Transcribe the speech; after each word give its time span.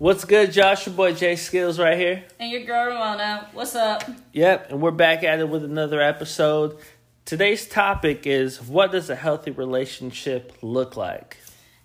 What's 0.00 0.24
good, 0.24 0.50
Josh? 0.50 0.86
Your 0.86 0.94
boy 0.94 1.12
Jskillz 1.12 1.78
right 1.78 1.98
here. 1.98 2.24
And 2.38 2.50
your 2.50 2.64
girl 2.64 2.86
Ramona. 2.86 3.50
What's 3.52 3.74
up? 3.74 4.02
Yep, 4.32 4.70
and 4.70 4.80
we're 4.80 4.92
back 4.92 5.22
at 5.22 5.40
it 5.40 5.48
with 5.50 5.62
another 5.62 6.00
episode. 6.00 6.78
Today's 7.26 7.68
topic 7.68 8.26
is 8.26 8.62
what 8.62 8.92
does 8.92 9.10
a 9.10 9.14
healthy 9.14 9.50
relationship 9.50 10.56
look 10.62 10.96
like? 10.96 11.36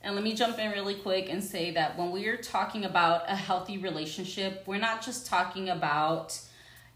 And 0.01 0.15
let 0.15 0.23
me 0.23 0.33
jump 0.33 0.57
in 0.59 0.71
really 0.71 0.95
quick 0.95 1.29
and 1.29 1.43
say 1.43 1.71
that 1.71 1.97
when 1.97 2.11
we 2.11 2.29
are 2.29 2.37
talking 2.37 2.85
about 2.85 3.29
a 3.29 3.35
healthy 3.35 3.79
relationship, 3.79 4.63
we're 4.65 4.77
not 4.77 5.01
just 5.01 5.25
talking 5.25 5.67
about 5.67 6.39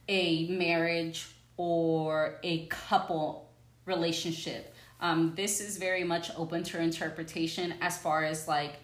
a 0.07 0.47
marriage 0.47 1.27
or 1.57 2.39
a 2.43 2.65
couple 2.67 3.49
relationship. 3.85 4.73
Um, 5.01 5.33
this 5.35 5.59
is 5.59 5.75
very 5.75 6.05
much 6.05 6.31
open 6.37 6.63
to 6.63 6.81
interpretation 6.81 7.73
as 7.81 7.97
far 7.97 8.23
as 8.23 8.47
like 8.47 8.79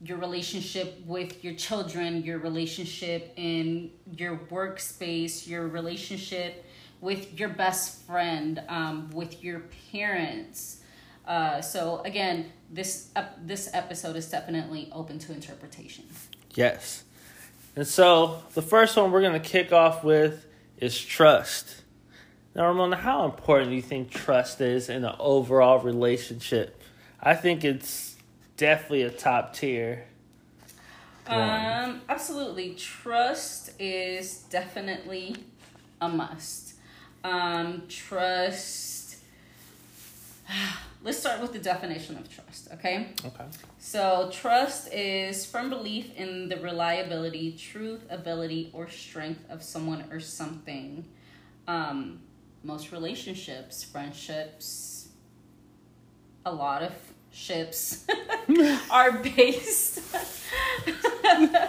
your 0.00 0.18
relationship 0.18 1.00
with 1.06 1.42
your 1.44 1.54
children, 1.54 2.22
your 2.22 2.38
relationship 2.38 3.32
in 3.36 3.90
your 4.16 4.36
workspace, 4.50 5.46
your 5.48 5.66
relationship 5.66 6.64
with 7.00 7.38
your 7.38 7.48
best 7.48 8.02
friend, 8.06 8.62
um, 8.68 9.10
with 9.10 9.42
your 9.42 9.62
parents. 9.92 10.80
Uh, 11.26 11.60
so 11.60 12.00
again, 12.04 12.52
this 12.70 13.10
uh, 13.16 13.24
this 13.44 13.68
episode 13.74 14.16
is 14.16 14.30
definitely 14.30 14.88
open 14.92 15.18
to 15.18 15.32
interpretation. 15.32 16.04
Yes. 16.54 17.04
And 17.76 17.86
so 17.86 18.42
the 18.54 18.62
first 18.62 18.96
one 18.96 19.12
we're 19.12 19.20
to 19.32 19.40
kick 19.40 19.72
off 19.72 20.02
with 20.02 20.46
is 20.78 20.98
trust. 20.98 21.82
Now, 22.54 22.66
Ramona, 22.66 22.96
how 22.96 23.24
important 23.24 23.70
do 23.70 23.76
you 23.76 23.82
think 23.82 24.10
trust 24.10 24.60
is 24.60 24.88
in 24.88 25.04
an 25.04 25.14
overall 25.20 25.78
relationship? 25.78 26.82
I 27.20 27.34
think 27.34 27.64
it's 27.64 28.07
definitely 28.58 29.02
a 29.02 29.10
top 29.10 29.54
tier. 29.54 30.04
Um, 31.26 32.02
absolutely. 32.08 32.74
Trust 32.74 33.70
is 33.78 34.44
definitely 34.50 35.36
a 36.00 36.08
must. 36.08 36.74
Um, 37.24 37.84
trust. 37.88 39.16
Let's 41.02 41.18
start 41.18 41.40
with 41.40 41.52
the 41.52 41.60
definition 41.60 42.16
of 42.16 42.28
trust, 42.34 42.68
okay? 42.74 43.10
Okay. 43.24 43.44
So, 43.78 44.30
trust 44.32 44.92
is 44.92 45.46
firm 45.46 45.70
belief 45.70 46.12
in 46.16 46.48
the 46.48 46.56
reliability, 46.56 47.52
truth, 47.52 48.00
ability, 48.10 48.70
or 48.72 48.88
strength 48.88 49.44
of 49.48 49.62
someone 49.62 50.06
or 50.10 50.18
something. 50.18 51.04
Um, 51.68 52.18
most 52.64 52.90
relationships, 52.90 53.84
friendships, 53.84 55.08
a 56.44 56.52
lot 56.52 56.82
of 56.82 56.92
ships 57.38 58.04
are 58.90 59.12
based 59.12 60.00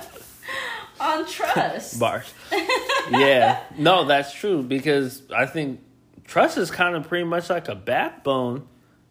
on 1.00 1.28
trust. 1.28 2.00
Bars. 2.00 2.34
yeah. 3.12 3.62
No, 3.78 4.06
that's 4.06 4.34
true 4.34 4.64
because 4.64 5.22
I 5.34 5.46
think 5.46 5.82
trust 6.26 6.58
is 6.58 6.72
kind 6.72 6.96
of 6.96 7.08
pretty 7.08 7.26
much 7.26 7.50
like 7.50 7.68
a 7.68 7.76
backbone, 7.76 8.68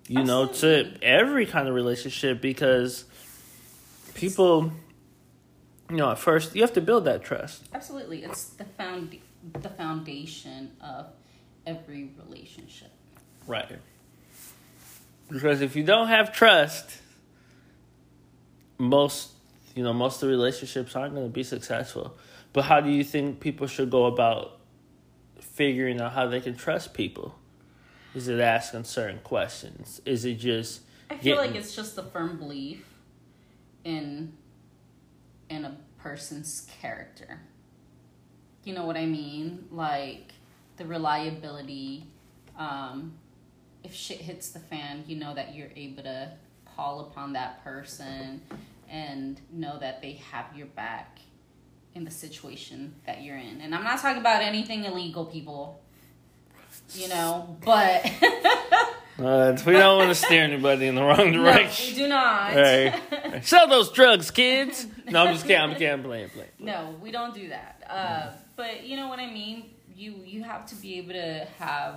you 0.09 0.25
know, 0.25 0.47
to 0.47 0.93
every 1.01 1.47
kind 1.47 1.69
of 1.69 1.75
relationship 1.75 2.41
because 2.41 3.05
people, 4.15 4.73
you 5.89 5.97
know, 5.97 6.11
at 6.11 6.19
first 6.19 6.55
you 6.55 6.63
have 6.63 6.73
to 6.75 6.81
build 6.81 7.05
that 7.05 7.23
trust. 7.23 7.63
Absolutely, 7.73 8.25
it's 8.25 8.45
the 8.45 8.65
found 8.65 9.17
the 9.61 9.69
foundation 9.69 10.73
of 10.81 11.07
every 11.67 12.11
relationship. 12.19 12.91
Right. 13.47 13.79
Because 15.29 15.61
if 15.61 15.77
you 15.77 15.85
don't 15.85 16.09
have 16.09 16.33
trust, 16.33 16.99
most 18.79 19.33
you 19.75 19.83
know 19.83 19.93
most 19.93 20.23
of 20.23 20.29
the 20.29 20.35
relationships 20.35 20.97
aren't 20.97 21.15
going 21.15 21.27
to 21.27 21.33
be 21.33 21.43
successful. 21.43 22.17
But 22.53 22.65
how 22.65 22.81
do 22.81 22.91
you 22.91 23.05
think 23.05 23.41
people 23.41 23.67
should 23.67 23.91
go 23.91 24.07
about 24.07 24.59
figuring 25.41 26.01
out 26.01 26.13
how 26.13 26.27
they 26.27 26.41
can 26.41 26.57
trust 26.57 26.95
people? 26.95 27.35
Is 28.15 28.29
it 28.29 28.41
asking 28.41 28.85
certain 28.85 29.19
questions? 29.21 30.01
Is 30.07 30.25
it 30.25 30.35
just 30.35 30.81
I 31.11 31.17
feel 31.17 31.37
like 31.37 31.55
it's 31.55 31.75
just 31.75 31.97
a 31.99 32.03
firm 32.03 32.39
belief 32.39 32.85
in 33.85 34.33
in 35.49 35.65
a 35.65 35.77
person's 35.99 36.67
character. 36.81 37.41
You 38.65 38.75
know 38.75 38.85
what 38.85 38.97
I 38.97 39.07
mean? 39.07 39.67
Like 39.71 40.33
the 40.77 40.85
reliability. 40.85 42.07
Um, 42.59 43.15
if 43.85 43.95
shit 43.95 44.19
hits 44.19 44.51
the 44.51 44.59
fan, 44.59 45.05
you 45.07 45.17
know 45.17 45.35
that 45.35 45.55
you're 45.55 45.71
able 45.77 46.03
to 46.03 46.33
call 46.77 47.01
upon 47.01 47.33
that 47.35 47.63
person 47.65 48.43
and 48.89 49.41
know 49.53 49.79
that 49.79 50.01
they 50.01 50.13
have 50.33 50.47
your 50.57 50.67
back 50.67 51.19
in 51.95 52.05
the 52.05 52.11
situation 52.11 52.95
that 53.07 53.23
you're 53.23 53.37
in. 53.37 53.61
And 53.61 53.75
I'm 53.75 53.85
not 53.85 54.01
talking 54.01 54.21
about 54.21 54.43
anything 54.43 54.85
illegal, 54.85 55.25
people. 55.27 55.81
You 56.95 57.09
know, 57.09 57.57
but 57.65 58.07
uh, 59.19 59.57
we 59.67 59.73
don't 59.73 59.99
want 59.99 60.11
to 60.11 60.15
steer 60.15 60.43
anybody 60.43 60.87
in 60.87 60.95
the 60.95 61.03
wrong 61.03 61.33
no, 61.33 61.43
direction. 61.43 61.95
we 61.95 62.03
do 62.03 62.09
not. 62.09 62.55
Right. 62.55 63.41
Sell 63.43 63.67
those 63.67 63.91
drugs, 63.91 64.31
kids. 64.31 64.87
No, 65.07 65.25
I'm 65.25 65.35
just 65.35 65.47
kidding. 65.47 65.61
I'm 65.61 65.73
kidding. 65.73 65.91
I'm 65.91 66.03
playing, 66.03 66.29
playing. 66.31 66.51
No, 66.59 66.95
we 67.03 67.11
don't 67.11 67.35
do 67.35 67.49
that. 67.49 67.83
Uh, 67.89 68.31
but 68.57 68.85
you 68.85 68.97
know 68.97 69.09
what 69.09 69.19
I 69.19 69.31
mean. 69.31 69.71
You 69.95 70.15
you 70.25 70.45
have 70.45 70.67
to 70.67 70.75
be 70.77 70.99
able 70.99 71.15
to 71.15 71.47
have 71.59 71.97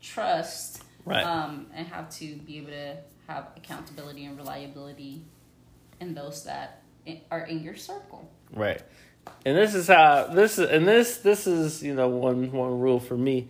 trust, 0.00 0.82
Right. 1.08 1.24
um, 1.24 1.66
and 1.74 1.86
have 1.88 2.10
to 2.16 2.36
be 2.36 2.58
able 2.58 2.70
to 2.70 2.96
have 3.26 3.48
accountability 3.56 4.24
and 4.24 4.36
reliability 4.36 5.24
in 6.00 6.14
those 6.14 6.44
that 6.44 6.82
are 7.30 7.40
in 7.40 7.62
your 7.62 7.76
circle. 7.76 8.30
Right. 8.52 8.82
And 9.44 9.56
this 9.56 9.74
is 9.74 9.88
how 9.88 10.28
this 10.28 10.58
is 10.58 10.70
and 10.70 10.86
this 10.86 11.18
this 11.18 11.46
is, 11.46 11.82
you 11.82 11.94
know, 11.94 12.08
one 12.08 12.50
one 12.52 12.78
rule 12.78 13.00
for 13.00 13.16
me. 13.16 13.48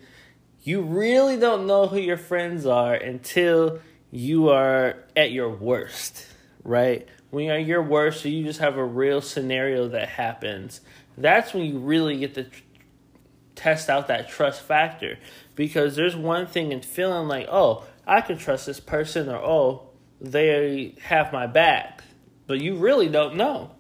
You 0.63 0.83
really 0.83 1.39
don't 1.39 1.67
know 1.67 1.87
who 1.87 1.99
your 1.99 2.17
friends 2.17 2.67
are 2.67 2.95
until 2.95 3.79
you 4.11 4.49
are 4.49 4.97
at 5.17 5.31
your 5.31 5.51
worst, 5.51 6.27
right? 6.65 7.07
When 7.31 7.47
you're 7.47 7.55
at 7.57 7.67
your 7.67 7.83
worst, 7.83 8.23
so 8.23 8.29
you 8.29 8.45
just 8.45 8.59
have 8.61 8.77
a 8.77 8.85
real 8.85 9.21
scenario 9.21 9.89
that 9.89 10.09
happens. 10.09 10.81
That's 11.17 11.55
when 11.55 11.65
you 11.65 11.79
really 11.79 12.19
get 12.19 12.35
to 12.35 12.45
tr- 12.45 12.63
test 13.55 13.89
out 13.89 14.09
that 14.09 14.29
trust 14.29 14.63
factor 14.63 15.19
because 15.59 15.97
there's 15.97 16.15
one 16.15 16.47
thing 16.47 16.71
in 16.71 16.81
feeling 16.81 17.27
like, 17.27 17.49
oh, 17.51 17.85
I 18.07 18.21
can 18.21 18.39
trust 18.39 18.67
this 18.67 18.79
person, 18.79 19.29
or 19.29 19.39
oh, 19.39 19.89
they 20.21 20.95
have 21.03 21.33
my 21.33 21.49
back, 21.49 22.05
but 22.47 22.61
you 22.61 22.77
really 22.77 23.09
don't 23.09 23.35
know 23.35 23.73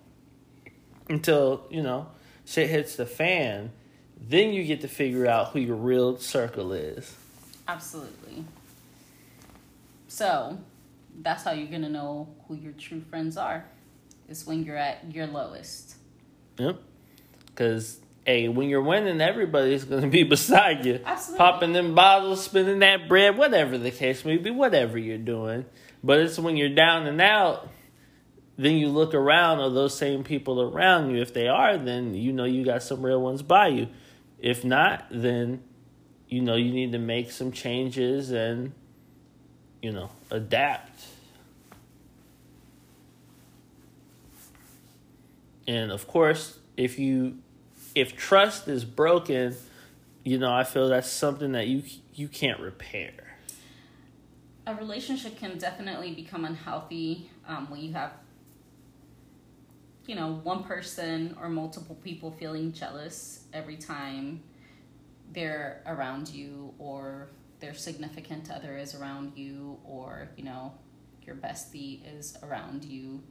until 1.08 1.68
you 1.70 1.80
know 1.80 2.08
shit 2.44 2.68
hits 2.68 2.96
the 2.96 3.06
fan. 3.06 3.70
Then 4.20 4.52
you 4.52 4.64
get 4.64 4.80
to 4.80 4.88
figure 4.88 5.28
out 5.28 5.52
who 5.52 5.60
your 5.60 5.76
real 5.76 6.18
circle 6.18 6.72
is. 6.72 7.14
Absolutely. 7.68 8.44
So, 10.08 10.58
that's 11.22 11.44
how 11.44 11.52
you're 11.52 11.70
gonna 11.70 11.88
know 11.88 12.26
who 12.48 12.56
your 12.56 12.72
true 12.72 13.02
friends 13.08 13.36
are. 13.36 13.64
Is 14.28 14.44
when 14.44 14.64
you're 14.64 14.76
at 14.76 15.14
your 15.14 15.28
lowest. 15.28 15.94
Yep. 16.58 16.82
Because 17.46 18.00
hey, 18.28 18.46
when 18.46 18.68
you're 18.68 18.82
winning, 18.82 19.22
everybody's 19.22 19.84
gonna 19.84 20.06
be 20.06 20.22
beside 20.36 20.84
you, 20.84 21.00
Absolutely. 21.02 21.38
popping 21.38 21.72
them 21.72 21.94
bottles, 21.94 22.44
spinning 22.44 22.80
that 22.80 23.08
bread, 23.08 23.38
whatever 23.38 23.78
the 23.78 23.90
case 23.90 24.22
may 24.22 24.36
be, 24.36 24.50
whatever 24.50 24.98
you're 24.98 25.16
doing. 25.16 25.64
But 26.04 26.20
it's 26.20 26.38
when 26.38 26.58
you're 26.58 26.74
down 26.74 27.06
and 27.06 27.22
out. 27.22 27.70
Then 28.58 28.74
you 28.74 28.88
look 28.88 29.14
around, 29.14 29.60
are 29.60 29.70
those 29.70 29.96
same 29.96 30.24
people 30.24 30.60
around 30.60 31.10
you? 31.10 31.22
If 31.22 31.32
they 31.32 31.48
are, 31.48 31.78
then 31.78 32.14
you 32.14 32.32
know 32.34 32.44
you 32.44 32.66
got 32.66 32.82
some 32.82 33.02
real 33.02 33.22
ones 33.22 33.40
by 33.40 33.68
you. 33.68 33.88
If 34.38 34.62
not, 34.62 35.06
then 35.10 35.62
you 36.28 36.42
know 36.42 36.56
you 36.56 36.70
need 36.70 36.92
to 36.92 36.98
make 36.98 37.30
some 37.30 37.50
changes 37.50 38.30
and 38.30 38.72
you 39.80 39.90
know 39.90 40.10
adapt. 40.30 41.06
And 45.66 45.90
of 45.90 46.06
course, 46.06 46.58
if 46.76 46.98
you 46.98 47.38
if 47.98 48.16
trust 48.16 48.68
is 48.68 48.84
broken, 48.84 49.56
you 50.24 50.38
know, 50.38 50.52
I 50.52 50.64
feel 50.64 50.88
that's 50.88 51.10
something 51.10 51.52
that 51.52 51.66
you 51.66 51.82
you 52.14 52.28
can't 52.28 52.60
repair. 52.60 53.12
a 54.66 54.74
relationship 54.74 55.38
can 55.38 55.56
definitely 55.56 56.12
become 56.14 56.44
unhealthy 56.44 57.30
um, 57.46 57.70
when 57.70 57.80
you 57.80 57.92
have 57.92 58.12
you 60.06 60.14
know 60.14 60.40
one 60.42 60.62
person 60.64 61.36
or 61.40 61.48
multiple 61.48 61.96
people 62.04 62.30
feeling 62.30 62.72
jealous 62.72 63.44
every 63.52 63.76
time 63.76 64.42
they're 65.32 65.82
around 65.86 66.28
you 66.28 66.72
or 66.78 67.28
their 67.60 67.74
significant 67.74 68.50
other 68.50 68.76
is 68.76 68.94
around 68.94 69.32
you 69.36 69.78
or 69.84 70.28
you 70.36 70.44
know 70.44 70.72
your 71.26 71.36
bestie 71.36 72.00
is 72.18 72.36
around 72.42 72.84
you 72.84 73.22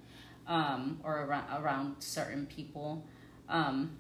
um, 0.47 0.99
or 1.03 1.23
around, 1.23 1.45
around 1.61 1.95
certain 1.99 2.45
people 2.45 3.05
um, 3.49 3.97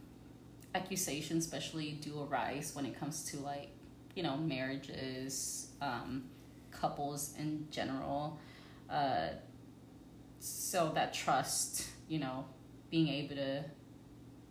accusations 0.75 1.45
especially 1.45 1.93
do 2.01 2.21
arise 2.23 2.75
when 2.75 2.85
it 2.85 2.99
comes 2.99 3.23
to 3.23 3.37
like 3.39 3.69
you 4.15 4.23
know 4.23 4.37
marriages 4.37 5.69
um, 5.81 6.23
couples 6.71 7.33
in 7.37 7.67
general 7.71 8.39
uh, 8.89 9.29
so 10.39 10.91
that 10.93 11.13
trust 11.13 11.87
you 12.07 12.19
know 12.19 12.45
being 12.89 13.07
able 13.07 13.35
to 13.35 13.63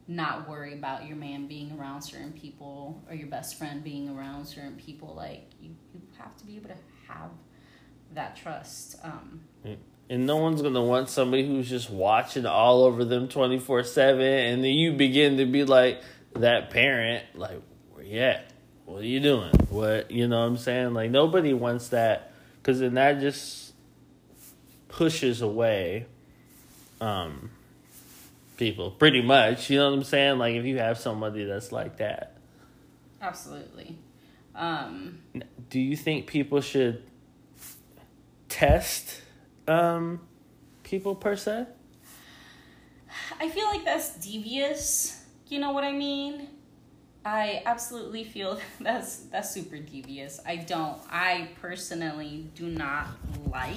not 0.08 0.48
worry 0.48 0.74
about 0.74 1.06
your 1.06 1.16
man 1.16 1.46
being 1.46 1.76
around 1.78 2.02
certain 2.02 2.32
people 2.32 3.02
or 3.08 3.14
your 3.14 3.26
best 3.26 3.58
friend 3.58 3.82
being 3.82 4.08
around 4.08 4.44
certain 4.44 4.76
people. 4.76 5.14
Like 5.14 5.50
you, 5.60 5.74
you 5.92 6.00
have 6.18 6.36
to 6.36 6.46
be 6.46 6.56
able 6.56 6.68
to 6.68 6.76
have 7.08 7.30
that 8.14 8.36
trust. 8.36 8.96
Um, 9.02 9.40
and 10.08 10.26
no 10.26 10.37
one's 10.37 10.62
gonna 10.62 10.82
want 10.82 11.08
somebody 11.08 11.47
who's 11.47 11.69
just 11.69 11.91
watching 11.91 12.47
all 12.47 12.85
over 12.85 13.05
them 13.05 13.29
twenty 13.29 13.58
four 13.58 13.82
seven, 13.82 14.23
and 14.23 14.64
then 14.64 14.73
you 14.73 14.93
begin 14.93 15.38
to 15.38 15.47
be 15.47 15.64
like 15.64 16.00
that 16.35 16.70
parent, 16.70 17.25
like 17.35 17.61
where 17.93 18.05
you 18.05 18.20
at? 18.20 18.50
What 18.85 19.03
are 19.03 19.06
you 19.06 19.20
doing? 19.20 19.53
What 19.69 20.11
you 20.11 20.29
know? 20.29 20.41
what 20.41 20.47
I'm 20.47 20.56
saying 20.56 20.94
like 20.94 21.11
nobody 21.11 21.53
wants 21.53 21.88
that 21.88 22.32
because 22.58 22.81
then 22.81 22.94
that 22.94 23.20
just 23.20 23.73
pushes 24.88 25.43
away, 25.43 26.06
um, 27.00 27.50
people 28.56 28.91
pretty 28.91 29.23
much. 29.23 29.70
You 29.70 29.79
know 29.79 29.91
what 29.91 29.99
I'm 29.99 30.05
saying? 30.05 30.38
Like 30.38 30.55
if 30.55 30.64
you 30.64 30.79
have 30.79 30.99
somebody 30.99 31.44
that's 31.44 31.73
like 31.73 31.99
that. 31.99 32.37
Absolutely. 33.20 33.99
Um, 34.55 35.19
Do 35.69 35.81
you 35.81 35.97
think 35.97 36.26
people 36.26 36.61
should 36.61 37.02
test 38.49 39.20
um, 39.68 40.20
people 40.82 41.14
per 41.14 41.36
se? 41.36 41.66
I 43.40 43.48
feel 43.48 43.66
like 43.66 43.84
that's 43.84 44.16
devious. 44.16 45.22
You 45.48 45.60
know 45.60 45.72
what 45.72 45.84
I 45.84 45.92
mean? 45.92 46.48
I 47.24 47.62
absolutely 47.66 48.24
feel 48.24 48.58
that's 48.80 49.16
that's 49.32 49.50
super 49.50 49.78
devious. 49.78 50.40
I 50.46 50.56
don't. 50.56 50.98
I 51.10 51.50
personally 51.60 52.48
do 52.54 52.68
not 52.68 53.08
like 53.50 53.76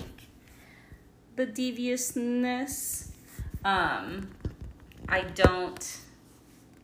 the 1.36 1.45
deviousness. 1.45 3.12
Um, 3.65 4.30
I 5.07 5.21
don't. 5.21 5.97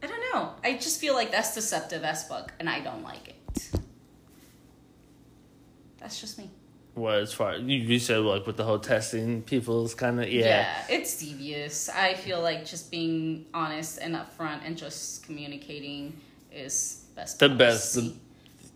I 0.01 0.07
don't 0.07 0.21
know. 0.33 0.53
I 0.63 0.73
just 0.73 0.99
feel 0.99 1.13
like 1.13 1.31
that's 1.31 1.55
deceptive 1.55 2.03
as 2.03 2.27
fuck, 2.27 2.53
and 2.59 2.69
I 2.69 2.79
don't 2.79 3.03
like 3.03 3.27
it. 3.27 3.35
That's 5.99 6.21
just 6.21 6.37
me. 6.37 6.49
Well, 6.95 7.19
as 7.19 7.33
far 7.33 7.55
you, 7.57 7.77
you 7.77 7.99
said 7.99 8.19
like 8.19 8.47
with 8.47 8.55
the 8.55 8.63
whole 8.63 8.79
testing, 8.79 9.41
people's 9.41 9.93
kind 9.93 10.21
of 10.21 10.29
yeah. 10.29 10.45
yeah. 10.89 10.95
it's 10.95 11.17
devious. 11.19 11.89
I 11.89 12.13
feel 12.13 12.41
like 12.41 12.65
just 12.65 12.89
being 12.89 13.45
honest 13.53 13.99
and 14.01 14.15
upfront 14.15 14.61
and 14.65 14.77
just 14.77 15.25
communicating 15.25 16.19
is 16.53 17.03
best. 17.13 17.39
The 17.39 17.49
best. 17.49 17.95
The, 17.95 18.13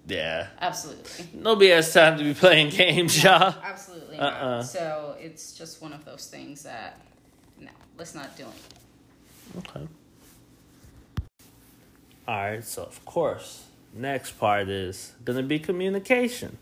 yeah. 0.07 0.47
Absolutely. 0.59 1.29
Nobody 1.33 1.69
has 1.69 1.93
time 1.93 2.17
to 2.17 2.23
be 2.25 2.33
playing 2.33 2.69
games, 2.71 3.23
No, 3.23 3.29
y'all. 3.31 3.55
Absolutely 3.63 4.17
Uh-uh. 4.17 4.57
not. 4.57 4.65
So 4.65 5.15
it's 5.17 5.53
just 5.57 5.81
one 5.81 5.93
of 5.93 6.03
those 6.03 6.27
things 6.27 6.63
that 6.63 6.99
no, 7.57 7.69
let's 7.97 8.15
not 8.15 8.35
do 8.35 8.43
it. 8.43 9.57
Okay. 9.59 9.87
All 12.27 12.35
right. 12.35 12.63
So 12.65 12.83
of 12.83 13.05
course, 13.05 13.63
next 13.93 14.31
part 14.33 14.67
is 14.67 15.13
gonna 15.23 15.43
be 15.43 15.57
communication. 15.57 16.57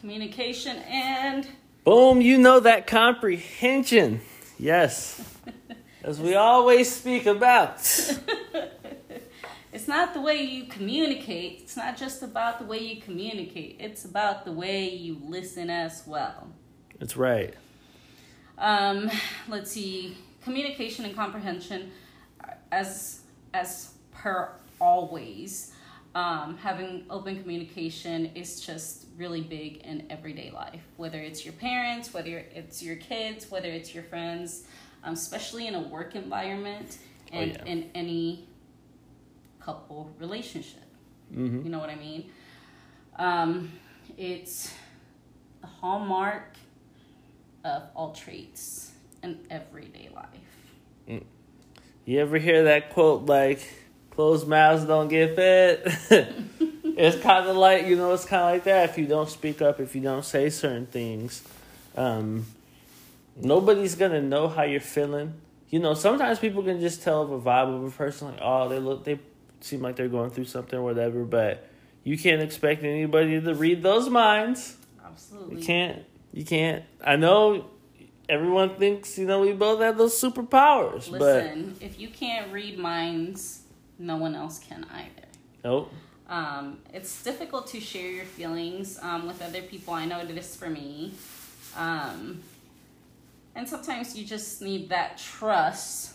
Communication 0.00 0.76
and 0.88 1.48
Boom. 1.84 2.20
You 2.20 2.36
know 2.36 2.60
that 2.60 2.86
comprehension. 2.86 4.20
Yes. 4.58 5.24
As 6.04 6.20
we 6.20 6.34
always 6.34 6.94
speak 6.94 7.24
about. 7.26 7.78
it's 9.72 9.88
not 9.88 10.12
the 10.12 10.20
way 10.20 10.42
you 10.42 10.66
communicate. 10.66 11.60
It's 11.62 11.76
not 11.76 11.96
just 11.96 12.22
about 12.22 12.58
the 12.58 12.66
way 12.66 12.78
you 12.78 13.00
communicate. 13.00 13.76
It's 13.80 14.04
about 14.04 14.44
the 14.44 14.52
way 14.52 14.90
you 14.90 15.16
listen 15.24 15.70
as 15.70 16.02
well. 16.06 16.48
That's 16.98 17.16
right. 17.16 17.54
Um, 18.58 19.10
let's 19.48 19.72
see, 19.72 20.16
communication 20.44 21.06
and 21.06 21.16
comprehension, 21.16 21.90
as 22.70 23.22
as 23.54 23.94
per 24.12 24.50
always, 24.78 25.72
um, 26.14 26.58
having 26.58 27.06
open 27.08 27.40
communication 27.40 28.26
is 28.34 28.60
just 28.60 29.07
really 29.18 29.42
big 29.42 29.78
in 29.78 30.06
everyday 30.08 30.50
life. 30.50 30.80
Whether 30.96 31.20
it's 31.20 31.44
your 31.44 31.54
parents, 31.54 32.14
whether 32.14 32.38
it's 32.54 32.82
your 32.82 32.96
kids, 32.96 33.50
whether 33.50 33.68
it's 33.68 33.92
your 33.92 34.04
friends, 34.04 34.64
um, 35.04 35.12
especially 35.14 35.66
in 35.66 35.74
a 35.74 35.80
work 35.80 36.14
environment 36.14 36.98
Oh, 37.32 37.36
and 37.36 37.52
yeah. 37.52 37.64
in 37.66 37.90
any 37.94 38.48
couple 39.60 40.10
relationship. 40.18 40.82
Mm-hmm. 41.32 41.64
You 41.64 41.70
know 41.70 41.78
what 41.78 41.90
I 41.90 41.94
mean? 41.96 42.30
Um, 43.16 43.72
it's 44.16 44.72
the 45.60 45.66
hallmark 45.66 46.56
of 47.64 47.82
all 47.94 48.12
traits 48.12 48.92
in 49.22 49.40
everyday 49.50 50.08
life. 50.14 51.20
You 52.06 52.20
ever 52.20 52.38
hear 52.38 52.64
that 52.64 52.94
quote 52.94 53.26
like 53.26 53.60
"closed 54.10 54.48
mouths 54.48 54.84
don't 54.84 55.08
get 55.08 55.36
fed"? 55.36 56.48
it's 56.98 57.22
kind 57.22 57.48
of 57.48 57.56
like 57.56 57.86
you 57.86 57.96
know, 57.96 58.12
it's 58.12 58.24
kind 58.24 58.42
of 58.42 58.50
like 58.50 58.64
that. 58.64 58.90
If 58.90 58.98
you 58.98 59.06
don't 59.06 59.30
speak 59.30 59.62
up, 59.62 59.80
if 59.80 59.94
you 59.94 60.02
don't 60.02 60.24
say 60.24 60.50
certain 60.50 60.86
things, 60.86 61.42
um, 61.96 62.46
nobody's 63.36 63.94
gonna 63.94 64.20
know 64.22 64.48
how 64.48 64.64
you're 64.64 64.80
feeling. 64.80 65.34
You 65.70 65.78
know, 65.78 65.94
sometimes 65.94 66.38
people 66.38 66.62
can 66.62 66.80
just 66.80 67.02
tell 67.02 67.26
the 67.26 67.38
vibe 67.38 67.74
of 67.74 67.84
a 67.84 67.90
person, 67.90 68.28
like, 68.28 68.38
oh, 68.42 68.68
they 68.68 68.78
look, 68.78 69.04
they 69.04 69.20
seem 69.60 69.82
like 69.82 69.96
they're 69.96 70.08
going 70.08 70.30
through 70.30 70.46
something 70.46 70.78
or 70.78 70.82
whatever. 70.82 71.24
But 71.24 71.68
you 72.04 72.18
can't 72.18 72.42
expect 72.42 72.82
anybody 72.82 73.40
to 73.40 73.54
read 73.54 73.82
those 73.82 74.08
minds. 74.08 74.76
Absolutely. 75.04 75.60
You 75.60 75.62
can't. 75.64 76.04
You 76.32 76.44
can't. 76.44 76.84
I 77.04 77.16
know 77.16 77.66
everyone 78.28 78.76
thinks 78.76 79.18
you 79.18 79.26
know 79.26 79.40
we 79.40 79.52
both 79.52 79.80
have 79.80 79.96
those 79.98 80.20
superpowers, 80.20 81.10
but 81.10 81.20
Listen, 81.20 81.76
if 81.80 81.98
you 82.00 82.08
can't 82.08 82.52
read 82.52 82.78
minds, 82.78 83.62
no 83.98 84.16
one 84.16 84.34
else 84.34 84.58
can 84.58 84.84
either. 84.92 85.28
nope. 85.64 85.92
Um, 86.28 86.80
it's 86.92 87.22
difficult 87.22 87.68
to 87.68 87.80
share 87.80 88.10
your 88.10 88.24
feelings 88.24 88.98
um, 89.00 89.26
with 89.26 89.40
other 89.40 89.62
people. 89.62 89.94
I 89.94 90.04
know 90.04 90.20
it 90.20 90.30
is 90.30 90.54
for 90.54 90.68
me. 90.68 91.14
Um, 91.76 92.42
and 93.54 93.68
sometimes 93.68 94.16
you 94.16 94.24
just 94.26 94.60
need 94.60 94.90
that 94.90 95.18
trust 95.18 96.14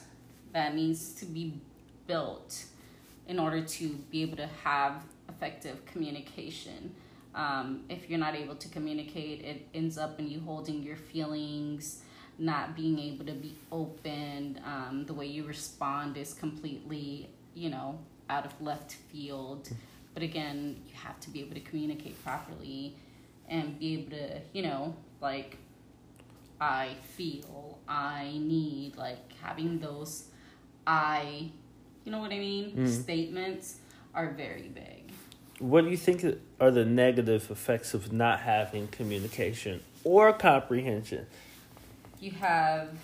that 0.53 0.75
needs 0.75 1.13
to 1.15 1.25
be 1.25 1.59
built 2.05 2.65
in 3.27 3.39
order 3.39 3.61
to 3.61 3.89
be 4.11 4.21
able 4.21 4.37
to 4.37 4.49
have 4.63 5.03
effective 5.29 5.83
communication. 5.85 6.93
Um, 7.33 7.83
if 7.89 8.09
you're 8.09 8.19
not 8.19 8.35
able 8.35 8.55
to 8.55 8.69
communicate, 8.69 9.43
it 9.43 9.67
ends 9.73 9.97
up 9.97 10.19
in 10.19 10.29
you 10.29 10.39
holding 10.41 10.83
your 10.83 10.95
feelings, 10.95 12.01
not 12.37 12.75
being 12.75 12.99
able 12.99 13.25
to 13.25 13.33
be 13.33 13.55
open. 13.71 14.59
Um, 14.65 15.05
the 15.07 15.13
way 15.13 15.25
you 15.25 15.43
respond 15.43 16.17
is 16.17 16.33
completely, 16.33 17.29
you 17.55 17.69
know, 17.69 17.97
out 18.29 18.45
of 18.45 18.61
left 18.61 18.93
field. 18.93 19.69
But 20.13 20.23
again, 20.23 20.81
you 20.87 20.93
have 20.95 21.19
to 21.21 21.29
be 21.29 21.41
able 21.41 21.55
to 21.55 21.59
communicate 21.61 22.23
properly 22.23 22.95
and 23.49 23.77
be 23.79 23.93
able 23.95 24.11
to, 24.11 24.41
you 24.53 24.61
know, 24.63 24.95
like, 25.21 25.57
I 26.61 26.95
feel, 27.15 27.79
I 27.87 28.31
need, 28.39 28.95
like 28.95 29.33
having 29.41 29.79
those 29.79 30.25
I, 30.85 31.49
you 32.03 32.11
know 32.11 32.19
what 32.19 32.31
I 32.33 32.39
mean, 32.39 32.75
Mhm. 32.75 33.03
statements 33.03 33.77
are 34.13 34.31
very 34.31 34.67
big. 34.67 35.11
What 35.59 35.85
do 35.85 35.89
you 35.89 35.97
think 35.97 36.25
are 36.59 36.71
the 36.71 36.83
negative 36.83 37.49
effects 37.49 37.93
of 37.93 38.11
not 38.11 38.41
having 38.41 38.89
communication 38.89 39.81
or 40.03 40.33
comprehension? 40.33 41.25
You 42.19 42.31
have 42.31 42.97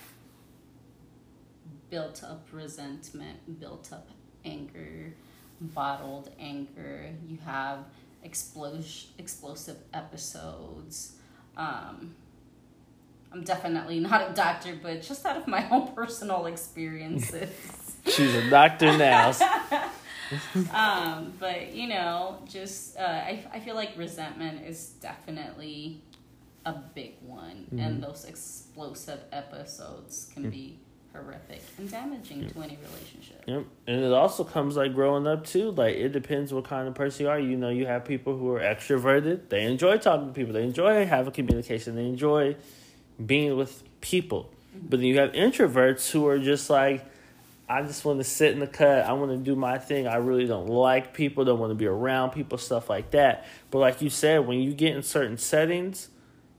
built 1.89 2.23
up 2.23 2.47
resentment, 2.51 3.59
built 3.59 3.91
up 3.93 4.09
anger, 4.43 5.13
bottled 5.61 6.31
anger. 6.39 7.09
You 7.27 7.37
have 7.45 7.79
explos- 8.25 9.07
explosive 9.17 9.77
episodes. 9.93 11.15
Um, 11.57 12.15
I'm 13.31 13.43
definitely 13.43 13.99
not 13.99 14.31
a 14.31 14.33
doctor, 14.33 14.77
but 14.81 15.01
just 15.01 15.25
out 15.25 15.37
of 15.37 15.47
my 15.47 15.67
own 15.69 15.93
personal 15.93 16.45
experiences. 16.47 17.49
She's 18.05 18.33
a 18.33 18.49
doctor 18.49 18.97
now. 18.97 19.31
um, 20.73 21.33
but 21.39 21.73
you 21.73 21.87
know, 21.87 22.39
just 22.47 22.97
uh, 22.97 23.01
I 23.01 23.45
I 23.53 23.59
feel 23.59 23.75
like 23.75 23.91
resentment 23.97 24.65
is 24.65 24.89
definitely 25.01 26.01
a 26.65 26.73
big 26.73 27.15
one, 27.21 27.67
and 27.77 28.01
those 28.03 28.25
explosive 28.25 29.19
episodes 29.31 30.29
can 30.33 30.49
be 30.49 30.79
horrific 31.13 31.61
and 31.77 31.89
damaging 31.89 32.49
to 32.49 32.61
any 32.61 32.77
relationship. 32.77 33.43
Yep. 33.47 33.65
And 33.87 34.03
it 34.03 34.11
also 34.11 34.43
comes 34.43 34.75
like 34.75 34.93
growing 34.93 35.27
up 35.27 35.45
too. 35.45 35.71
Like 35.71 35.95
it 35.95 36.09
depends 36.09 36.53
what 36.53 36.65
kind 36.65 36.87
of 36.87 36.95
person 36.95 37.25
you 37.25 37.31
are. 37.31 37.39
You 37.39 37.57
know, 37.57 37.69
you 37.69 37.85
have 37.85 38.05
people 38.05 38.37
who 38.37 38.49
are 38.51 38.59
extroverted. 38.59 39.49
They 39.49 39.63
enjoy 39.63 39.97
talking 39.97 40.27
to 40.27 40.33
people. 40.33 40.53
They 40.53 40.63
enjoy 40.63 41.05
having 41.05 41.33
communication. 41.33 41.95
They 41.95 42.05
enjoy 42.05 42.55
being 43.23 43.57
with 43.57 43.83
people. 44.01 44.51
Mm-hmm. 44.75 44.87
But 44.87 44.99
then 44.99 45.07
you 45.07 45.19
have 45.19 45.31
introverts 45.31 46.11
who 46.11 46.27
are 46.27 46.39
just 46.39 46.69
like, 46.69 47.05
I 47.67 47.83
just 47.83 48.03
want 48.03 48.19
to 48.19 48.23
sit 48.23 48.53
in 48.53 48.59
the 48.59 48.67
cut. 48.67 49.05
I 49.05 49.13
want 49.13 49.31
to 49.31 49.37
do 49.37 49.55
my 49.55 49.77
thing. 49.77 50.07
I 50.07 50.15
really 50.15 50.47
don't 50.47 50.67
like 50.67 51.13
people. 51.13 51.45
Don't 51.45 51.59
want 51.59 51.69
to 51.71 51.75
be 51.75 51.85
around 51.85 52.31
people. 52.31 52.57
Stuff 52.57 52.89
like 52.89 53.11
that. 53.11 53.45
But 53.69 53.79
like 53.79 54.01
you 54.01 54.09
said, 54.09 54.47
when 54.47 54.59
you 54.59 54.73
get 54.73 54.95
in 54.95 55.03
certain 55.03 55.37
settings, 55.37 56.09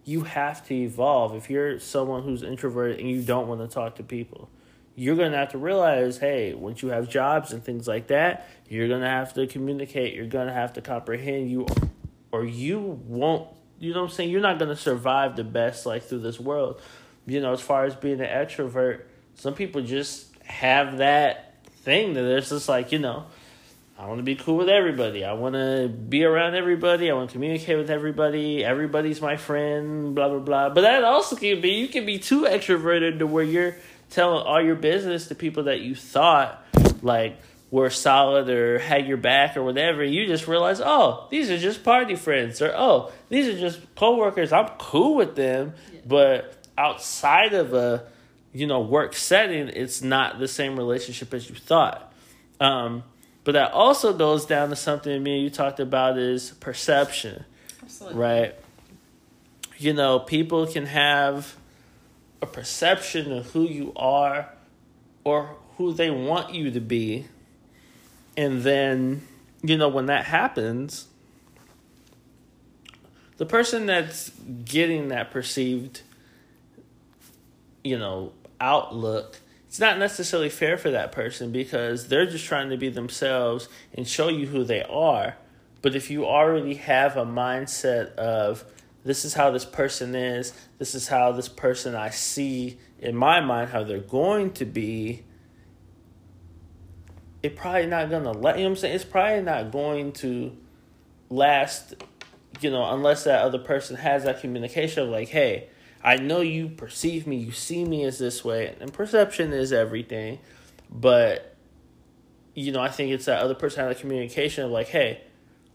you 0.05 0.23
have 0.23 0.67
to 0.69 0.75
evolve. 0.75 1.35
If 1.35 1.51
you're 1.51 1.79
someone 1.79 2.23
who's 2.23 2.43
introverted 2.43 3.01
and 3.01 3.11
you 3.11 3.23
don't 3.23 3.49
want 3.49 3.61
to 3.61 3.69
talk 3.69 3.97
to 3.97 4.03
people, 4.03 4.49
you're 4.95 5.17
going 5.17 5.33
to 5.33 5.39
have 5.39 5.51
to 5.51 5.59
realize 5.59 6.19
hey, 6.19 6.55
once 6.55 6.83
you 6.83 6.89
have 6.89 7.09
jobs 7.09 7.53
and 7.53 7.65
things 7.65 7.87
like 7.87 8.09
that, 8.09 8.49
you're 8.69 8.89
going 8.89 9.03
to 9.03 9.09
have 9.09 9.35
to 9.35 9.47
communicate, 9.47 10.15
you're 10.15 10.27
going 10.27 10.47
to 10.47 10.53
have 10.53 10.73
to 10.75 10.81
comprehend 10.81 11.51
you 11.51 11.67
or 12.33 12.45
you 12.45 12.79
won't, 13.07 13.49
you 13.79 13.93
know 13.93 14.03
what 14.03 14.11
I'm 14.11 14.15
saying? 14.15 14.31
You're 14.31 14.41
not 14.41 14.59
going 14.59 14.69
to 14.69 14.77
survive 14.77 15.37
the 15.37 15.45
best 15.45 15.87
like 15.87 16.03
through 16.05 16.21
this 16.21 16.39
world. 16.39 16.81
You 17.27 17.41
know, 17.41 17.53
as 17.53 17.61
far 17.61 17.85
as 17.85 17.95
being 17.95 18.21
an 18.21 18.27
extrovert, 18.27 19.03
some 19.35 19.55
people 19.55 19.83
just 19.83 20.35
have 20.45 20.99
that 20.99 21.65
thing 21.67 22.15
that 22.15 22.25
it's 22.25 22.51
just 22.51 22.69
like, 22.69 22.93
you 22.93 22.99
know, 22.99 23.27
I 24.01 24.07
want 24.07 24.19
to 24.19 24.23
be 24.23 24.35
cool 24.35 24.57
with 24.57 24.71
everybody. 24.71 25.27
I 25.27 25.35
want 25.35 25.57
to 25.57 25.87
be 25.87 26.25
around 26.25 26.55
everybody. 26.55 27.11
I 27.11 27.15
want 27.15 27.29
to 27.29 27.35
communicate 27.35 27.77
with 27.77 27.91
everybody. 27.91 28.65
Everybody's 28.65 29.21
my 29.21 29.37
friend, 29.37 30.15
blah, 30.15 30.31
blah, 30.31 30.39
blah. 30.39 30.71
But 30.71 30.81
that 30.83 31.05
also 31.05 31.37
can 31.37 31.61
be, 31.61 31.73
you 31.73 31.87
can 31.87 32.07
be 32.07 32.19
too 32.19 32.45
extroverted 32.45 33.19
to 33.19 33.27
where 33.27 33.45
you're 33.45 33.77
telling 34.09 34.43
all 34.43 34.63
your 34.63 34.75
business 34.75 35.29
to 35.29 35.35
people 35.35 35.65
that 35.65 35.81
you 35.81 35.95
thought, 35.95 36.65
like, 37.03 37.43
were 37.71 37.91
solid 37.91 38.49
or 38.49 38.79
had 38.79 39.07
your 39.07 39.19
back 39.19 39.59
or 39.59 39.63
whatever. 39.63 40.03
You 40.03 40.27
just 40.27 40.49
realize, 40.49 40.81
oh, 40.83 41.29
these 41.31 41.51
are 41.51 41.59
just 41.59 41.85
party 41.85 42.17
friends. 42.17 42.63
Or, 42.63 42.73
oh, 42.75 43.13
these 43.29 43.49
are 43.49 43.59
just 43.59 43.81
coworkers. 43.97 44.51
I'm 44.51 44.69
cool 44.79 45.15
with 45.15 45.37
them. 45.37 45.75
Yeah. 45.93 46.01
But 46.07 46.67
outside 46.79 47.53
of 47.53 47.75
a, 47.75 48.07
you 48.55 48.67
know, 48.67 48.81
work 48.81 49.15
setting, 49.15 49.69
it's 49.69 50.01
not 50.01 50.39
the 50.39 50.49
same 50.49 50.79
relationship 50.79 51.35
as 51.35 51.51
you 51.51 51.55
thought. 51.55 52.15
Um, 52.59 53.05
but 53.51 53.55
that 53.55 53.73
also 53.73 54.13
goes 54.13 54.47
down 54.47 54.69
to 54.69 54.77
something 54.77 55.21
me 55.21 55.35
and 55.35 55.43
you 55.43 55.51
talked 55.51 55.81
about 55.81 56.17
is 56.17 56.53
perception. 56.61 57.45
Absolutely. 57.83 58.17
Right? 58.17 58.55
You 59.77 59.93
know, 59.93 60.21
people 60.21 60.69
can 60.69 60.87
have 60.87 61.57
a 62.41 62.47
perception 62.47 63.33
of 63.33 63.51
who 63.51 63.65
you 63.65 63.93
are 63.97 64.51
or 65.25 65.57
who 65.79 65.93
they 65.93 66.13
want 66.13 66.55
you 66.55 66.71
to 66.71 66.79
be. 66.79 67.27
And 68.37 68.63
then, 68.63 69.27
you 69.65 69.77
know, 69.77 69.89
when 69.89 70.07
that 70.07 70.27
happens, 70.27 71.09
the 73.39 73.47
person 73.47 73.87
that's 73.87 74.31
getting 74.65 75.09
that 75.09 75.33
perceived, 75.33 76.03
you 77.83 77.99
know, 77.99 78.31
outlook 78.61 79.41
it's 79.71 79.79
not 79.79 80.01
necessarily 80.01 80.49
fair 80.49 80.77
for 80.77 80.91
that 80.91 81.13
person 81.13 81.53
because 81.53 82.09
they're 82.09 82.27
just 82.27 82.45
trying 82.45 82.71
to 82.71 82.77
be 82.77 82.89
themselves 82.89 83.69
and 83.95 84.05
show 84.09 84.27
you 84.27 84.49
who 84.49 84.65
they 84.65 84.83
are. 84.83 85.37
But 85.81 85.95
if 85.95 86.11
you 86.11 86.27
already 86.27 86.75
have 86.75 87.17
a 87.17 87.25
mindset 87.25 88.13
of 88.17 88.65
this 89.05 89.25
is 89.25 89.35
how 89.35 89.53
this 89.53 89.65
person 89.65 90.17
is, 90.17 90.53
this 90.79 90.97
is 90.97 91.07
how 91.07 91.31
this 91.31 91.49
person 91.49 91.95
I 91.95 92.11
see 92.11 92.81
in 92.99 93.15
my 93.15 93.41
mind 93.41 93.71
how 93.71 93.85
they're 93.85 94.01
going 94.01 94.55
to 94.55 94.65
be, 94.65 95.23
it 97.41 97.55
probably 97.55 97.87
not 97.87 98.11
gonna 98.11 98.33
let 98.33 98.57
you 98.57 98.65
know 98.65 98.71
I'm 98.71 98.77
saying? 98.77 98.97
It's 98.97 99.05
probably 99.05 99.43
not 99.43 99.71
going 99.71 100.11
to 100.15 100.51
last, 101.29 101.95
you 102.61 102.73
know, 102.73 102.93
unless 102.93 103.23
that 103.23 103.43
other 103.43 103.61
person 103.61 103.95
has 103.95 104.25
that 104.25 104.41
communication 104.41 105.05
of 105.05 105.11
like, 105.11 105.29
hey, 105.29 105.69
I 106.03 106.17
know 106.17 106.41
you 106.41 106.69
perceive 106.69 107.27
me, 107.27 107.37
you 107.37 107.53
see 107.53 107.85
me 107.85 108.05
as 108.05 108.19
this 108.19 108.45
way, 108.45 108.75
and 108.81 108.93
perception 108.93 109.53
is 109.53 109.73
everything. 109.73 110.39
But, 110.91 111.57
you 112.55 112.73
know, 112.73 112.81
I 112.81 112.89
think 112.89 113.13
it's 113.13 113.27
that 113.27 113.43
other 113.43 113.55
person 113.55 113.81
having 113.81 113.97
a 113.97 114.01
communication 114.01 114.65
of 114.65 114.71
like, 114.71 114.89
hey, 114.89 115.23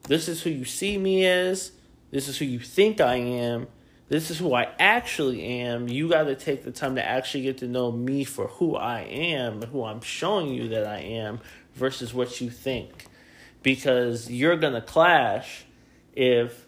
this 0.07 0.27
is 0.27 0.41
who 0.41 0.49
you 0.49 0.65
see 0.65 0.97
me 0.97 1.25
as, 1.25 1.71
this 2.11 2.27
is 2.27 2.37
who 2.37 2.45
you 2.45 2.59
think 2.59 2.99
I 2.99 3.15
am, 3.15 3.67
this 4.07 4.29
is 4.29 4.37
who 4.37 4.53
I 4.53 4.69
actually 4.77 5.43
am. 5.43 5.87
You 5.87 6.09
got 6.09 6.23
to 6.23 6.35
take 6.35 6.63
the 6.63 6.71
time 6.71 6.95
to 6.95 7.03
actually 7.03 7.43
get 7.43 7.57
to 7.59 7.67
know 7.67 7.91
me 7.91 8.23
for 8.23 8.47
who 8.47 8.75
I 8.75 9.01
am, 9.01 9.61
who 9.63 9.83
I'm 9.83 10.01
showing 10.01 10.53
you 10.53 10.69
that 10.69 10.85
I 10.85 10.99
am, 10.99 11.39
versus 11.73 12.13
what 12.13 12.39
you 12.39 12.49
think. 12.49 13.07
Because 13.63 14.29
you're 14.29 14.57
going 14.57 14.73
to 14.73 14.81
clash 14.81 15.65
if 16.15 16.64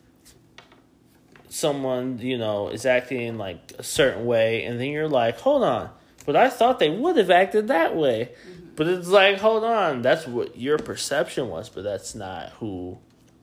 someone, 1.58 2.20
you 2.20 2.38
know, 2.38 2.70
is 2.70 2.86
acting 2.86 3.38
like 3.38 3.74
a 3.78 3.84
certain 3.84 4.26
way, 4.26 4.64
and 4.64 4.80
then 4.80 4.88
you're 4.88 5.10
like, 5.10 5.40
hold 5.40 5.64
on, 5.64 5.90
but 6.26 6.36
I 6.36 6.50
thought 6.50 6.80
they 6.80 6.90
would 6.90 7.18
have 7.18 7.32
acted 7.32 7.68
that 7.70 7.96
way. 7.96 8.32
Mm-hmm. 8.48 8.64
But 8.76 8.88
it's 8.88 9.08
like, 9.08 9.40
hold 9.40 9.64
on, 9.64 10.04
that's 10.04 10.28
what 10.28 10.58
your 10.58 10.78
perception 10.78 11.50
was, 11.50 11.68
but 11.68 11.84
that's 11.84 12.14
not 12.14 12.50
who 12.60 13.00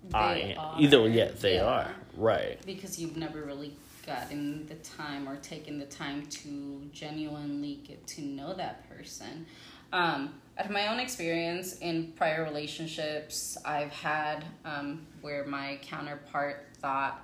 they 0.09 0.19
I 0.19 0.35
am. 0.37 0.59
Are. 0.59 0.81
Either 0.81 1.09
yet 1.09 1.41
they 1.41 1.57
yeah. 1.57 1.65
are. 1.65 1.91
Right. 2.17 2.65
Because 2.65 3.01
you've 3.01 3.17
never 3.17 3.43
really 3.43 3.75
gotten 4.07 4.67
the 4.67 4.77
time 4.77 5.29
or 5.29 5.37
taken 5.37 5.79
the 5.79 5.87
time 5.87 6.27
to 6.27 6.83
genuinely 6.93 7.81
get 7.85 8.07
to 8.07 8.23
know 8.23 8.55
that 8.55 8.89
person. 8.89 9.47
Um, 9.93 10.35
out 10.57 10.67
of 10.67 10.71
my 10.71 10.87
own 10.87 11.01
experience 11.01 11.79
in 11.79 12.13
prior 12.17 12.45
relationships, 12.45 13.59
I've 13.65 13.91
had 13.91 14.45
um, 14.65 15.07
where 15.21 15.45
my 15.47 15.81
counterpart 15.83 16.67
thought 16.79 17.21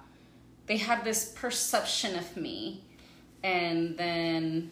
they 0.71 0.77
had 0.77 1.03
this 1.03 1.33
perception 1.35 2.17
of 2.17 2.37
me 2.37 2.81
and 3.43 3.99
then 3.99 4.71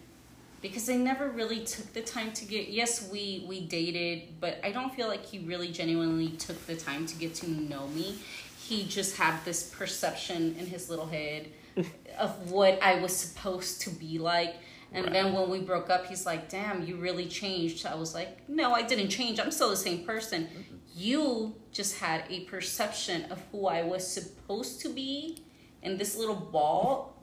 because 0.61 0.85
they 0.85 0.95
never 0.95 1.27
really 1.27 1.59
took 1.65 1.91
the 1.91 1.99
time 1.99 2.31
to 2.31 2.45
get 2.45 2.69
yes 2.69 3.09
we 3.11 3.43
we 3.49 3.59
dated 3.65 4.21
but 4.39 4.61
i 4.63 4.71
don't 4.71 4.95
feel 4.95 5.09
like 5.09 5.25
he 5.25 5.39
really 5.39 5.67
genuinely 5.67 6.29
took 6.45 6.65
the 6.67 6.75
time 6.75 7.05
to 7.05 7.15
get 7.17 7.35
to 7.35 7.49
know 7.49 7.85
me. 7.89 8.17
He 8.57 8.85
just 8.85 9.17
had 9.17 9.43
this 9.43 9.73
perception 9.77 10.55
in 10.57 10.67
his 10.67 10.89
little 10.89 11.07
head 11.07 11.49
of 12.17 12.49
what 12.49 12.81
i 12.81 13.01
was 13.01 13.13
supposed 13.13 13.81
to 13.81 13.89
be 13.89 14.19
like. 14.19 14.55
And 14.93 15.03
right. 15.03 15.13
then 15.13 15.33
when 15.33 15.49
we 15.49 15.59
broke 15.59 15.89
up 15.89 16.05
he's 16.05 16.25
like 16.25 16.47
damn 16.47 16.81
you 16.87 16.95
really 16.95 17.27
changed. 17.27 17.85
I 17.85 17.95
was 17.95 18.13
like 18.13 18.47
no 18.47 18.71
i 18.71 18.83
didn't 18.83 19.09
change. 19.09 19.37
I'm 19.37 19.51
still 19.51 19.69
the 19.69 19.83
same 19.89 20.05
person. 20.05 20.47
You 20.95 21.55
just 21.73 21.97
had 21.97 22.23
a 22.29 22.45
perception 22.45 23.25
of 23.33 23.43
who 23.51 23.67
i 23.67 23.81
was 23.83 24.07
supposed 24.07 24.79
to 24.83 24.87
be 24.87 25.43
in 25.83 25.97
this 25.97 26.17
little 26.17 26.35
ball, 26.35 27.15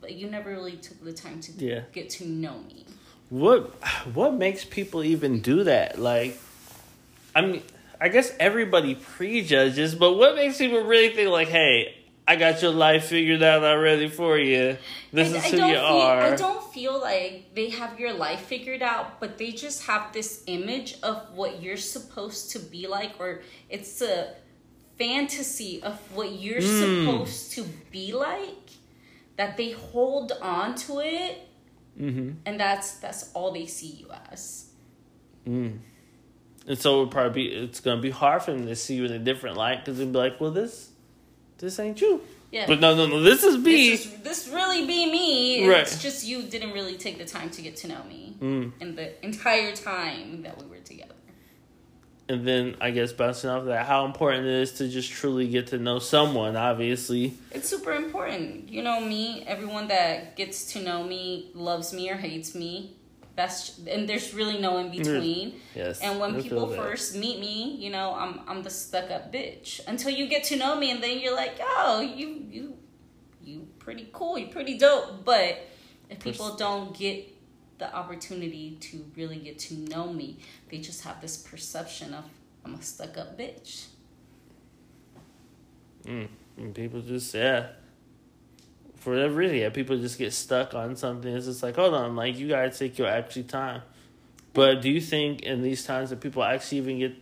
but 0.00 0.14
you 0.14 0.28
never 0.28 0.50
really 0.50 0.76
took 0.76 1.02
the 1.04 1.12
time 1.12 1.40
to 1.40 1.52
yeah. 1.52 1.82
get 1.92 2.10
to 2.10 2.26
know 2.26 2.58
me. 2.58 2.84
What 3.30 3.74
what 4.12 4.34
makes 4.34 4.64
people 4.64 5.02
even 5.02 5.40
do 5.40 5.64
that? 5.64 5.98
Like, 5.98 6.38
I 7.34 7.40
mean, 7.40 7.62
I 8.00 8.08
guess 8.08 8.32
everybody 8.38 8.94
prejudges, 8.94 9.94
but 9.94 10.14
what 10.14 10.34
makes 10.34 10.58
people 10.58 10.82
really 10.82 11.14
think 11.14 11.30
like, 11.30 11.48
hey, 11.48 11.94
I 12.26 12.36
got 12.36 12.62
your 12.62 12.70
life 12.70 13.06
figured 13.06 13.42
out 13.42 13.64
already 13.64 14.08
for 14.08 14.38
you. 14.38 14.76
This 15.12 15.32
I, 15.32 15.36
is 15.38 15.44
who 15.44 15.56
you 15.56 15.74
feel, 15.74 15.80
are. 15.80 16.20
I 16.20 16.36
don't 16.36 16.62
feel 16.72 17.00
like 17.00 17.54
they 17.54 17.70
have 17.70 17.98
your 17.98 18.12
life 18.12 18.40
figured 18.40 18.82
out, 18.82 19.18
but 19.18 19.38
they 19.38 19.50
just 19.50 19.84
have 19.84 20.12
this 20.12 20.42
image 20.46 20.98
of 21.02 21.34
what 21.34 21.62
you're 21.62 21.76
supposed 21.76 22.52
to 22.52 22.58
be 22.58 22.86
like, 22.86 23.14
or 23.18 23.42
it's 23.68 24.00
a 24.02 24.34
fantasy 25.02 25.82
of 25.82 25.98
what 26.14 26.30
you're 26.32 26.60
mm. 26.60 27.04
supposed 27.04 27.52
to 27.52 27.64
be 27.90 28.12
like 28.12 28.70
that 29.36 29.56
they 29.56 29.72
hold 29.72 30.32
on 30.40 30.76
to 30.76 31.00
it 31.00 31.48
mm-hmm. 32.00 32.30
and 32.46 32.60
that's 32.60 32.94
that's 33.00 33.32
all 33.34 33.52
they 33.52 33.66
see 33.66 33.88
you 33.88 34.06
as 34.30 34.66
mm. 35.46 35.76
and 36.68 36.78
so 36.78 36.96
it 36.96 36.98
would 37.00 37.10
probably 37.10 37.48
be 37.48 37.52
it's 37.52 37.80
gonna 37.80 38.00
be 38.00 38.10
hard 38.10 38.42
for 38.42 38.52
them 38.52 38.66
to 38.66 38.76
see 38.76 38.94
you 38.94 39.04
in 39.04 39.12
a 39.12 39.18
different 39.18 39.56
light 39.56 39.84
because 39.84 39.98
they'd 39.98 40.12
be 40.12 40.18
like 40.18 40.40
well 40.40 40.52
this 40.52 40.90
this 41.58 41.78
ain't 41.80 42.00
you 42.00 42.20
yeah. 42.52 42.66
But 42.66 42.80
no, 42.80 42.94
no, 42.94 43.06
no. 43.06 43.22
This 43.22 43.44
is 43.44 43.56
me. 43.56 43.92
This, 43.92 44.04
is, 44.04 44.12
this 44.18 44.48
really 44.48 44.86
be 44.86 45.10
me. 45.10 45.66
Right. 45.66 45.80
It's 45.80 46.02
just 46.02 46.26
you 46.26 46.42
didn't 46.42 46.72
really 46.72 46.98
take 46.98 47.16
the 47.16 47.24
time 47.24 47.48
to 47.48 47.62
get 47.62 47.76
to 47.76 47.88
know 47.88 48.04
me 48.04 48.36
mm. 48.38 48.72
in 48.78 48.94
the 48.94 49.24
entire 49.24 49.74
time 49.74 50.42
that 50.42 50.62
we 50.62 50.68
were 50.68 50.71
and 52.32 52.48
then 52.48 52.76
I 52.80 52.90
guess 52.90 53.12
bouncing 53.12 53.50
off 53.50 53.60
of 53.60 53.66
that, 53.66 53.86
how 53.86 54.06
important 54.06 54.46
it 54.46 54.54
is 54.62 54.72
to 54.74 54.88
just 54.88 55.10
truly 55.10 55.46
get 55.48 55.68
to 55.68 55.78
know 55.78 55.98
someone. 55.98 56.56
Obviously, 56.56 57.34
it's 57.50 57.68
super 57.68 57.92
important. 57.92 58.70
You 58.70 58.82
know 58.82 59.00
me. 59.00 59.44
Everyone 59.46 59.88
that 59.88 60.36
gets 60.36 60.72
to 60.72 60.82
know 60.82 61.04
me 61.04 61.50
loves 61.54 61.92
me 61.92 62.10
or 62.10 62.16
hates 62.16 62.54
me. 62.54 62.96
That's 63.36 63.78
and 63.86 64.08
there's 64.08 64.34
really 64.34 64.58
no 64.58 64.78
in 64.78 64.90
between. 64.90 65.60
Yes. 65.74 66.00
And 66.00 66.18
when 66.18 66.36
I 66.36 66.40
people 66.40 66.68
first 66.68 67.16
meet 67.16 67.38
me, 67.38 67.76
you 67.76 67.90
know, 67.90 68.14
I'm 68.14 68.40
I'm 68.48 68.62
the 68.62 68.70
stuck 68.70 69.10
up 69.10 69.32
bitch 69.32 69.80
until 69.86 70.10
you 70.10 70.26
get 70.26 70.44
to 70.44 70.56
know 70.56 70.76
me, 70.76 70.90
and 70.90 71.02
then 71.02 71.18
you're 71.18 71.36
like, 71.36 71.58
oh, 71.60 72.00
you 72.00 72.44
you 72.50 72.76
you 73.42 73.66
pretty 73.78 74.08
cool, 74.12 74.38
you're 74.38 74.50
pretty 74.50 74.78
dope. 74.78 75.24
But 75.24 75.66
if 76.10 76.20
people 76.20 76.56
don't 76.56 76.96
get 76.96 77.31
the 77.82 77.94
opportunity 77.94 78.76
to 78.80 79.04
really 79.16 79.36
get 79.36 79.58
to 79.58 79.74
know 79.74 80.12
me. 80.12 80.38
They 80.70 80.78
just 80.78 81.02
have 81.02 81.20
this 81.20 81.36
perception 81.36 82.14
of 82.14 82.24
I'm 82.64 82.74
a 82.74 82.82
stuck 82.82 83.18
up 83.18 83.36
bitch. 83.36 83.86
Mm, 86.04 86.28
and 86.56 86.74
people 86.74 87.00
just 87.00 87.34
yeah. 87.34 87.66
For 88.96 89.14
whatever 89.14 89.34
reason, 89.34 89.56
yeah, 89.56 89.70
people 89.70 89.98
just 89.98 90.16
get 90.16 90.32
stuck 90.32 90.74
on 90.74 90.94
something. 90.94 91.34
It's 91.34 91.46
just 91.46 91.60
like, 91.60 91.74
hold 91.74 91.94
on, 91.94 92.14
like 92.14 92.38
you 92.38 92.48
gotta 92.48 92.70
take 92.70 92.98
your 92.98 93.08
actually 93.08 93.44
time. 93.44 93.82
But 94.52 94.80
do 94.80 94.88
you 94.88 95.00
think 95.00 95.42
in 95.42 95.62
these 95.62 95.84
times 95.84 96.10
that 96.10 96.20
people 96.20 96.44
actually 96.44 96.78
even 96.78 96.98
get 97.00 97.14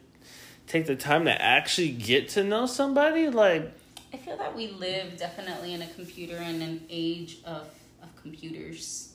take 0.67 0.85
the 0.85 0.97
time 0.97 1.25
to 1.25 1.43
actually 1.43 1.93
get 1.93 2.29
to 2.31 2.45
know 2.45 2.67
somebody? 2.67 3.31
Like 3.31 3.73
I 4.12 4.19
feel 4.19 4.37
that 4.37 4.55
we 4.55 4.69
live 4.69 5.17
definitely 5.17 5.73
in 5.73 5.81
a 5.81 5.88
computer 5.88 6.37
and 6.37 6.62
an 6.62 6.85
age 6.90 7.38
of 7.47 7.67
of 8.02 8.14
computers 8.21 9.10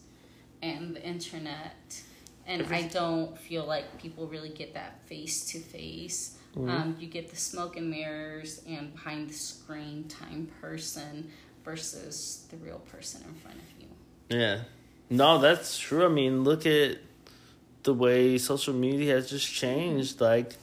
and 0.61 0.95
the 0.95 1.03
internet 1.03 2.01
and 2.47 2.65
I 2.71 2.83
don't 2.83 3.37
feel 3.37 3.65
like 3.65 3.99
people 3.99 4.27
really 4.27 4.49
get 4.49 4.73
that 4.75 5.01
face 5.07 5.45
to 5.47 5.59
face. 5.59 6.37
Um, 6.57 6.95
you 6.99 7.07
get 7.07 7.29
the 7.29 7.35
smoke 7.35 7.75
and 7.75 7.89
mirrors 7.89 8.61
and 8.65 8.93
behind 8.93 9.29
the 9.29 9.33
screen 9.33 10.05
time 10.07 10.49
person 10.61 11.29
versus 11.65 12.45
the 12.49 12.55
real 12.57 12.79
person 12.79 13.21
in 13.27 13.33
front 13.33 13.57
of 13.57 13.81
you. 13.81 13.87
Yeah. 14.37 14.61
No, 15.09 15.39
that's 15.39 15.77
true. 15.77 16.05
I 16.05 16.07
mean, 16.07 16.45
look 16.45 16.65
at 16.65 16.99
the 17.83 17.93
way 17.93 18.37
social 18.37 18.73
media 18.73 19.15
has 19.15 19.29
just 19.29 19.51
changed. 19.51 20.21
Like, 20.21 20.55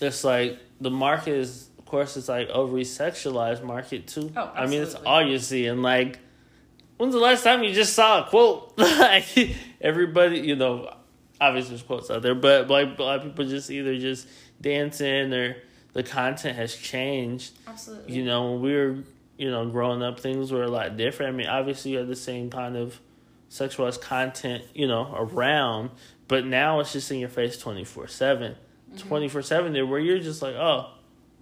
it's 0.00 0.22
like 0.22 0.60
the 0.80 0.90
market 0.90 1.34
is, 1.34 1.68
of 1.78 1.84
course, 1.84 2.16
it's 2.16 2.28
like 2.28 2.48
overly 2.50 2.84
sexualized 2.84 3.64
market 3.64 4.06
too. 4.06 4.32
Oh, 4.36 4.52
absolutely. 4.54 4.60
I 4.60 4.66
mean, 4.66 4.82
it's 4.82 4.94
all 4.94 5.26
you 5.26 5.38
see. 5.40 5.66
And 5.66 5.82
like, 5.82 6.20
when's 7.02 7.14
the 7.14 7.20
last 7.20 7.42
time 7.42 7.64
you 7.64 7.72
just 7.74 7.94
saw 7.94 8.24
a 8.24 8.30
quote? 8.30 8.74
like, 8.78 9.26
everybody, 9.80 10.38
you 10.38 10.54
know, 10.54 10.88
obviously 11.40 11.70
there's 11.70 11.82
quotes 11.82 12.08
out 12.12 12.22
there, 12.22 12.36
but 12.36 12.70
like 12.70 12.96
a 12.96 13.02
lot 13.02 13.18
of 13.18 13.24
people 13.24 13.44
just 13.44 13.72
either 13.72 13.98
just 13.98 14.28
dancing 14.60 15.34
or 15.34 15.56
the 15.94 16.04
content 16.04 16.56
has 16.56 16.76
changed 16.76 17.58
Absolutely. 17.66 18.14
you 18.14 18.24
know, 18.24 18.52
when 18.52 18.62
we 18.62 18.72
were, 18.72 18.98
you 19.36 19.50
know, 19.50 19.68
growing 19.68 20.00
up, 20.00 20.20
things 20.20 20.52
were 20.52 20.62
a 20.62 20.68
lot 20.68 20.96
different. 20.96 21.34
I 21.34 21.36
mean, 21.36 21.48
obviously 21.48 21.90
you 21.90 21.98
had 21.98 22.06
the 22.06 22.14
same 22.14 22.50
kind 22.50 22.76
of 22.76 23.00
sexualized 23.50 24.00
content, 24.00 24.62
you 24.72 24.86
know, 24.86 25.12
around, 25.12 25.90
but 26.28 26.46
now 26.46 26.78
it's 26.78 26.92
just 26.92 27.10
in 27.10 27.18
your 27.18 27.28
face 27.28 27.58
24 27.58 28.06
7. 28.06 28.52
Mm-hmm. 28.52 29.08
24 29.08 29.42
7 29.42 29.88
where 29.88 29.98
you're 29.98 30.20
just 30.20 30.40
like, 30.40 30.54
oh, 30.54 30.92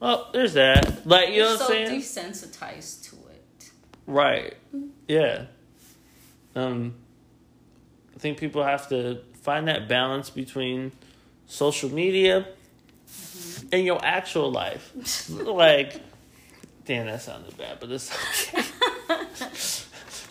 oh, 0.00 0.30
there's 0.32 0.54
that. 0.54 1.06
Like, 1.06 1.28
you 1.28 1.34
You're 1.34 1.44
know 1.44 1.50
what 1.56 1.68
so 1.68 1.74
I'm 1.74 1.86
saying? 1.86 2.00
desensitized 2.00 3.10
to 3.10 3.16
it. 3.30 3.70
Right. 4.06 4.54
Yeah. 5.10 5.46
Um, 6.54 6.94
I 8.14 8.18
think 8.20 8.38
people 8.38 8.62
have 8.62 8.88
to 8.90 9.22
find 9.42 9.66
that 9.66 9.88
balance 9.88 10.30
between 10.30 10.92
social 11.48 11.90
media 11.90 12.46
and 13.72 13.84
your 13.84 13.98
actual 14.04 14.52
life. 14.52 15.28
like, 15.30 16.00
damn, 16.84 17.06
that 17.06 17.22
sounded 17.22 17.56
bad, 17.58 17.78
but 17.80 17.90
it's 17.90 18.12
okay. 18.54 18.62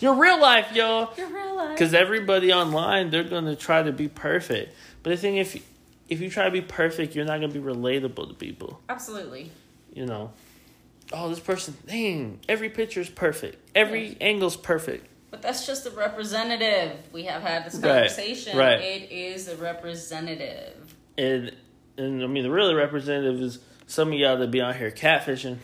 your 0.00 0.14
real 0.14 0.40
life, 0.40 0.74
yo. 0.74 1.10
Your 1.18 1.28
real 1.28 1.56
life. 1.56 1.72
Because 1.72 1.92
everybody 1.92 2.50
online, 2.50 3.10
they're 3.10 3.22
gonna 3.22 3.56
try 3.56 3.82
to 3.82 3.92
be 3.92 4.08
perfect. 4.08 4.74
But 5.02 5.12
I 5.12 5.16
think 5.16 5.36
if 5.36 5.62
if 6.08 6.22
you 6.22 6.30
try 6.30 6.46
to 6.46 6.50
be 6.50 6.62
perfect, 6.62 7.14
you're 7.14 7.26
not 7.26 7.38
gonna 7.38 7.52
be 7.52 7.60
relatable 7.60 8.28
to 8.28 8.34
people 8.34 8.80
Absolutely. 8.88 9.50
you 9.92 10.06
know, 10.06 10.32
oh, 11.12 11.28
this 11.28 11.40
person, 11.40 11.76
dang, 11.86 12.40
every 12.48 12.68
picture 12.70 13.00
is 13.00 13.08
perfect. 13.10 13.56
Every 13.74 14.16
angle's 14.20 14.56
perfect. 14.56 15.06
But 15.30 15.42
that's 15.42 15.66
just 15.66 15.86
a 15.86 15.90
representative. 15.90 16.96
We 17.12 17.24
have 17.24 17.42
had 17.42 17.64
this 17.64 17.74
Right, 17.76 18.08
conversation. 18.08 18.56
right. 18.58 18.80
It 18.80 19.12
is 19.12 19.46
a 19.48 19.56
representative. 19.56 20.94
And, 21.16 21.52
and 21.96 22.22
I 22.22 22.26
mean, 22.26 22.42
the 22.42 22.50
really 22.50 22.74
representative 22.74 23.40
is 23.40 23.58
some 23.86 24.08
of 24.12 24.14
y'all 24.18 24.38
that 24.38 24.50
be 24.50 24.60
out 24.60 24.76
here 24.76 24.90
catfishing. 24.90 25.58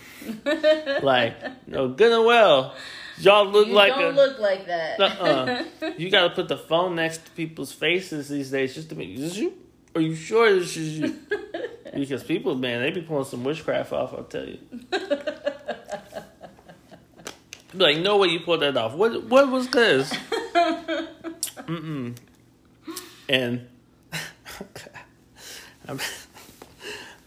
like, 1.03 1.69
no, 1.69 1.89
good 1.89 2.13
and 2.13 2.25
well. 2.25 2.75
Y'all 3.19 3.47
look 3.47 3.67
you 3.69 3.73
like 3.73 3.95
don't 3.95 4.13
a. 4.13 4.17
look 4.17 4.39
like 4.39 4.67
that. 4.67 5.01
uh-uh. 5.01 5.65
you 5.97 6.11
gotta 6.11 6.35
put 6.35 6.49
the 6.49 6.57
phone 6.59 6.95
next 6.97 7.25
to 7.25 7.31
people's 7.33 7.73
faces 7.73 8.29
these 8.29 8.51
days 8.51 8.75
just 8.75 8.91
to 8.91 8.95
make. 8.95 9.09
Is 9.11 9.21
this 9.23 9.37
you? 9.39 9.55
Are 9.95 10.01
you 10.03 10.15
sure 10.15 10.53
this 10.55 10.77
is 10.77 10.99
you? 10.99 11.17
because 11.95 12.23
people, 12.23 12.55
man, 12.57 12.83
they 12.83 12.91
be 12.91 13.01
pulling 13.01 13.25
some 13.25 13.43
witchcraft 13.43 13.93
off. 13.93 14.13
I'll 14.13 14.25
tell 14.25 14.45
you. 14.47 14.59
Like, 17.77 17.99
no 17.99 18.19
way 18.19 18.29
you 18.29 18.41
pulled 18.41 18.63
that 18.63 18.77
off. 18.77 18.95
What? 18.95 19.25
What 19.25 19.51
was 19.51 19.69
this? 19.69 20.13
Mm-mm. 21.67 22.17
And 23.29 23.67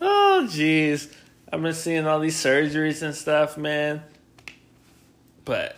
oh, 0.02 0.48
jeez, 0.50 1.14
I've 1.52 1.62
been 1.62 1.74
seeing 1.74 2.08
all 2.08 2.20
these 2.20 2.42
surgeries 2.42 3.02
and 3.02 3.14
stuff, 3.16 3.58
man. 3.58 4.02
But 5.46 5.76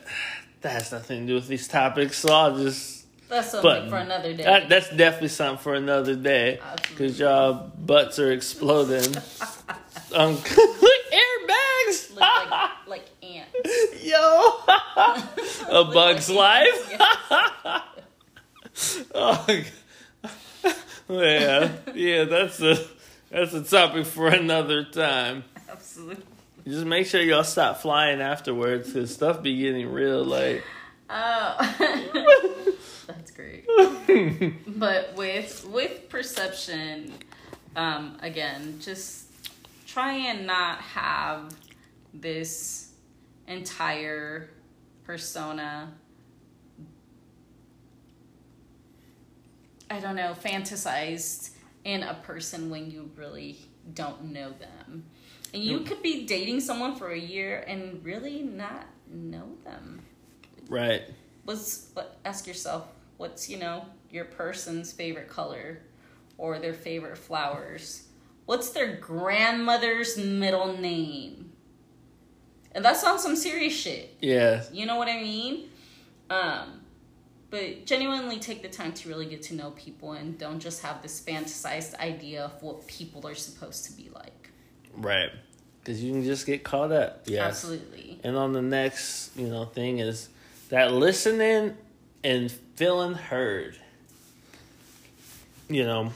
that 0.61 0.73
has 0.73 0.91
nothing 0.91 1.21
to 1.21 1.27
do 1.27 1.35
with 1.35 1.47
these 1.47 1.67
topics, 1.67 2.17
so 2.19 2.33
I'll 2.33 2.57
just. 2.57 3.05
That's 3.29 3.51
something 3.51 3.69
But 3.69 3.89
for 3.89 3.97
another 3.97 4.33
day. 4.33 4.43
That, 4.43 4.67
that's 4.67 4.89
definitely 4.89 5.29
something 5.29 5.63
for 5.63 5.73
another 5.73 6.15
day. 6.15 6.59
Because 6.89 7.17
y'all 7.17 7.71
butts 7.79 8.19
are 8.19 8.31
exploding. 8.31 9.15
um, 10.13 10.35
airbags! 10.35 12.09
look 12.09 12.19
like, 12.19 12.69
like 12.87 13.05
ants. 13.23 13.50
Yo! 14.01 14.53
a 15.69 15.83
bug's 15.93 16.29
life? 16.29 16.97
oh, 19.15 19.47
yeah. 21.09 21.71
Yeah, 21.93 22.23
that's 22.25 22.61
a, 22.61 22.77
that's 23.29 23.53
a 23.53 23.63
topic 23.63 24.05
for 24.05 24.27
another 24.27 24.83
time. 24.83 25.43
Absolutely. 25.69 26.23
Just 26.65 26.85
make 26.85 27.07
sure 27.07 27.21
y'all 27.21 27.43
stop 27.43 27.81
flying 27.81 28.21
afterwards 28.21 28.93
because 28.93 29.13
stuff 29.13 29.41
be 29.41 29.57
getting 29.57 29.91
real 29.91 30.23
like. 30.23 30.63
Oh. 31.09 32.75
That's 33.07 33.31
great. 33.31 33.65
but 34.79 35.13
with 35.15 35.67
with 35.69 36.07
perception, 36.07 37.13
um, 37.75 38.17
again, 38.21 38.77
just 38.79 39.25
try 39.87 40.13
and 40.13 40.45
not 40.45 40.79
have 40.79 41.53
this 42.13 42.90
entire 43.47 44.49
persona. 45.03 45.93
I 49.89 49.99
don't 49.99 50.15
know, 50.15 50.33
fantasized 50.33 51.51
in 51.83 52.03
a 52.03 52.13
person 52.23 52.69
when 52.69 52.89
you 52.89 53.11
really 53.15 53.57
don't 53.93 54.31
know 54.31 54.51
them. 54.51 55.03
And 55.53 55.63
you 55.63 55.81
could 55.81 56.01
be 56.01 56.25
dating 56.25 56.61
someone 56.61 56.95
for 56.95 57.09
a 57.09 57.19
year 57.19 57.63
and 57.67 58.03
really 58.05 58.41
not 58.41 58.85
know 59.11 59.49
them 59.65 60.01
Right. 60.69 61.01
was 61.45 61.89
but 61.93 62.17
ask 62.23 62.47
yourself 62.47 62.87
what's 63.17 63.49
you 63.49 63.57
know 63.57 63.85
your 64.09 64.23
person's 64.25 64.93
favorite 64.93 65.27
color 65.27 65.79
or 66.37 66.59
their 66.59 66.73
favorite 66.73 67.17
flowers 67.17 68.07
what's 68.45 68.69
their 68.69 68.95
grandmother's 68.95 70.17
middle 70.17 70.77
name 70.77 71.50
and 72.73 72.83
that's 72.85 73.03
on 73.03 73.19
some 73.19 73.35
serious 73.35 73.73
shit 73.73 74.15
Yeah. 74.21 74.63
you 74.71 74.85
know 74.85 74.95
what 74.95 75.07
i 75.07 75.19
mean 75.21 75.69
um 76.29 76.79
but 77.49 77.85
genuinely 77.85 78.39
take 78.39 78.61
the 78.61 78.69
time 78.69 78.93
to 78.93 79.09
really 79.09 79.25
get 79.25 79.41
to 79.43 79.55
know 79.55 79.71
people 79.71 80.13
and 80.13 80.37
don't 80.37 80.59
just 80.61 80.81
have 80.83 81.01
this 81.01 81.19
fantasized 81.21 81.95
idea 81.99 82.45
of 82.45 82.63
what 82.63 82.87
people 82.87 83.27
are 83.27 83.35
supposed 83.35 83.85
to 83.85 83.91
be 83.93 84.09
like 84.13 84.49
Right. 84.93 85.29
Because 85.79 86.03
you 86.03 86.11
can 86.11 86.23
just 86.23 86.45
get 86.45 86.63
caught 86.63 86.91
up. 86.91 87.23
Yes. 87.25 87.41
absolutely 87.41 88.19
And 88.23 88.35
on 88.35 88.51
the 88.53 88.61
next, 88.61 89.35
you 89.37 89.47
know, 89.47 89.65
thing 89.65 89.99
is 89.99 90.27
that 90.69 90.91
listening 90.93 91.75
and 92.23 92.51
feeling 92.75 93.13
heard. 93.13 93.77
You 95.69 95.83
know, 95.85 96.13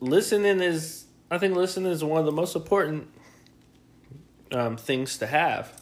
listening 0.00 0.60
is 0.60 1.04
I 1.30 1.38
think 1.38 1.56
listening 1.56 1.90
is 1.90 2.04
one 2.04 2.20
of 2.20 2.26
the 2.26 2.32
most 2.32 2.54
important 2.54 3.08
um, 4.52 4.76
things 4.76 5.18
to 5.18 5.26
have. 5.26 5.79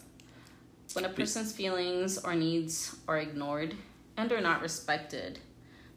When 0.95 1.05
a 1.05 1.11
person's 1.11 1.53
feelings 1.53 2.19
or 2.19 2.35
needs 2.35 2.97
are 3.07 3.19
ignored 3.19 3.75
and 4.17 4.33
are 4.33 4.41
not 4.41 4.63
respected, 4.63 5.39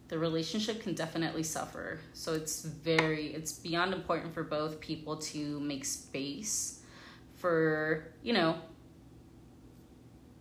the 0.10 0.20
relationship 0.20 0.84
can 0.84 0.94
definitely 0.94 1.44
suffer. 1.44 2.00
So 2.14 2.34
it's 2.34 2.64
very 2.64 3.28
it's 3.28 3.54
beyond 3.54 3.94
important 3.94 4.34
for 4.34 4.44
both 4.44 4.82
people 4.82 5.16
to 5.18 5.60
make 5.62 5.86
space 5.86 6.82
for, 7.36 8.14
you 8.22 8.34
know, 8.34 8.58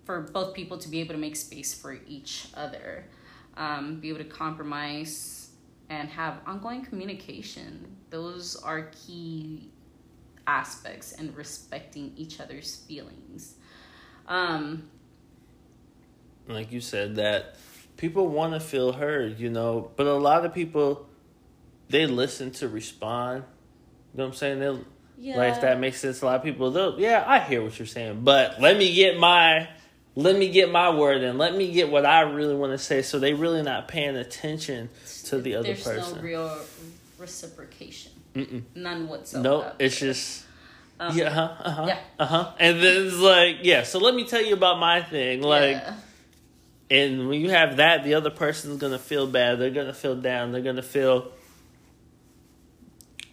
for 0.04 0.22
both 0.22 0.54
people 0.54 0.76
to 0.78 0.88
be 0.88 0.98
able 0.98 1.14
to 1.14 1.20
make 1.20 1.36
space 1.36 1.72
for 1.72 1.98
each 2.08 2.48
other. 2.54 3.06
Um, 3.56 4.00
be 4.00 4.08
able 4.08 4.18
to 4.18 4.24
compromise 4.24 5.50
and 5.88 6.08
have 6.08 6.38
ongoing 6.46 6.84
communication. 6.84 7.96
Those 8.10 8.56
are 8.56 8.90
key 9.06 9.70
aspects 10.46 11.12
and 11.12 11.36
respecting 11.36 12.12
each 12.16 12.40
other's 12.40 12.76
feelings. 12.76 13.54
Um, 14.30 14.88
Like 16.48 16.72
you 16.72 16.80
said, 16.80 17.16
that 17.16 17.56
people 17.96 18.28
want 18.28 18.54
to 18.54 18.60
feel 18.60 18.92
heard, 18.92 19.38
you 19.38 19.50
know, 19.50 19.90
but 19.96 20.06
a 20.06 20.14
lot 20.14 20.44
of 20.46 20.54
people 20.54 21.06
they 21.88 22.06
listen 22.06 22.52
to 22.52 22.68
respond. 22.68 23.42
You 24.14 24.18
know 24.18 24.24
what 24.24 24.30
I'm 24.30 24.36
saying? 24.36 24.60
They 24.60 24.78
yeah. 25.18 25.36
Like 25.36 25.54
if 25.54 25.60
that 25.60 25.78
makes 25.78 26.00
sense, 26.00 26.22
a 26.22 26.24
lot 26.26 26.36
of 26.36 26.42
people 26.42 26.70
they'll 26.70 26.98
yeah, 26.98 27.24
I 27.26 27.40
hear 27.40 27.62
what 27.62 27.78
you're 27.78 27.86
saying, 27.86 28.20
but 28.22 28.60
let 28.60 28.78
me 28.78 28.94
get 28.94 29.18
my 29.18 29.68
let 30.16 30.36
me 30.36 30.48
get 30.50 30.70
my 30.70 30.90
word 30.90 31.22
and 31.22 31.38
let 31.38 31.54
me 31.54 31.72
get 31.72 31.90
what 31.90 32.06
I 32.06 32.22
really 32.22 32.54
want 32.54 32.72
to 32.72 32.78
say. 32.78 33.02
So 33.02 33.18
they 33.18 33.34
really 33.34 33.62
not 33.62 33.86
paying 33.88 34.16
attention 34.16 34.88
to 35.24 35.40
the 35.40 35.56
other 35.56 35.68
There's 35.68 35.84
person. 35.84 36.16
no 36.16 36.22
real 36.22 36.58
reciprocation. 37.18 38.12
Mm-mm. 38.34 38.62
None 38.74 39.08
whatsoever. 39.08 39.42
No, 39.42 39.72
it's 39.78 39.98
just 39.98 40.44
Um, 41.00 41.16
yeah, 41.16 41.28
uh-huh, 41.28 41.62
uh-huh, 41.64 41.84
yeah. 41.88 41.98
uh-huh. 42.18 42.52
And 42.60 42.82
then 42.82 43.06
it's 43.06 43.16
like, 43.16 43.60
yeah, 43.62 43.84
so 43.84 43.98
let 43.98 44.14
me 44.14 44.26
tell 44.26 44.44
you 44.44 44.52
about 44.52 44.78
my 44.78 45.00
thing. 45.02 45.40
Like, 45.40 45.76
yeah. 45.76 45.94
And 46.90 47.28
when 47.28 47.40
you 47.40 47.50
have 47.50 47.78
that, 47.78 48.04
the 48.04 48.14
other 48.14 48.28
person's 48.28 48.78
gonna 48.78 48.98
feel 48.98 49.26
bad. 49.26 49.58
They're 49.58 49.70
gonna 49.70 49.94
feel 49.94 50.14
down. 50.14 50.52
They're 50.52 50.60
gonna 50.60 50.82
feel 50.82 51.32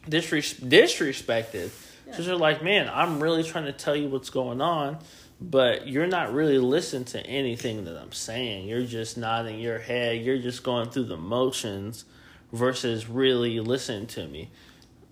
disres- 0.08 0.62
disrespected. 0.62 1.71
Yeah. 2.06 2.13
So 2.15 2.23
they're 2.23 2.36
like, 2.38 2.63
man, 2.63 2.89
I'm 2.91 3.21
really 3.21 3.43
trying 3.43 3.65
to 3.65 3.73
tell 3.73 3.95
you 3.95 4.08
what's 4.08 4.30
going 4.30 4.62
on, 4.62 4.99
but 5.41 5.89
you're 5.89 6.08
not 6.08 6.34
really 6.34 6.60
listening 6.60 7.03
to 7.06 7.25
anything 7.25 7.84
that 7.84 7.97
I'm 7.97 8.13
saying. 8.13 8.67
You're 8.69 8.86
just 8.86 9.17
nodding 9.17 9.60
your 9.60 9.80
head. 9.80 10.21
You're 10.21 10.38
just 10.38 10.63
going 10.63 10.89
through 10.89 11.06
the 11.06 11.17
motions 11.17 12.06
versus 12.53 13.10
really 13.10 13.60
listening 13.60 14.08
to 14.08 14.25
me. 14.27 14.51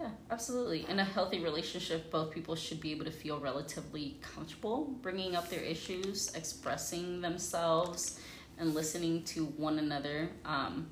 Yeah, 0.06 0.12
absolutely. 0.30 0.86
In 0.88 1.00
a 1.00 1.04
healthy 1.04 1.40
relationship, 1.40 2.12
both 2.12 2.30
people 2.30 2.56
should 2.56 2.80
be 2.80 2.92
able 2.92 3.06
to 3.06 3.12
feel 3.12 3.40
relatively 3.40 4.18
comfortable 4.22 4.86
bringing 5.02 5.36
up 5.36 5.50
their 5.50 5.62
issues, 5.62 6.32
expressing 6.36 7.22
themselves, 7.22 8.20
and 8.60 8.76
listening 8.76 9.24
to 9.24 9.46
one 9.46 9.80
another. 9.80 10.30
Um, 10.46 10.88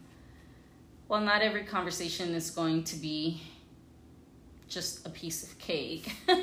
while 1.08 1.22
not 1.22 1.44
every 1.44 1.64
conversation 1.64 2.34
is 2.34 2.50
going 2.50 2.86
to 2.86 2.96
be 2.96 3.44
just 4.68 5.06
a 5.06 5.12
piece 5.12 5.44
of 5.44 5.60
cake. 5.60 6.12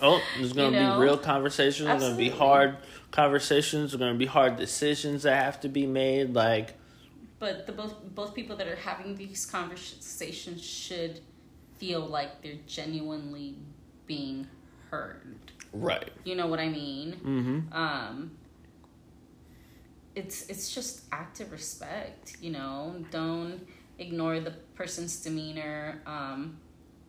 Oh, 0.00 0.22
there's 0.36 0.52
going 0.52 0.72
to 0.72 0.78
You 0.78 0.84
know? 0.84 0.94
be 0.98 1.04
real 1.06 1.18
conversations. 1.18 1.88
There's 1.88 2.00
going 2.02 2.12
to 2.12 2.18
be 2.18 2.28
hard 2.28 2.76
conversations. 3.10 3.90
There's 3.90 3.98
going 3.98 4.12
to 4.12 4.18
be 4.18 4.26
hard 4.26 4.56
decisions 4.56 5.24
that 5.24 5.42
have 5.42 5.60
to 5.62 5.68
be 5.68 5.86
made. 5.88 6.34
Like, 6.34 6.74
but 7.40 7.66
the 7.66 7.72
both 7.72 7.94
both 8.14 8.32
people 8.32 8.54
that 8.56 8.68
are 8.68 8.76
having 8.76 9.16
these 9.16 9.44
conversations 9.44 10.64
should 10.64 11.20
feel 11.78 12.00
like 12.00 12.42
they're 12.42 12.62
genuinely 12.66 13.56
being 14.06 14.46
heard. 14.90 15.52
right. 15.72 16.10
You 16.24 16.34
know 16.36 16.46
what 16.46 16.60
I 16.60 16.68
mean? 16.68 17.12
Mm-hmm. 17.24 17.72
um 17.72 18.32
it's 20.14 20.46
it's 20.48 20.74
just 20.74 21.02
active 21.12 21.52
respect 21.52 22.36
you 22.40 22.50
know 22.50 22.96
don't 23.10 23.60
ignore 23.98 24.40
the 24.40 24.50
person's 24.74 25.14
demeanor 25.20 26.00
um 26.06 26.56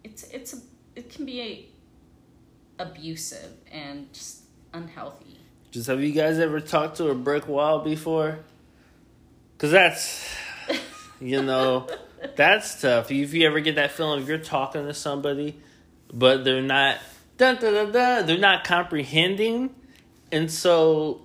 it's 0.04 0.24
it's 0.26 0.54
a, 0.54 0.58
it 0.96 1.10
can 1.10 1.26
be 1.26 1.42
a 1.42 2.84
abusive 2.84 3.54
and 3.72 4.12
just 4.14 4.44
unhealthy 4.74 5.38
Just 5.72 5.88
have 5.88 6.02
you 6.02 6.12
guys 6.12 6.38
ever 6.40 6.60
talked 6.60 6.98
to 6.98 7.10
a 7.10 7.16
brick 7.16 7.48
wall 7.48 7.80
before? 7.80 8.40
Because 9.54 9.72
that's, 9.72 10.26
you 11.20 11.42
know, 11.42 11.88
that's 12.36 12.82
tough. 12.82 13.12
If 13.12 13.34
you 13.34 13.48
ever 13.48 13.60
get 13.60 13.76
that 13.76 13.92
feeling, 13.92 14.26
you're 14.26 14.38
talking 14.38 14.86
to 14.86 14.94
somebody, 14.94 15.60
but 16.14 16.44
they're 16.44 16.62
not, 16.62 16.98
dun, 17.38 17.58
dun, 17.58 17.74
dun, 17.74 17.92
dun, 17.92 18.26
they're 18.26 18.38
not 18.38 18.64
comprehending, 18.64 19.74
and 20.32 20.52
so 20.52 21.22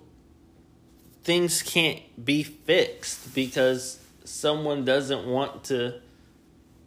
things 1.22 1.62
can't 1.62 2.00
be 2.22 2.42
fixed 2.42 3.34
because 3.34 3.98
someone 4.24 4.84
doesn't 4.84 5.26
want 5.26 5.64
to, 5.64 6.00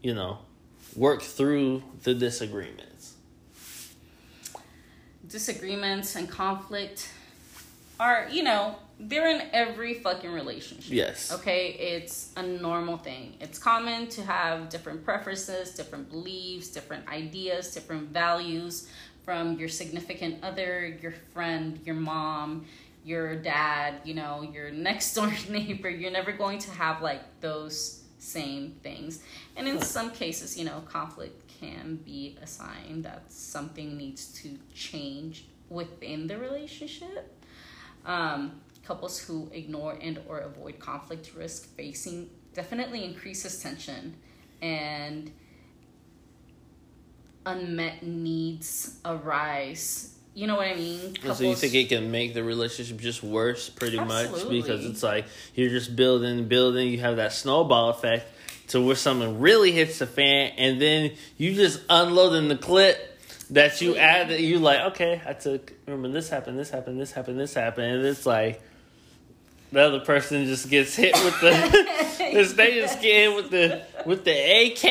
you 0.01 0.13
know, 0.13 0.39
work 0.95 1.21
through 1.21 1.83
the 2.03 2.13
disagreements. 2.13 2.87
disagreements 5.27 6.15
and 6.15 6.29
conflict 6.29 7.11
are 7.99 8.27
you 8.31 8.43
know 8.43 8.75
they're 8.99 9.29
in 9.29 9.43
every 9.53 9.93
fucking 9.93 10.31
relationship. 10.31 10.91
Yes. 10.91 11.31
okay? 11.31 11.67
It's 11.73 12.31
a 12.35 12.43
normal 12.43 12.97
thing. 12.97 13.35
It's 13.39 13.59
common 13.59 14.07
to 14.09 14.23
have 14.23 14.69
different 14.69 15.03
preferences 15.03 15.71
different 15.71 16.09
beliefs 16.09 16.69
different 16.69 17.07
ideas 17.07 17.73
different 17.73 18.09
values 18.09 18.89
from 19.23 19.57
your 19.59 19.69
significant 19.69 20.43
other 20.43 20.97
your 21.01 21.13
friend 21.33 21.79
your 21.85 21.95
mom 21.95 22.65
your 23.03 23.35
dad 23.35 23.95
you 24.03 24.13
know 24.13 24.41
your 24.53 24.71
next 24.71 25.13
door 25.13 25.31
neighbor. 25.49 25.89
You're 25.89 26.11
never 26.11 26.31
going 26.31 26.59
to 26.59 26.71
have 26.71 27.01
like 27.01 27.39
those 27.39 28.03
same 28.19 28.75
things. 28.81 29.21
And 29.55 29.67
in 29.67 29.81
some 29.81 30.11
cases 30.11 30.57
you 30.57 30.65
know 30.65 30.81
conflict 30.87 31.43
can 31.59 31.99
be 32.03 32.37
a 32.41 32.47
sign 32.47 33.01
that 33.03 33.31
something 33.31 33.95
needs 33.97 34.33
to 34.41 34.57
change 34.73 35.45
within 35.69 36.27
the 36.27 36.37
relationship. 36.37 37.33
Um, 38.05 38.61
couples 38.87 39.19
who 39.19 39.49
ignore 39.51 39.97
and 40.01 40.19
or 40.27 40.39
avoid 40.39 40.79
conflict 40.79 41.31
risk 41.35 41.67
facing 41.75 42.29
definitely 42.53 43.03
increases 43.03 43.61
tension 43.61 44.15
and 44.61 45.31
unmet 47.45 48.01
needs 48.01 48.97
arise 49.03 50.15
you 50.33 50.47
know 50.47 50.55
what 50.55 50.67
i 50.67 50.75
mean 50.75 51.15
And 51.23 51.35
so 51.35 51.43
you 51.43 51.55
think 51.55 51.73
it 51.73 51.89
can 51.89 52.11
make 52.11 52.33
the 52.33 52.43
relationship 52.43 52.97
just 52.97 53.23
worse, 53.23 53.69
pretty 53.69 53.99
much, 53.99 54.47
because 54.47 54.85
it's 54.85 55.01
like 55.01 55.25
you're 55.55 55.69
just 55.69 55.95
building, 55.95 56.47
building. 56.47 56.89
You 56.89 56.99
have 56.99 57.15
that 57.15 57.33
snowball 57.33 57.89
effect 57.89 58.27
to 58.67 58.79
where 58.79 58.95
something 58.95 59.39
really 59.39 59.71
hits 59.71 59.97
the 59.97 60.05
fan, 60.05 60.51
and 60.57 60.79
then 60.79 61.13
you 61.37 61.55
just 61.55 61.81
unloading 61.89 62.49
the 62.49 62.55
clip 62.55 62.97
that 63.49 63.81
you 63.81 63.95
add. 63.95 64.29
You 64.29 64.59
like, 64.59 64.81
okay, 64.91 65.21
I 65.25 65.33
took. 65.33 65.73
Remember 65.87 66.09
this 66.09 66.29
happened, 66.29 66.59
this 66.59 66.69
happened, 66.69 66.99
this 66.99 67.11
happened, 67.11 67.39
this 67.39 67.55
happened, 67.55 67.87
and 67.95 68.05
it's 68.05 68.27
like 68.27 68.61
the 69.71 69.81
other 69.81 69.99
person 69.99 70.45
just 70.45 70.69
gets 70.69 70.95
hit 70.95 71.13
with 71.23 71.39
the. 71.41 72.07
they 72.55 72.79
just 72.81 73.01
get 73.01 73.29
hit 73.29 73.35
with 73.35 73.49
the 73.51 73.81
with 74.05 74.23
the 74.23 74.31
AK. 74.31 74.83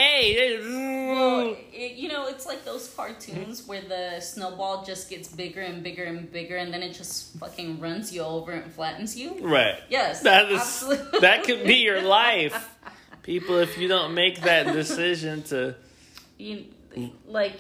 Well, 0.63 1.57
it, 1.73 1.93
you 1.97 2.09
know, 2.09 2.27
it's 2.27 2.47
like 2.47 2.65
those 2.65 2.89
cartoons 2.95 3.67
where 3.67 3.81
the 3.83 4.21
snowball 4.21 4.85
just 4.85 5.09
gets 5.09 5.29
bigger 5.29 5.61
and 5.61 5.83
bigger 5.83 6.05
and 6.05 6.31
bigger, 6.31 6.57
and 6.57 6.73
then 6.73 6.83
it 6.83 6.93
just 6.93 7.37
fucking 7.39 7.81
runs 7.81 8.13
you 8.13 8.23
over 8.23 8.53
and 8.53 8.71
flattens 8.73 9.17
you. 9.17 9.37
Right. 9.41 9.79
Yes, 9.89 10.23
That 10.23 10.51
is 10.51 10.61
absolutely. 10.61 11.21
that 11.21 11.45
could 11.45 11.65
be 11.65 11.77
your 11.77 12.03
life. 12.21 12.71
People, 13.23 13.59
if 13.59 13.77
you 13.79 13.89
don't 13.89 14.15
make 14.15 14.43
that 14.43 14.73
decision 14.73 15.43
to 15.45 15.75
you 16.39 16.67
like 17.27 17.59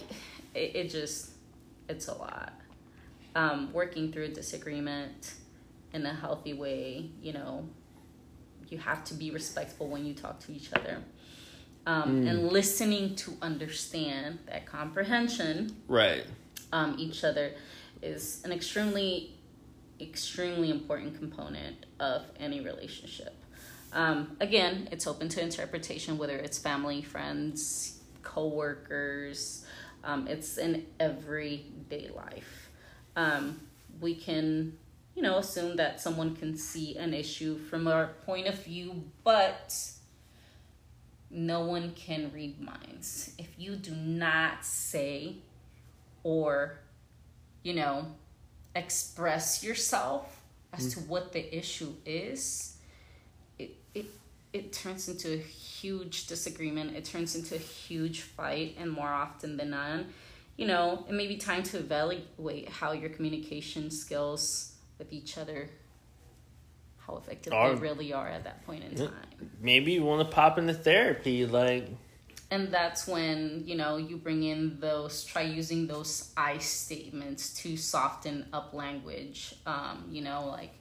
it, 0.54 0.76
it 0.76 0.90
just 0.90 1.30
it's 1.88 2.08
a 2.08 2.14
lot 2.14 2.52
um 3.34 3.72
working 3.72 4.12
through 4.12 4.24
a 4.24 4.28
disagreement 4.28 5.34
in 5.96 6.06
a 6.06 6.14
healthy 6.14 6.52
way 6.52 7.10
you 7.20 7.32
know 7.32 7.68
you 8.70 8.78
have 8.78 9.04
to 9.04 9.14
be 9.14 9.30
respectful 9.30 9.88
when 9.88 10.04
you 10.04 10.14
talk 10.14 10.40
to 10.40 10.52
each 10.52 10.72
other. 10.72 10.98
Um, 11.86 12.26
and 12.26 12.48
listening 12.48 13.14
to 13.16 13.34
understand 13.40 14.40
that 14.46 14.66
comprehension 14.66 15.76
right. 15.86 16.24
um, 16.72 16.96
each 16.98 17.22
other 17.22 17.52
is 18.02 18.42
an 18.44 18.50
extremely 18.50 19.34
extremely 20.00 20.70
important 20.70 21.16
component 21.16 21.86
of 22.00 22.24
any 22.40 22.60
relationship. 22.60 23.34
Um, 23.92 24.36
again 24.40 24.88
it's 24.90 25.06
open 25.06 25.28
to 25.30 25.40
interpretation 25.40 26.18
whether 26.18 26.36
it's 26.36 26.58
family 26.58 27.02
friends 27.02 28.00
co-workers 28.22 29.64
um, 30.02 30.26
it's 30.26 30.58
in 30.58 30.86
everyday 30.98 32.10
life. 32.14 32.70
Um, 33.14 33.60
we 34.00 34.14
can 34.14 34.76
you 35.16 35.22
know 35.22 35.38
assume 35.38 35.76
that 35.76 36.00
someone 36.00 36.36
can 36.36 36.56
see 36.56 36.96
an 36.96 37.14
issue 37.14 37.58
from 37.58 37.88
our 37.88 38.08
point 38.26 38.46
of 38.46 38.62
view 38.62 39.02
but 39.24 39.74
no 41.30 41.60
one 41.64 41.92
can 41.92 42.30
read 42.32 42.60
minds. 42.60 43.32
If 43.38 43.48
you 43.58 43.76
do 43.76 43.92
not 43.92 44.64
say 44.64 45.36
or 46.22 46.78
you 47.62 47.74
know 47.74 48.06
express 48.74 49.64
yourself 49.64 50.42
as 50.72 50.86
mm. 50.86 50.94
to 50.94 51.00
what 51.08 51.32
the 51.32 51.56
issue 51.56 51.94
is 52.04 52.76
it 53.58 53.76
it 53.94 54.06
it 54.52 54.72
turns 54.72 55.08
into 55.08 55.34
a 55.34 55.38
huge 55.38 56.26
disagreement. 56.26 56.96
It 56.96 57.04
turns 57.04 57.34
into 57.34 57.54
a 57.56 57.58
huge 57.58 58.20
fight 58.20 58.76
and 58.78 58.90
more 58.90 59.08
often 59.08 59.56
than 59.56 59.70
not 59.70 60.00
you 60.56 60.66
know 60.66 61.04
it 61.08 61.12
may 61.12 61.26
be 61.26 61.36
time 61.36 61.62
to 61.62 61.78
evaluate 61.78 62.68
how 62.68 62.92
your 62.92 63.10
communication 63.10 63.90
skills 63.90 64.75
with 64.98 65.12
each 65.12 65.38
other 65.38 65.68
how 67.06 67.16
effective 67.16 67.52
they 67.52 67.74
really 67.80 68.12
are 68.12 68.28
at 68.28 68.44
that 68.44 68.64
point 68.66 68.82
in 68.84 68.96
time. 68.96 69.10
Maybe 69.60 69.92
you 69.92 70.02
want 70.02 70.28
to 70.28 70.34
pop 70.34 70.58
into 70.58 70.74
therapy, 70.74 71.46
like 71.46 71.88
and 72.50 72.70
that's 72.72 73.06
when 73.06 73.62
you 73.66 73.76
know 73.76 73.96
you 73.96 74.16
bring 74.16 74.42
in 74.42 74.78
those 74.80 75.24
try 75.24 75.42
using 75.42 75.86
those 75.86 76.32
i 76.36 76.58
statements 76.58 77.54
to 77.54 77.76
soften 77.76 78.46
up 78.52 78.72
language. 78.72 79.54
Um 79.66 80.06
you 80.10 80.22
know 80.22 80.46
like 80.46 80.72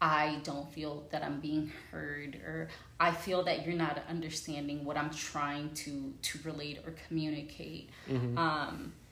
i 0.00 0.40
don't 0.42 0.72
feel 0.72 1.06
that 1.12 1.22
i'm 1.22 1.40
being 1.40 1.70
heard 1.90 2.34
or 2.36 2.68
i 2.98 3.10
feel 3.12 3.44
that 3.44 3.64
you're 3.64 3.76
not 3.76 4.02
understanding 4.08 4.84
what 4.84 4.96
i'm 4.96 5.10
trying 5.10 5.70
to 5.74 6.12
to 6.22 6.38
relate 6.44 6.80
or 6.86 6.94
communicate. 7.06 7.90
Um 8.36 8.92
it, 8.92 9.03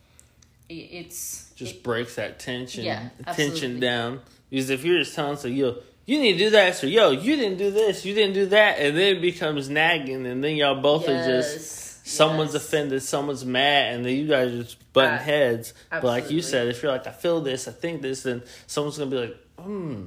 it's 0.68 1.50
just 1.54 1.76
it- 1.76 1.82
breaks 1.82 2.16
that 2.16 2.38
tension, 2.38 2.84
Yeah, 2.84 3.08
tension 3.34 3.80
down. 3.80 4.20
Because 4.50 4.70
if 4.70 4.84
you're 4.84 4.98
just 4.98 5.14
telling 5.14 5.36
so 5.36 5.48
yo, 5.48 5.78
you 6.04 6.20
need 6.20 6.32
to 6.32 6.38
do 6.38 6.50
that, 6.50 6.74
so 6.74 6.86
yo, 6.86 7.10
you 7.10 7.36
didn't 7.36 7.58
do 7.58 7.70
this, 7.70 8.04
you 8.04 8.14
didn't 8.14 8.34
do 8.34 8.46
that, 8.46 8.78
and 8.78 8.96
then 8.96 9.16
it 9.16 9.20
becomes 9.22 9.68
nagging, 9.68 10.26
and 10.26 10.42
then 10.42 10.56
y'all 10.56 10.80
both 10.80 11.08
are 11.08 11.24
just 11.24 12.06
someone's 12.06 12.54
yes. 12.54 12.64
offended, 12.64 13.02
someone's 13.02 13.44
mad, 13.44 13.94
and 13.94 14.04
then 14.04 14.16
you 14.16 14.26
guys 14.26 14.52
are 14.52 14.62
just 14.62 14.92
butting 14.92 15.18
heads. 15.18 15.74
But 15.90 16.04
like 16.04 16.30
you 16.30 16.42
said, 16.42 16.68
if 16.68 16.82
you're 16.82 16.92
like, 16.92 17.06
I 17.06 17.12
feel 17.12 17.40
this, 17.40 17.68
I 17.68 17.72
think 17.72 18.02
this, 18.02 18.24
then 18.24 18.42
someone's 18.66 18.98
gonna 18.98 19.10
be 19.10 19.16
like, 19.16 19.36
hmm, 19.58 20.04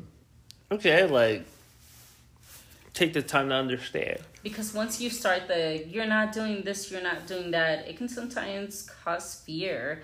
okay, 0.72 1.06
like 1.06 1.46
take 2.94 3.14
the 3.14 3.22
time 3.22 3.50
to 3.50 3.56
understand. 3.56 4.20
Because 4.44 4.74
once 4.74 5.02
you 5.02 5.10
start 5.10 5.48
the 5.48 5.86
you're 5.88 6.06
not 6.06 6.32
doing 6.32 6.64
this, 6.64 6.92
you're 6.92 7.02
not 7.02 7.28
doing 7.28 7.52
that, 7.52 7.88
it 7.88 7.98
can 7.98 8.10
sometimes 8.10 8.90
cause 9.04 9.42
fear 9.46 10.04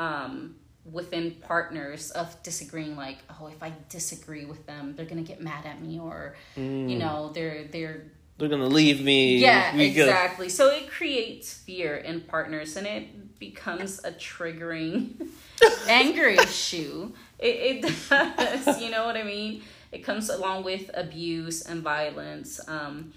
um, 0.00 0.56
within 0.98 1.24
partners 1.52 2.10
of 2.12 2.26
disagreeing. 2.42 2.96
Like, 2.96 3.18
oh, 3.38 3.46
if 3.48 3.62
I 3.62 3.70
disagree 3.88 4.44
with 4.52 4.62
them, 4.66 4.94
they're 4.96 5.10
gonna 5.12 5.22
get 5.32 5.40
mad 5.50 5.64
at 5.66 5.78
me, 5.80 5.98
or 6.00 6.20
Mm. 6.56 6.88
you 6.90 6.98
know, 6.98 7.30
they're 7.34 7.64
they're 7.74 7.98
They're 8.38 8.48
gonna 8.54 8.74
leave 8.80 8.98
me. 9.12 9.36
yeah, 9.38 9.76
exactly. 9.76 10.48
So 10.48 10.64
it 10.78 10.84
creates 10.90 11.52
fear 11.66 11.96
in 12.08 12.22
partners, 12.22 12.76
and 12.78 12.86
it 12.86 13.38
becomes 13.38 13.92
a 14.04 14.12
triggering 14.12 15.28
anger 15.88 16.26
issue. 16.26 17.12
It, 17.38 17.54
it 17.84 18.08
does, 18.08 18.80
you 18.82 18.90
know 18.90 19.04
what 19.06 19.16
I 19.16 19.22
mean? 19.36 19.62
It 19.92 20.00
comes 20.04 20.28
along 20.30 20.64
with 20.64 20.90
abuse 20.94 21.62
and 21.62 21.82
violence. 21.82 22.60
Um, 22.68 23.12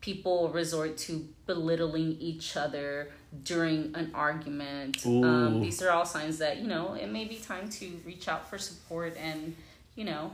people 0.00 0.48
resort 0.50 0.96
to 1.06 1.12
belittling 1.46 2.16
each 2.20 2.56
other 2.56 3.10
during 3.42 3.94
an 3.94 4.10
argument. 4.14 5.04
Um, 5.04 5.60
these 5.60 5.82
are 5.82 5.90
all 5.90 6.06
signs 6.06 6.38
that, 6.38 6.58
you 6.58 6.66
know, 6.66 6.94
it 6.94 7.08
may 7.08 7.24
be 7.24 7.36
time 7.36 7.68
to 7.70 8.00
reach 8.04 8.28
out 8.28 8.48
for 8.48 8.58
support 8.58 9.16
and, 9.16 9.54
you 9.94 10.04
know, 10.04 10.32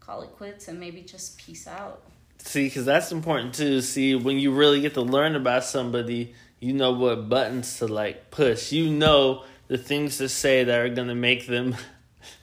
call 0.00 0.22
it 0.22 0.30
quits 0.36 0.68
and 0.68 0.80
maybe 0.80 1.02
just 1.02 1.38
peace 1.38 1.66
out. 1.66 2.02
See, 2.38 2.64
because 2.64 2.84
that's 2.86 3.12
important 3.12 3.54
too. 3.54 3.80
See, 3.82 4.14
when 4.14 4.38
you 4.38 4.52
really 4.52 4.80
get 4.80 4.94
to 4.94 5.02
learn 5.02 5.36
about 5.36 5.64
somebody, 5.64 6.34
you 6.58 6.72
know 6.72 6.92
what 6.92 7.28
buttons 7.28 7.78
to 7.78 7.86
like 7.86 8.30
push. 8.30 8.72
You 8.72 8.90
know 8.90 9.44
the 9.68 9.78
things 9.78 10.18
to 10.18 10.28
say 10.28 10.64
that 10.64 10.80
are 10.80 10.88
gonna 10.88 11.14
make 11.14 11.46
them, 11.46 11.76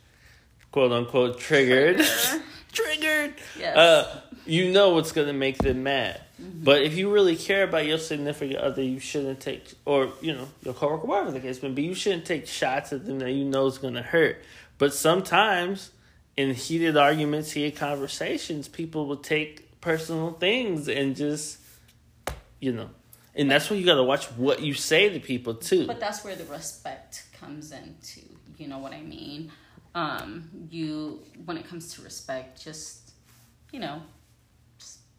quote 0.72 0.92
unquote, 0.92 1.40
triggered. 1.40 2.06
triggered. 2.72 3.34
Yes. 3.58 3.76
Uh, 3.76 4.22
you 4.46 4.72
know 4.72 4.92
what's 4.92 5.12
gonna 5.12 5.34
make 5.34 5.58
them 5.58 5.84
mad. 5.84 6.22
But 6.40 6.84
if 6.84 6.96
you 6.96 7.12
really 7.12 7.36
care 7.36 7.64
about 7.64 7.86
your 7.86 7.98
significant 7.98 8.60
other, 8.60 8.84
you 8.84 9.00
shouldn't 9.00 9.40
take, 9.40 9.74
or 9.86 10.14
you 10.22 10.34
know, 10.34 10.48
your 10.64 10.74
coworker, 10.74 11.08
whatever 11.08 11.32
the 11.32 11.40
case 11.40 11.64
may 11.64 11.70
be, 11.70 11.84
you 11.84 11.96
shouldn't 11.96 12.26
take 12.26 12.48
shots 12.48 12.94
at 12.94 13.06
them 13.06 13.20
that 13.20 13.32
you 13.32 13.44
know 13.44 13.66
is 13.66 13.80
gonna 13.80 14.04
hurt. 14.04 14.42
But 14.78 14.94
sometimes, 14.94 15.92
in 16.36 16.54
heated 16.54 16.96
arguments, 16.96 17.52
heated 17.52 17.76
conversations, 17.76 18.68
people 18.68 19.08
will 19.08 19.18
take 19.18 19.82
personal 19.82 20.32
things 20.34 20.88
and 20.88 21.16
just, 21.16 21.60
you 22.60 22.72
know, 22.72 22.90
and 23.34 23.50
that's 23.50 23.70
when 23.70 23.80
you 23.80 23.86
gotta 23.86 24.04
watch 24.04 24.26
what 24.32 24.62
you 24.62 24.76
say 24.76 25.10
to 25.10 25.20
people 25.20 25.56
too. 25.56 25.88
But 25.88 26.00
that's 26.00 26.24
where 26.24 26.36
the 26.36 26.46
respect 26.46 27.26
comes 27.40 27.72
into. 27.72 28.22
You 28.58 28.68
know 28.68 28.78
what 28.78 28.94
I 28.94 29.02
mean? 29.02 29.52
Um, 29.96 30.50
you 30.70 31.24
when 31.46 31.58
it 31.58 31.68
comes 31.68 31.96
to 31.96 32.04
respect, 32.04 32.64
just 32.64 33.14
you 33.72 33.80
know, 33.80 34.02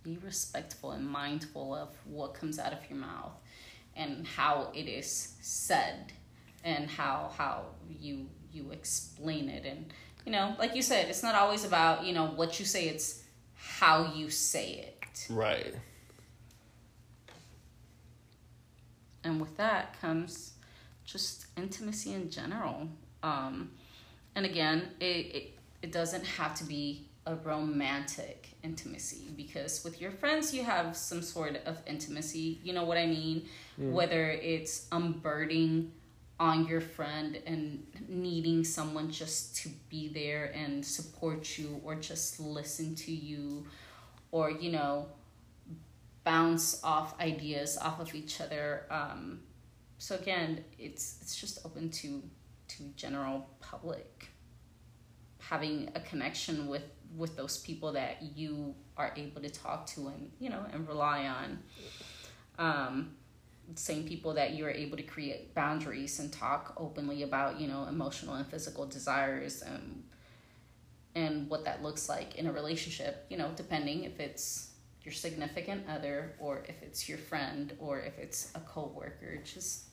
be 0.09 0.19
respectful 0.25 0.93
and 0.93 1.07
mindful 1.07 1.75
of 1.75 1.89
what 2.05 2.35
comes 2.35 2.59
out 2.59 2.73
of 2.73 2.79
your 2.89 2.99
mouth 2.99 3.33
and 3.97 4.27
how 4.27 4.71
it 4.75 4.87
is 4.89 5.35
said 5.41 6.13
and 6.65 6.89
how 6.89 7.31
how 7.37 7.65
you 8.01 8.27
you 8.53 8.71
explain 8.71 9.49
it 9.49 9.65
and 9.67 9.93
you 10.25 10.33
know, 10.33 10.55
like 10.59 10.75
you 10.75 10.83
said, 10.83 11.09
it's 11.09 11.23
not 11.23 11.35
always 11.35 11.65
about, 11.65 12.05
you 12.05 12.13
know, 12.13 12.27
what 12.27 12.59
you 12.61 12.67
say, 12.67 12.87
it's 12.89 13.23
how 13.55 14.13
you 14.15 14.29
say 14.29 14.73
it. 14.73 15.27
right. 15.31 15.75
and 19.25 19.41
with 19.41 19.57
that 19.57 19.99
comes 20.01 20.53
just 21.05 21.47
intimacy 21.57 22.13
in 22.13 22.31
general 22.31 22.89
um, 23.23 23.71
and 24.35 24.47
again 24.47 24.91
it, 25.01 25.05
it, 25.05 25.59
it 25.83 25.93
doesn't 25.93 26.25
have 26.25 26.55
to 26.55 26.65
be 26.65 27.09
a 27.27 27.35
romantic 27.37 28.48
intimacy 28.63 29.31
because 29.37 29.85
with 29.85 30.01
your 30.01 30.11
friends 30.11 30.53
you 30.53 30.65
have 30.65 30.97
some 30.97 31.23
sort 31.23 31.61
of 31.65 31.81
intimacy 31.87 32.59
you 32.65 32.73
know 32.73 32.85
what 32.85 32.99
i 32.99 33.07
mean 33.07 33.47
whether 33.77 34.31
it's 34.31 34.89
unburdening 34.91 35.93
on 36.41 36.67
your 36.67 36.81
friend 36.81 37.41
and 37.47 37.85
needing 38.09 38.65
someone 38.65 39.11
just 39.11 39.57
to 39.57 39.69
be 39.89 40.09
there 40.09 40.53
and 40.55 40.85
support 40.85 41.59
you 41.59 41.81
or 41.85 41.95
just 41.95 42.41
listen 42.41 42.95
to 42.95 43.13
you 43.13 43.67
or 44.31 44.51
you 44.51 44.71
know 44.71 45.07
bounce 46.29 46.85
off 46.85 47.19
ideas 47.21 47.79
off 47.79 48.01
of 48.01 48.15
each 48.15 48.39
other. 48.43 48.85
Um, 48.91 49.41
so 49.97 50.15
again, 50.15 50.63
it's 50.79 51.19
it's 51.23 51.35
just 51.35 51.59
open 51.65 51.91
to 51.91 52.23
to 52.69 52.83
general 52.97 53.49
public 53.61 54.29
having 55.39 55.89
a 55.95 56.01
connection 56.01 56.67
with 56.67 56.83
with 57.17 57.37
those 57.37 57.59
people 57.59 57.93
that 57.93 58.23
you 58.37 58.75
are 58.97 59.13
able 59.17 59.41
to 59.41 59.51
talk 59.51 59.87
to 59.87 60.09
and 60.09 60.31
you 60.39 60.51
know 60.51 60.65
and 60.73 60.89
rely 60.89 61.27
on. 61.27 61.59
Um, 62.59 63.11
same 63.75 64.05
people 64.05 64.35
that 64.35 64.55
you're 64.55 64.71
able 64.71 64.97
to 64.97 65.03
create 65.03 65.55
boundaries 65.55 66.19
and 66.19 66.33
talk 66.33 66.73
openly 66.77 67.23
about 67.23 67.61
you 67.61 67.69
know 67.69 67.87
emotional 67.89 68.35
and 68.35 68.47
physical 68.47 68.87
desires 68.87 69.63
and 69.63 70.05
and 71.15 71.49
what 71.51 71.65
that 71.65 71.83
looks 71.83 72.09
like 72.09 72.37
in 72.37 72.47
a 72.47 72.53
relationship 72.53 73.27
you 73.29 73.37
know 73.37 73.51
depending 73.57 74.05
if 74.05 74.19
it's 74.21 74.71
your 75.03 75.13
significant 75.13 75.85
other 75.89 76.35
or 76.39 76.65
if 76.69 76.83
it's 76.83 77.09
your 77.09 77.19
friend 77.19 77.77
or 77.79 78.01
if 78.01 78.19
it's 78.19 78.51
a 78.55 78.61
coworker 78.61 79.37
just 79.45 79.85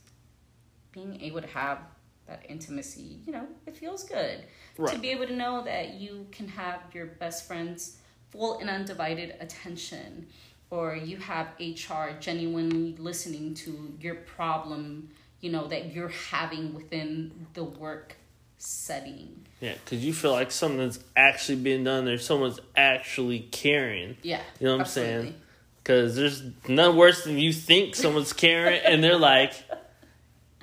being 0.91 1.19
able 1.21 1.41
to 1.41 1.47
have 1.47 1.79
that 2.27 2.45
intimacy 2.49 3.19
you 3.25 3.31
know 3.31 3.47
it 3.65 3.75
feels 3.75 4.03
good 4.03 4.43
to 4.87 4.97
be 4.97 5.09
able 5.09 5.25
to 5.27 5.35
know 5.35 5.63
that 5.63 5.93
you 5.93 6.25
can 6.31 6.47
have 6.47 6.79
your 6.93 7.05
best 7.05 7.47
friend's 7.47 7.97
full 8.31 8.59
and 8.59 8.69
undivided 8.69 9.35
attention 9.39 10.25
or 10.71 10.95
you 10.95 11.17
have 11.17 11.47
HR 11.59 12.17
genuinely 12.19 12.95
listening 12.97 13.53
to 13.53 13.93
your 14.01 14.15
problem 14.15 15.09
you 15.41 15.51
know 15.51 15.67
that 15.67 15.93
you're 15.93 16.09
having 16.31 16.73
within 16.73 17.47
the 17.53 17.63
work 17.63 18.15
setting 18.57 19.45
Yeah, 19.59 19.73
because 19.73 20.03
you 20.03 20.13
feel 20.13 20.31
like 20.31 20.51
something's 20.51 20.99
actually 21.15 21.57
being 21.57 21.83
done 21.83 22.05
there. 22.05 22.17
Someone's 22.17 22.59
actually 22.75 23.41
caring. 23.51 24.17
yeah 24.23 24.41
You 24.59 24.67
know 24.67 24.73
what 24.77 24.81
I'm 24.81 24.87
saying? 24.87 25.35
Because 25.83 26.15
there's 26.15 26.41
none 26.67 26.95
worse 26.95 27.23
than 27.25 27.37
you 27.37 27.53
think 27.53 27.95
someone's 27.95 28.33
caring 28.33 28.81
and 28.83 29.03
they're 29.03 29.19
like, 29.19 29.53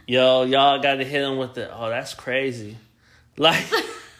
yo, 0.06 0.42
y'all 0.42 0.80
got 0.80 0.96
to 0.96 1.04
hit 1.04 1.20
them 1.20 1.38
with 1.38 1.54
the, 1.54 1.74
oh, 1.74 1.88
that's 1.88 2.14
crazy. 2.14 2.76
Like, 3.36 3.64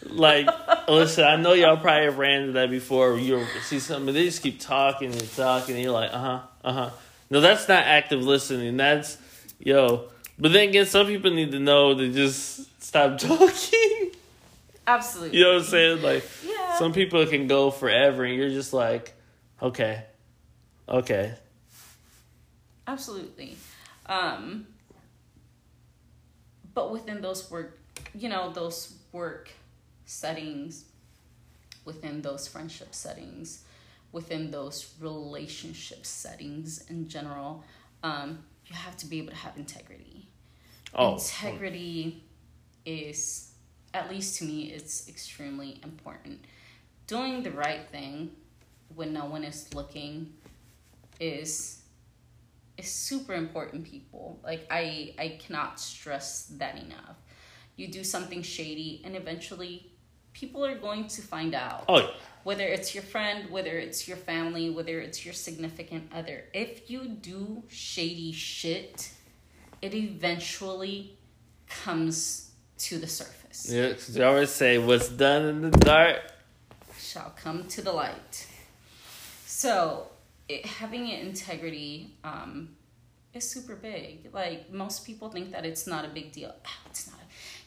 like, 0.07 0.49
listen, 0.89 1.25
I 1.25 1.37
know 1.37 1.53
y'all 1.53 1.77
probably 1.77 2.05
have 2.05 2.19
ran 2.19 2.43
into 2.43 2.53
that 2.53 2.71
before. 2.71 3.19
You 3.19 3.45
see 3.63 3.79
something, 3.79 4.07
but 4.07 4.15
they 4.15 4.25
just 4.25 4.43
keep 4.43 4.59
talking 4.61 5.13
and 5.13 5.37
talking, 5.37 5.75
and 5.75 5.85
you're 5.85 5.93
like, 5.93 6.13
uh 6.13 6.19
huh, 6.19 6.41
uh 6.65 6.73
huh. 6.73 6.91
No, 7.31 7.41
that's 7.41 7.69
not 7.69 7.85
active 7.85 8.23
listening. 8.23 8.77
That's, 8.77 9.19
yo. 9.59 10.09
But 10.39 10.53
then 10.53 10.71
again, 10.71 10.87
some 10.87 11.07
people 11.07 11.31
need 11.31 11.53
to 11.53 11.59
know 11.59 11.95
to 11.95 12.13
just 12.13 12.83
stop 12.83 13.19
talking. 13.19 14.11
absolutely 14.87 15.39
You 15.39 15.45
know 15.45 15.53
what 15.55 15.63
I'm 15.63 15.69
saying? 15.69 16.03
Like, 16.03 16.25
yeah 16.45 16.79
some 16.79 16.93
people 16.93 17.25
can 17.27 17.47
go 17.47 17.71
forever, 17.71 18.25
and 18.25 18.35
you're 18.35 18.49
just 18.49 18.73
like, 18.73 19.13
okay, 19.61 20.05
okay, 20.89 21.35
Absolutely. 22.87 23.57
Um, 24.07 24.67
but 26.75 26.91
within 26.91 27.21
those 27.21 27.51
work, 27.51 27.79
you 28.15 28.29
know, 28.29 28.53
those 28.53 28.95
work 29.13 29.51
settings, 30.07 30.85
within 31.85 32.23
those 32.23 32.49
friendship 32.49 32.95
settings, 32.95 33.65
within 34.13 34.51
those 34.51 34.95
relationship 35.01 36.05
settings 36.05 36.85
in 36.89 37.09
general, 37.09 37.65
um, 38.03 38.45
you 38.67 38.75
have 38.77 38.97
to 38.99 39.07
be 39.07 39.19
able 39.19 39.31
to 39.31 39.37
have 39.37 39.57
integrity. 39.57 40.27
oh, 40.95 41.15
Integrity 41.15 42.23
is, 42.85 43.53
at 43.95 44.11
least 44.11 44.39
to 44.39 44.45
me, 44.45 44.73
it's 44.73 45.09
extremely 45.09 45.81
important. 45.83 46.45
Doing 47.07 47.43
the 47.43 47.51
right 47.51 47.89
thing 47.91 48.31
when 48.95 49.13
no 49.13 49.25
one 49.27 49.45
is 49.45 49.73
looking 49.75 50.33
is 51.21 51.82
super 52.83 53.35
important 53.35 53.85
people 53.85 54.41
like 54.45 54.67
i 54.71 55.15
i 55.19 55.39
cannot 55.41 55.79
stress 55.79 56.47
that 56.59 56.77
enough 56.77 57.17
you 57.77 57.89
do 57.89 58.05
something 58.05 58.43
shady 58.43 59.01
and 59.05 59.17
eventually 59.17 59.91
people 60.33 60.65
are 60.65 60.77
going 60.77 61.07
to 61.07 61.23
find 61.23 61.55
out 61.55 61.85
oh, 61.89 61.99
yeah. 61.99 62.07
whether 62.45 62.65
it's 62.65 62.95
your 62.95 63.05
friend 63.05 63.51
whether 63.51 63.79
it's 63.79 64.07
your 64.07 64.17
family 64.17 64.71
whether 64.71 65.01
it's 65.01 65.25
your 65.25 65.35
significant 65.35 66.11
other 66.15 66.45
if 66.53 66.91
you 66.91 67.07
do 67.07 67.63
shady 67.69 68.33
shit 68.33 69.11
it 69.81 69.95
eventually 69.95 71.17
comes 71.69 72.51
to 72.79 72.99
the 72.99 73.07
surface 73.07 73.71
yeah. 73.71 73.93
they 74.11 74.25
always 74.25 74.51
say, 74.51 74.79
"What's 74.79 75.09
done 75.09 75.45
in 75.47 75.61
the 75.63 75.71
dark." 75.71 76.21
shall 76.99 77.35
come 77.37 77.69
to 77.69 77.83
the 77.83 77.93
light. 77.93 78.47
So, 79.45 80.09
it, 80.49 80.67
having 80.67 81.09
integrity 81.09 82.15
um, 82.25 82.71
is 83.35 83.49
super 83.49 83.77
big. 83.77 84.29
Like 84.33 84.73
most 84.73 85.05
people 85.07 85.29
think 85.31 85.53
that 85.53 85.65
it's 85.65 85.87
not 85.87 86.05
a 86.05 86.09
big 86.09 86.33
deal. 86.33 86.55
Oh, 86.65 86.81
it's 86.87 87.07
not. 87.11 87.21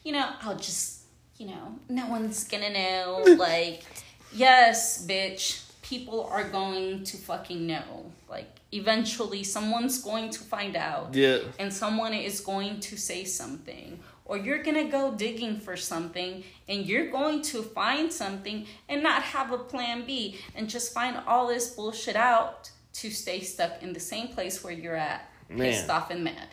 You 0.03 0.13
know, 0.13 0.29
I'll 0.41 0.57
just. 0.57 1.01
You 1.37 1.47
know, 1.47 1.79
no 1.89 2.07
one's 2.07 2.45
gonna 2.45 2.69
know. 2.69 3.21
like, 3.37 3.83
yes, 4.31 5.05
bitch. 5.05 5.63
people 5.81 6.23
are 6.31 6.45
going 6.45 7.03
to 7.03 7.17
fucking 7.17 7.67
know. 7.67 8.11
Like 8.29 8.55
eventually 8.71 9.43
someone's 9.43 10.01
going 10.01 10.29
to 10.31 10.39
find 10.39 10.75
out. 10.75 11.13
Yeah. 11.13 11.39
And 11.59 11.73
someone 11.73 12.13
is 12.13 12.39
going 12.41 12.79
to 12.81 12.97
say 12.97 13.23
something. 13.23 13.99
Or 14.25 14.37
you're 14.37 14.63
gonna 14.63 14.85
go 14.89 15.13
digging 15.13 15.59
for 15.59 15.77
something 15.77 16.43
and 16.67 16.85
you're 16.85 17.11
going 17.11 17.43
to 17.43 17.61
find 17.61 18.11
something 18.11 18.65
and 18.89 19.03
not 19.03 19.21
have 19.21 19.51
a 19.51 19.57
plan 19.57 20.05
B 20.05 20.39
and 20.55 20.67
just 20.67 20.93
find 20.93 21.17
all 21.27 21.47
this 21.47 21.69
bullshit 21.69 22.15
out 22.15 22.71
to 22.93 23.11
stay 23.11 23.41
stuck 23.41 23.83
in 23.83 23.93
the 23.93 23.99
same 23.99 24.29
place 24.29 24.63
where 24.63 24.73
you're 24.73 24.95
at, 24.95 25.29
Man. 25.49 25.59
pissed 25.59 25.89
off 25.89 26.09
and 26.09 26.23
mad 26.23 26.47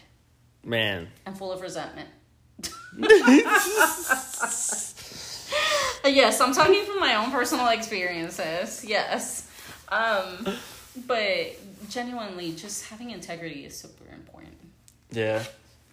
Man. 0.64 1.08
and 1.24 1.36
full 1.36 1.50
of 1.52 1.62
resentment. 1.62 2.08
yes, 6.04 6.40
I'm 6.40 6.52
talking 6.52 6.84
from 6.84 7.00
my 7.00 7.14
own 7.14 7.30
personal 7.30 7.68
experiences. 7.68 8.84
Yes. 8.84 9.48
Um, 9.88 10.46
but 11.06 11.56
genuinely, 11.88 12.52
just 12.52 12.86
having 12.86 13.10
integrity 13.10 13.64
is 13.64 13.76
super 13.78 14.12
important. 14.12 14.54
Yeah. 15.10 15.44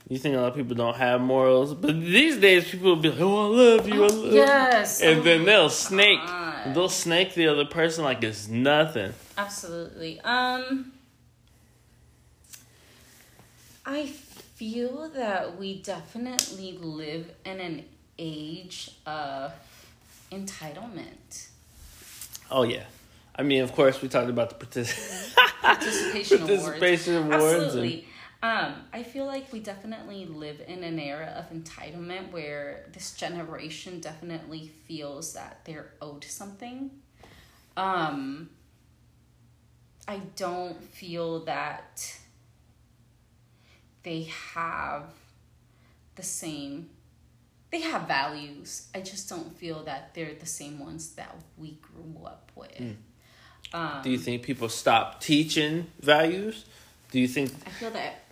You 0.09 0.17
think 0.17 0.35
a 0.35 0.39
lot 0.39 0.47
of 0.49 0.55
people 0.55 0.75
don't 0.75 0.95
have 0.95 1.21
morals, 1.21 1.75
but 1.75 1.93
these 2.01 2.37
days 2.37 2.67
people 2.67 2.89
will 2.89 2.95
be 2.95 3.09
like, 3.11 3.19
"Oh, 3.21 3.45
I 3.53 3.75
love 3.75 3.87
you, 3.87 4.03
I 4.03 4.07
love 4.07 4.33
Yes. 4.33 5.01
you," 5.01 5.07
and 5.09 5.19
Oh 5.19 5.23
then 5.23 5.45
they'll 5.45 5.69
snake, 5.69 6.19
God. 6.25 6.73
they'll 6.73 6.89
snake 6.89 7.35
the 7.35 7.47
other 7.47 7.65
person 7.65 8.03
like 8.03 8.23
it's 8.23 8.47
nothing. 8.47 9.13
Absolutely. 9.37 10.19
Um 10.21 10.91
I 13.85 14.07
feel 14.07 15.09
that 15.09 15.57
we 15.57 15.81
definitely 15.81 16.77
live 16.81 17.31
in 17.45 17.59
an 17.59 17.85
age 18.17 18.91
of 19.05 19.53
entitlement. 20.31 21.47
Oh 22.51 22.63
yeah, 22.63 22.83
I 23.35 23.43
mean, 23.43 23.61
of 23.61 23.71
course, 23.73 24.01
we 24.01 24.09
talked 24.09 24.29
about 24.29 24.49
the 24.59 24.65
partic- 24.65 25.35
Participation 25.61 26.41
awards. 26.43 26.63
participation 26.63 27.15
awards. 27.17 27.43
Absolutely. 27.65 28.05
Um, 28.41 28.75
I 28.93 29.03
feel 29.03 29.25
like 29.25 29.51
we 29.51 29.59
definitely 29.59 30.25
live 30.25 30.61
in 30.65 30.83
an 30.83 30.97
era 30.97 31.33
of 31.35 31.55
entitlement 31.55 32.31
where 32.31 32.85
this 32.93 33.13
generation 33.13 33.99
definitely 33.99 34.71
feels 34.87 35.33
that 35.33 35.59
they're 35.65 35.91
owed 36.01 36.23
something. 36.23 36.91
Um, 37.75 38.49
I 40.07 40.21
don't 40.37 40.81
feel 40.81 41.43
that 41.45 42.17
they 44.03 44.29
have 44.53 45.03
the 46.15 46.23
same 46.23 46.89
they 47.71 47.81
have 47.81 48.07
values. 48.07 48.87
I 48.95 49.01
just 49.01 49.29
don't 49.29 49.55
feel 49.55 49.83
that 49.83 50.15
they're 50.15 50.33
the 50.33 50.47
same 50.47 50.79
ones 50.79 51.09
that 51.11 51.35
we 51.55 51.77
grew 51.81 52.25
up 52.25 52.51
with. 52.55 52.95
Um, 53.73 54.01
Do 54.01 54.09
you 54.09 54.17
think 54.17 54.41
people 54.41 54.69
stop 54.69 55.21
teaching 55.21 55.85
values? 55.99 56.65
Do 57.11 57.19
you 57.19 57.27
think? 57.27 57.51
I 57.67 57.69
feel 57.69 57.91
that 57.91 58.23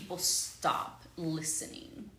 people 0.00 0.18
stop 0.18 1.02
listening. 1.16 2.10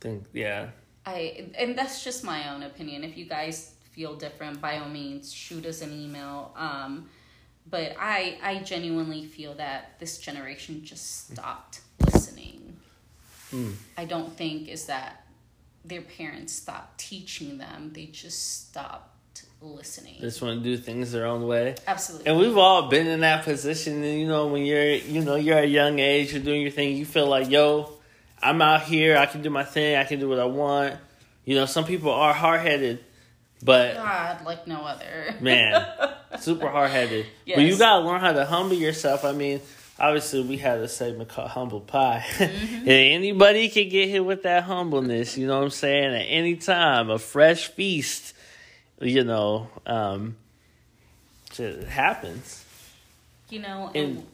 think 0.00 0.24
yeah. 0.32 0.70
I 1.06 1.46
and 1.56 1.78
that's 1.78 2.02
just 2.02 2.24
my 2.24 2.52
own 2.52 2.62
opinion. 2.62 3.04
If 3.04 3.16
you 3.16 3.26
guys 3.26 3.74
feel 3.92 4.16
different, 4.16 4.60
by 4.60 4.78
all 4.78 4.88
means, 4.88 5.32
shoot 5.32 5.64
us 5.66 5.82
an 5.82 5.92
email. 5.92 6.52
Um, 6.56 7.08
but 7.68 7.94
I 7.98 8.38
I 8.42 8.58
genuinely 8.58 9.24
feel 9.24 9.54
that 9.54 9.98
this 10.00 10.18
generation 10.18 10.84
just 10.84 11.30
stopped 11.30 11.80
listening. 12.04 12.76
I 13.96 14.04
don't 14.04 14.32
think 14.36 14.68
is 14.68 14.86
that 14.86 15.26
their 15.84 16.02
parents 16.02 16.52
stopped 16.52 16.98
teaching 16.98 17.58
them; 17.58 17.92
they 17.92 18.06
just 18.06 18.68
stopped 18.68 19.09
listening. 19.60 20.14
They 20.20 20.26
just 20.26 20.40
want 20.42 20.58
to 20.58 20.64
do 20.64 20.76
things 20.76 21.12
their 21.12 21.26
own 21.26 21.46
way. 21.46 21.74
Absolutely. 21.86 22.26
And 22.26 22.38
we've 22.38 22.56
all 22.56 22.88
been 22.88 23.06
in 23.06 23.20
that 23.20 23.44
position. 23.44 24.02
And 24.02 24.18
you 24.20 24.26
know, 24.26 24.46
when 24.46 24.64
you're, 24.64 24.94
you 24.94 25.22
know, 25.22 25.36
you're 25.36 25.58
at 25.58 25.64
a 25.64 25.68
young 25.68 25.98
age, 25.98 26.32
you're 26.32 26.42
doing 26.42 26.62
your 26.62 26.70
thing. 26.70 26.96
You 26.96 27.04
feel 27.04 27.26
like, 27.26 27.50
yo, 27.50 27.92
I'm 28.42 28.60
out 28.62 28.82
here. 28.82 29.16
I 29.16 29.26
can 29.26 29.42
do 29.42 29.50
my 29.50 29.64
thing. 29.64 29.96
I 29.96 30.04
can 30.04 30.20
do 30.20 30.28
what 30.28 30.38
I 30.38 30.46
want. 30.46 30.96
You 31.44 31.56
know, 31.56 31.66
some 31.66 31.84
people 31.84 32.10
are 32.10 32.32
hard 32.32 32.60
headed, 32.60 33.04
but 33.62 33.94
God, 33.94 34.44
like 34.44 34.66
no 34.66 34.82
other. 34.82 35.34
man, 35.40 35.86
super 36.38 36.68
hard 36.68 36.90
headed. 36.90 37.26
But 37.46 37.60
you 37.60 37.76
gotta 37.76 38.04
learn 38.04 38.20
how 38.20 38.32
to 38.32 38.44
humble 38.44 38.76
yourself. 38.76 39.24
I 39.24 39.32
mean, 39.32 39.60
obviously, 39.98 40.42
we 40.42 40.58
had 40.58 40.78
a 40.78 40.88
segment 40.88 41.28
called 41.28 41.50
Humble 41.50 41.80
Pie. 41.80 42.24
Mm-hmm. 42.40 42.76
and 42.76 42.88
anybody 42.88 43.68
can 43.68 43.88
get 43.88 44.08
hit 44.08 44.24
with 44.24 44.44
that 44.44 44.64
humbleness. 44.64 45.36
You 45.36 45.46
know 45.46 45.58
what 45.58 45.64
I'm 45.64 45.70
saying? 45.70 46.14
At 46.14 46.26
any 46.28 46.56
time, 46.56 47.10
a 47.10 47.18
fresh 47.18 47.68
feast. 47.68 48.34
You 49.00 49.24
know, 49.24 49.68
um, 49.86 50.36
it 51.58 51.84
happens. 51.84 52.64
You 53.48 53.60
know, 53.60 53.90
And- 53.94 54.18
and 54.18 54.26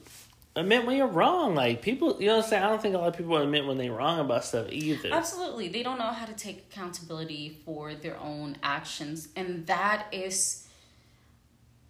admit 0.56 0.84
when 0.86 0.96
you're 0.96 1.06
wrong. 1.06 1.54
Like 1.54 1.82
people, 1.82 2.16
you 2.20 2.26
know 2.26 2.36
what 2.36 2.44
I'm 2.44 2.50
saying? 2.50 2.62
I 2.64 2.68
don't 2.68 2.82
think 2.82 2.94
a 2.94 2.98
lot 2.98 3.08
of 3.08 3.16
people 3.16 3.36
admit 3.36 3.66
when 3.66 3.78
they're 3.78 3.92
wrong 3.92 4.18
about 4.20 4.44
stuff 4.44 4.66
either. 4.70 5.12
Absolutely. 5.12 5.68
They 5.68 5.82
don't 5.82 5.98
know 5.98 6.12
how 6.12 6.26
to 6.26 6.32
take 6.32 6.66
accountability 6.70 7.58
for 7.64 7.94
their 7.94 8.18
own 8.18 8.56
actions. 8.62 9.28
And 9.36 9.66
that 9.66 10.06
is 10.12 10.66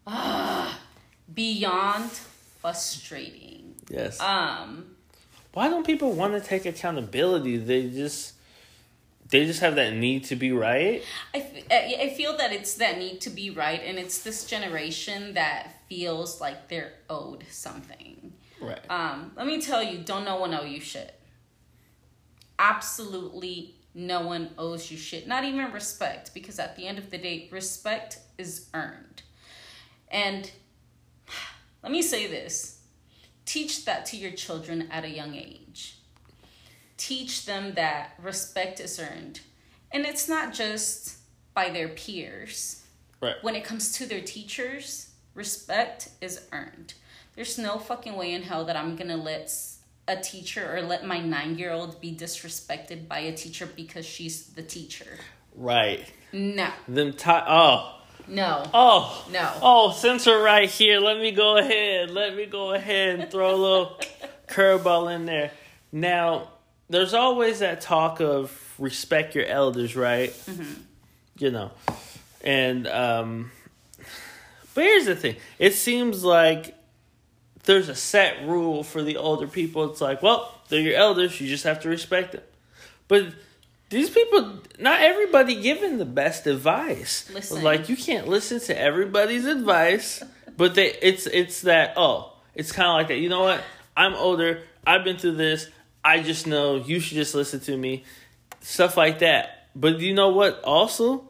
ah, 0.06 0.78
beyond 1.32 2.10
frustrating. 2.60 3.74
Yes. 3.88 4.20
Um, 4.20 4.96
Why 5.52 5.68
don't 5.68 5.86
people 5.86 6.12
want 6.12 6.34
to 6.34 6.40
take 6.40 6.66
accountability? 6.66 7.56
They 7.56 7.88
just 7.88 8.34
they 9.30 9.46
just 9.46 9.60
have 9.60 9.76
that 9.76 9.94
need 9.94 10.24
to 10.24 10.36
be 10.36 10.52
right. 10.52 11.02
I, 11.34 11.98
I 12.00 12.14
feel 12.16 12.36
that 12.36 12.52
it's 12.52 12.74
that 12.74 12.98
need 12.98 13.20
to 13.22 13.30
be 13.30 13.50
right, 13.50 13.80
and 13.84 13.98
it's 13.98 14.18
this 14.22 14.44
generation 14.44 15.34
that 15.34 15.82
feels 15.88 16.40
like 16.40 16.68
they're 16.68 16.92
owed 17.08 17.44
something. 17.50 18.32
Right. 18.60 18.80
Um, 18.90 19.32
let 19.36 19.46
me 19.46 19.60
tell 19.60 19.82
you, 19.82 19.98
don't 19.98 20.24
no 20.24 20.36
one 20.36 20.54
owe 20.54 20.64
you 20.64 20.80
shit. 20.80 21.18
Absolutely 22.58 23.74
no 23.94 24.26
one 24.26 24.50
owes 24.58 24.90
you 24.90 24.96
shit. 24.98 25.26
Not 25.26 25.44
even 25.44 25.72
respect, 25.72 26.32
because 26.34 26.58
at 26.58 26.76
the 26.76 26.86
end 26.86 26.98
of 26.98 27.10
the 27.10 27.18
day, 27.18 27.48
respect 27.50 28.18
is 28.38 28.68
earned. 28.74 29.22
And 30.10 30.50
let 31.82 31.90
me 31.92 32.02
say 32.02 32.26
this 32.26 32.74
teach 33.44 33.84
that 33.84 34.04
to 34.04 34.16
your 34.16 34.32
children 34.32 34.88
at 34.90 35.04
a 35.04 35.08
young 35.08 35.34
age. 35.34 35.98
Teach 36.96 37.44
them 37.46 37.74
that 37.74 38.14
respect 38.22 38.80
is 38.80 38.98
earned. 38.98 39.40
And 39.92 40.04
it's 40.06 40.28
not 40.28 40.52
just 40.54 41.16
by 41.54 41.70
their 41.70 41.88
peers 41.88 42.82
Right. 43.20 43.36
when 43.42 43.54
it 43.54 43.64
comes 43.64 43.92
to 43.98 44.06
their 44.06 44.20
teachers, 44.20 45.10
respect 45.34 46.08
is 46.20 46.40
earned. 46.52 46.94
There's 47.34 47.58
no 47.58 47.78
fucking 47.78 48.14
way 48.16 48.32
in 48.32 48.42
hell 48.42 48.64
that 48.64 48.76
I'm 48.76 48.96
gonna 48.96 49.16
let 49.16 49.52
a 50.08 50.16
teacher 50.16 50.74
or 50.74 50.82
let 50.82 51.04
my 51.04 51.18
nine 51.20 51.58
year 51.58 51.72
old 51.72 52.00
be 52.00 52.14
disrespected 52.14 53.08
by 53.08 53.18
a 53.20 53.32
teacher 53.36 53.66
because 53.66 54.06
she's 54.06 54.46
the 54.48 54.62
teacher. 54.62 55.18
Right. 55.54 56.04
No, 56.32 56.68
Them 56.88 57.12
ti 57.12 57.30
oh. 57.30 58.00
no, 58.28 58.70
Oh. 58.74 59.26
no. 59.30 59.52
Oh, 59.62 59.92
since 59.92 60.26
we're 60.26 60.42
right 60.42 60.68
here, 60.68 60.98
let 61.00 61.18
me 61.18 61.30
go 61.32 61.56
ahead. 61.56 62.10
Let 62.10 62.36
me 62.36 62.46
go 62.46 62.72
ahead 62.74 63.20
and 63.20 63.30
throw 63.30 63.54
a 63.54 63.56
little 63.56 64.00
curveball 64.48 65.14
in 65.14 65.26
there. 65.26 65.50
Now, 65.92 66.50
there's 66.88 67.14
always 67.14 67.60
that 67.60 67.80
talk 67.80 68.20
of 68.20 68.74
respect 68.78 69.34
your 69.34 69.46
elders, 69.46 69.96
right? 69.96 70.34
You 71.38 71.50
know. 71.50 71.70
And 72.42 72.86
um 72.86 73.50
but 74.74 74.84
here's 74.84 75.06
the 75.06 75.16
thing. 75.16 75.36
It 75.58 75.72
seems 75.72 76.22
like 76.22 76.74
there's 77.64 77.88
a 77.88 77.94
set 77.94 78.46
rule 78.46 78.82
for 78.82 79.02
the 79.02 79.16
older 79.16 79.46
people. 79.46 79.90
It's 79.90 80.00
like, 80.00 80.22
well, 80.22 80.52
they're 80.68 80.80
your 80.80 80.96
elders, 80.96 81.40
you 81.40 81.48
just 81.48 81.64
have 81.64 81.80
to 81.80 81.88
respect 81.88 82.32
them. 82.32 82.42
But 83.08 83.26
these 83.88 84.10
people, 84.10 84.60
not 84.78 85.00
everybody 85.00 85.60
giving 85.60 85.98
the 85.98 86.04
best 86.04 86.46
advice. 86.46 87.30
Listen. 87.32 87.62
Like 87.62 87.88
you 87.88 87.96
can't 87.96 88.28
listen 88.28 88.60
to 88.60 88.78
everybody's 88.78 89.46
advice, 89.46 90.22
but 90.56 90.74
they 90.74 90.92
it's 91.00 91.26
it's 91.26 91.62
that 91.62 91.94
oh, 91.96 92.32
it's 92.54 92.72
kind 92.72 92.88
of 92.88 92.94
like 92.94 93.08
that. 93.08 93.18
You 93.18 93.28
know 93.28 93.42
what? 93.42 93.62
I'm 93.96 94.14
older. 94.14 94.62
I've 94.86 95.04
been 95.04 95.18
through 95.18 95.36
this. 95.36 95.68
I 96.06 96.22
just 96.22 96.46
know 96.46 96.76
you 96.76 97.00
should 97.00 97.16
just 97.16 97.34
listen 97.34 97.58
to 97.60 97.76
me. 97.76 98.04
Stuff 98.60 98.96
like 98.96 99.18
that. 99.18 99.66
But 99.74 99.98
you 99.98 100.14
know 100.14 100.28
what? 100.28 100.62
Also, 100.62 101.28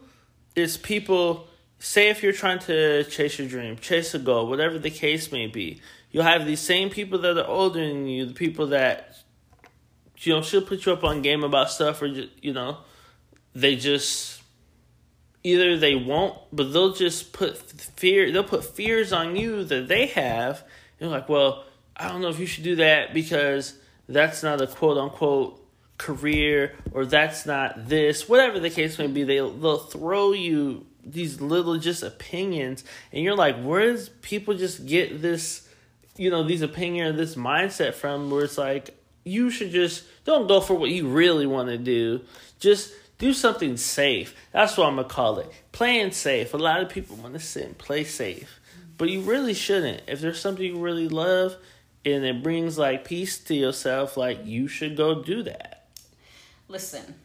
is 0.55 0.77
people 0.77 1.49
say 1.79 2.11
if 2.11 2.23
you're 2.23 2.35
trying 2.35 2.59
to 2.59 3.05
chase 3.05 3.39
your 3.39 3.49
dream, 3.49 3.79
chase 3.79 4.15
a 4.15 4.19
goal, 4.19 4.51
whatever 4.51 4.79
the 4.79 4.91
case 4.91 5.33
may 5.33 5.47
be, 5.47 5.81
you'll 6.11 6.25
have 6.25 6.45
these 6.45 6.61
same 6.61 6.91
people 6.91 7.19
that 7.21 7.39
are 7.39 7.49
older 7.49 7.81
than 7.81 8.07
you, 8.07 8.27
the 8.27 8.35
people 8.35 8.67
that 8.67 9.17
you 10.19 10.35
know 10.35 10.43
should 10.43 10.67
put 10.67 10.85
you 10.85 10.93
up 10.93 11.05
on 11.05 11.23
game 11.23 11.43
about 11.43 11.71
stuff, 11.71 12.03
or 12.03 12.07
you 12.07 12.53
know, 12.53 12.77
they 13.55 13.77
just 13.77 14.43
either 15.43 15.79
they 15.79 15.95
won't, 15.95 16.37
but 16.53 16.71
they'll 16.75 16.93
just 16.93 17.33
put 17.33 17.57
fear. 17.57 18.31
They'll 18.31 18.45
put 18.45 18.63
fears 18.63 19.11
on 19.11 19.37
you 19.37 19.65
that 19.65 19.89
they 19.89 20.09
have. 20.09 20.65
You're 21.01 21.09
like, 21.09 21.31
well, 21.31 21.65
I 21.97 22.09
don't 22.09 22.21
know 22.21 22.29
if 22.29 22.39
you 22.39 22.47
should 22.47 22.65
do 22.65 22.77
that 22.77 23.15
because 23.15 23.73
that's 24.09 24.43
not 24.43 24.61
a 24.61 24.67
quote 24.67 24.99
unquote 24.99 25.63
career 25.99 26.75
or 26.93 27.07
that's 27.07 27.47
not 27.47 27.89
this 27.89 28.29
whatever 28.29 28.61
the 28.61 28.69
case 28.69 28.99
may 28.99 29.07
be 29.07 29.25
they'll, 29.25 29.51
they'll 29.51 29.79
throw 29.79 30.33
you 30.33 30.85
these 31.07 31.41
little 31.41 31.79
just 31.79 32.03
opinions, 32.03 32.85
and 33.13 33.23
you're 33.23 33.37
like, 33.37 33.63
where 33.63 33.93
does 33.93 34.09
people 34.09 34.55
just 34.55 34.85
get 34.87 35.23
this, 35.23 35.67
you 36.17 36.31
know, 36.31 36.43
these 36.43 36.63
opinion 36.63 37.17
this 37.17 37.37
mindset 37.37 37.95
from? 37.95 38.31
Where 38.31 38.45
it's 38.45 38.59
like, 38.59 38.95
you 39.25 39.51
should 39.51 39.71
just 39.71 40.05
don't 40.25 40.49
go 40.49 40.61
for 40.61 40.75
what 40.75 40.91
you 40.91 41.09
really 41.09 41.47
want 41.47 41.69
to 41.69 41.79
do. 41.79 42.23
Just 42.59 42.93
do 43.19 43.33
something 43.33 43.77
safe. 43.77 44.35
That's 44.53 44.77
what 44.77 44.89
I'm 44.89 44.97
gonna 44.97 45.09
call 45.09 45.39
it. 45.39 45.51
Playing 45.73 46.11
safe. 46.11 46.53
A 46.53 46.59
lot 46.59 46.81
of 46.81 46.91
people 46.91 47.17
want 47.17 47.35
to 47.35 47.41
sit 47.41 47.65
and 47.65 47.79
play 47.79 48.05
safe, 48.05 48.61
but 48.99 49.09
you 49.09 49.21
really 49.21 49.55
shouldn't. 49.55 50.03
If 50.09 50.21
there's 50.21 50.41
something 50.41 50.65
you 50.65 50.79
really 50.79 51.09
love 51.09 51.57
and 52.07 52.25
it 52.25 52.43
brings 52.43 52.79
like 52.79 53.05
peace 53.05 53.39
to 53.41 53.55
yourself, 53.55 54.17
like 54.17 54.47
you 54.47 54.69
should 54.69 54.97
go 54.97 55.23
do 55.23 55.43
that. 55.43 55.89
Listen, 56.69 57.17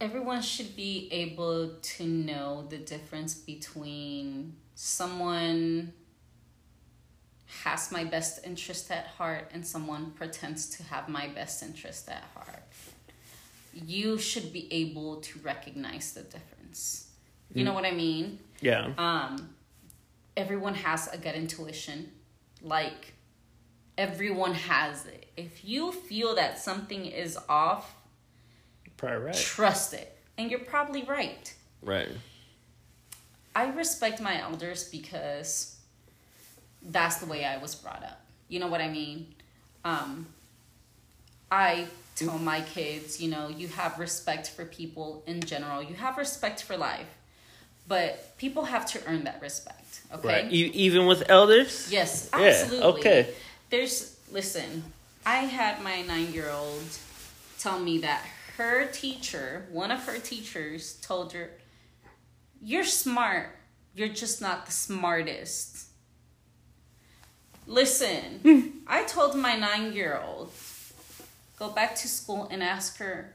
everyone 0.00 0.40
should 0.40 0.74
be 0.74 1.08
able 1.12 1.74
to 1.80 2.06
know 2.06 2.66
the 2.68 2.78
difference 2.78 3.34
between 3.34 4.56
someone 4.74 5.92
has 7.64 7.92
my 7.92 8.04
best 8.04 8.44
interest 8.44 8.90
at 8.90 9.06
heart 9.06 9.50
and 9.52 9.64
someone 9.66 10.10
pretends 10.12 10.68
to 10.70 10.82
have 10.84 11.08
my 11.08 11.28
best 11.28 11.62
interest 11.62 12.08
at 12.08 12.24
heart. 12.34 12.62
You 13.74 14.16
should 14.16 14.54
be 14.54 14.72
able 14.72 15.20
to 15.20 15.38
recognize 15.40 16.14
the 16.14 16.22
difference. 16.22 17.10
You 17.52 17.64
know 17.64 17.74
what 17.74 17.84
I 17.84 17.92
mean? 17.92 18.40
Yeah. 18.60 18.92
Um, 18.98 19.54
everyone 20.36 20.74
has 20.74 21.08
a 21.08 21.16
gut 21.16 21.34
intuition. 21.34 22.10
Like, 22.66 23.14
everyone 23.96 24.54
has 24.54 25.06
it. 25.06 25.26
If 25.36 25.64
you 25.64 25.92
feel 25.92 26.34
that 26.34 26.58
something 26.58 27.06
is 27.06 27.38
off, 27.48 27.94
Probably 28.96 29.18
right. 29.18 29.34
trust 29.34 29.94
it. 29.94 30.18
And 30.36 30.50
you're 30.50 30.60
probably 30.60 31.04
right. 31.04 31.54
Right. 31.80 32.08
I 33.54 33.70
respect 33.70 34.20
my 34.20 34.40
elders 34.42 34.88
because 34.88 35.76
that's 36.82 37.16
the 37.18 37.26
way 37.26 37.44
I 37.44 37.56
was 37.58 37.74
brought 37.74 38.02
up. 38.02 38.20
You 38.48 38.58
know 38.58 38.66
what 38.66 38.80
I 38.80 38.88
mean? 38.88 39.34
Um, 39.84 40.26
I 41.50 41.86
tell 42.16 42.38
my 42.38 42.62
kids, 42.62 43.20
you 43.20 43.30
know, 43.30 43.48
you 43.48 43.68
have 43.68 43.98
respect 43.98 44.50
for 44.50 44.64
people 44.64 45.22
in 45.26 45.40
general, 45.40 45.82
you 45.82 45.94
have 45.94 46.18
respect 46.18 46.62
for 46.64 46.76
life, 46.76 47.06
but 47.88 48.36
people 48.38 48.64
have 48.64 48.86
to 48.86 49.00
earn 49.06 49.24
that 49.24 49.40
respect. 49.40 50.00
Okay. 50.12 50.28
Right. 50.28 50.52
E- 50.52 50.70
even 50.74 51.06
with 51.06 51.28
elders? 51.30 51.88
Yes, 51.90 52.28
Yeah, 52.32 52.40
absolutely. 52.46 53.00
okay. 53.00 53.34
There's 53.70 54.16
listen, 54.30 54.84
I 55.24 55.36
had 55.38 55.82
my 55.82 56.02
nine 56.02 56.32
year 56.32 56.50
old 56.50 56.84
tell 57.58 57.78
me 57.78 57.98
that 57.98 58.24
her 58.56 58.86
teacher, 58.86 59.66
one 59.70 59.90
of 59.90 60.04
her 60.06 60.18
teachers, 60.18 60.94
told 61.02 61.32
her, 61.32 61.50
You're 62.62 62.84
smart, 62.84 63.50
you're 63.94 64.08
just 64.08 64.40
not 64.40 64.66
the 64.66 64.72
smartest. 64.72 65.88
Listen, 67.66 68.82
I 68.86 69.04
told 69.04 69.34
my 69.34 69.56
nine 69.56 69.92
year 69.92 70.20
old, 70.24 70.52
go 71.58 71.70
back 71.70 71.94
to 71.96 72.08
school 72.08 72.48
and 72.50 72.62
ask 72.62 72.98
her, 72.98 73.32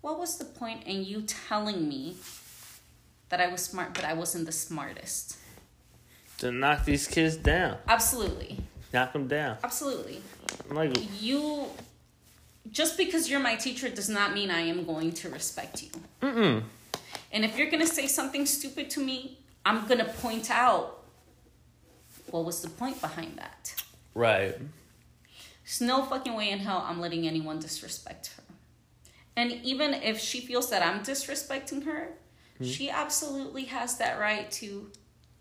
What 0.00 0.18
was 0.18 0.38
the 0.38 0.44
point 0.44 0.84
in 0.86 1.04
you 1.04 1.22
telling 1.22 1.88
me 1.88 2.16
that 3.30 3.40
I 3.40 3.48
was 3.48 3.62
smart, 3.62 3.94
but 3.94 4.04
I 4.04 4.12
wasn't 4.12 4.46
the 4.46 4.52
smartest? 4.52 5.36
To 6.38 6.50
knock 6.52 6.84
these 6.84 7.06
kids 7.06 7.36
down. 7.36 7.78
Absolutely. 7.88 8.58
Knock 8.92 9.12
them 9.12 9.28
down. 9.28 9.56
Absolutely. 9.64 10.20
Like, 10.70 10.96
You 11.20 11.66
just 12.70 12.96
because 12.96 13.28
you're 13.30 13.40
my 13.40 13.56
teacher 13.56 13.88
does 13.88 14.08
not 14.08 14.34
mean 14.34 14.50
I 14.50 14.60
am 14.60 14.84
going 14.84 15.12
to 15.12 15.28
respect 15.30 15.82
you. 15.82 15.88
mm-mm. 16.22 16.62
And 17.32 17.44
if 17.44 17.56
you're 17.56 17.70
going 17.70 17.80
to 17.86 17.92
say 17.92 18.06
something 18.06 18.44
stupid 18.46 18.90
to 18.90 19.00
me, 19.00 19.38
I'm 19.64 19.86
going 19.86 19.98
to 19.98 20.04
point 20.04 20.50
out 20.50 21.02
what 22.30 22.44
was 22.44 22.60
the 22.62 22.68
point 22.68 23.00
behind 23.00 23.36
that. 23.38 23.74
Right. 24.14 24.56
There's 25.64 25.80
no 25.80 26.02
fucking 26.02 26.34
way 26.34 26.50
in 26.50 26.58
hell 26.60 26.84
I'm 26.86 27.00
letting 27.00 27.26
anyone 27.28 27.60
disrespect 27.60 28.32
her. 28.36 28.42
And 29.36 29.52
even 29.62 29.94
if 29.94 30.18
she 30.18 30.40
feels 30.40 30.70
that 30.70 30.82
I'm 30.82 31.02
disrespecting 31.04 31.84
her, 31.84 32.08
she 32.62 32.90
absolutely 32.90 33.64
has 33.64 33.96
that 33.98 34.18
right 34.20 34.50
to, 34.52 34.90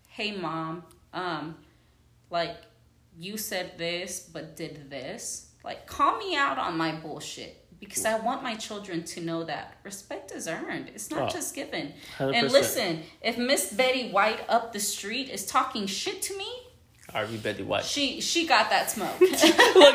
hey 0.07 0.31
mom, 0.31 0.83
um, 1.13 1.55
like 2.29 2.57
you 3.17 3.37
said 3.37 3.77
this 3.77 4.19
but 4.31 4.55
did 4.55 4.89
this. 4.89 5.47
Like 5.63 5.87
call 5.87 6.17
me 6.17 6.35
out 6.35 6.57
on 6.57 6.77
my 6.77 6.93
bullshit 6.93 7.55
because 7.79 8.05
I 8.05 8.17
want 8.19 8.43
my 8.43 8.55
children 8.55 9.03
to 9.05 9.21
know 9.21 9.43
that 9.45 9.77
respect 9.83 10.31
is 10.31 10.47
earned. 10.47 10.89
It's 10.93 11.09
not 11.11 11.23
Oh, 11.23 11.29
just 11.29 11.53
given. 11.55 11.93
100%. 12.17 12.33
And 12.35 12.51
listen, 12.51 13.03
if 13.21 13.37
Miss 13.37 13.71
Betty 13.73 14.11
White 14.11 14.41
up 14.49 14.71
the 14.73 14.79
street 14.79 15.29
is 15.29 15.45
talking 15.45 15.85
shit 15.87 16.21
to 16.23 16.37
me, 16.37 16.49
R.V. 17.13 17.37
Betty 17.37 17.63
White. 17.63 17.83
she 17.85 18.21
she 18.21 18.45
got 18.45 18.69
that 18.69 18.91
smoke. 18.91 19.19
Look 19.21 19.33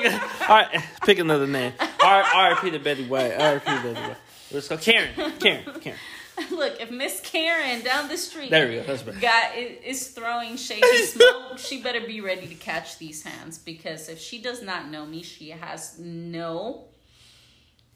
at, 0.05 0.49
all 0.51 0.57
right, 0.57 0.85
pick 1.07 1.19
another 1.21 1.47
name. 1.47 1.73
R. 2.03 2.23
R.P. 2.23 2.73
to 2.73 2.79
Betty 2.81 3.07
White. 3.07 3.33
R.P. 3.41 3.65
Betty 3.67 4.01
White. 4.01 4.17
Let's 4.51 4.67
go. 4.69 4.77
Karen. 4.77 5.11
Karen. 5.39 5.65
Karen. 5.81 5.99
Look, 6.51 6.81
if 6.81 6.91
Miss 6.91 7.21
Karen 7.21 7.83
down 7.83 8.09
the 8.09 8.17
street 8.17 8.51
There 8.51 8.69
we 8.69 8.75
go. 8.77 8.83
That's 8.83 9.03
better. 9.03 9.19
got 9.21 9.57
is 9.57 10.09
throwing 10.09 10.57
shade 10.57 10.85
smoke, 11.07 11.57
she 11.59 11.81
better 11.83 12.01
be 12.01 12.21
ready 12.21 12.47
to 12.49 12.55
catch 12.55 12.99
these 12.99 13.23
hands 13.23 13.59
because 13.59 14.09
if 14.09 14.19
she 14.19 14.41
does 14.41 14.63
not 14.63 14.89
know 14.91 15.07
me, 15.07 15.23
she 15.23 15.51
has 15.51 15.99
no 15.99 16.87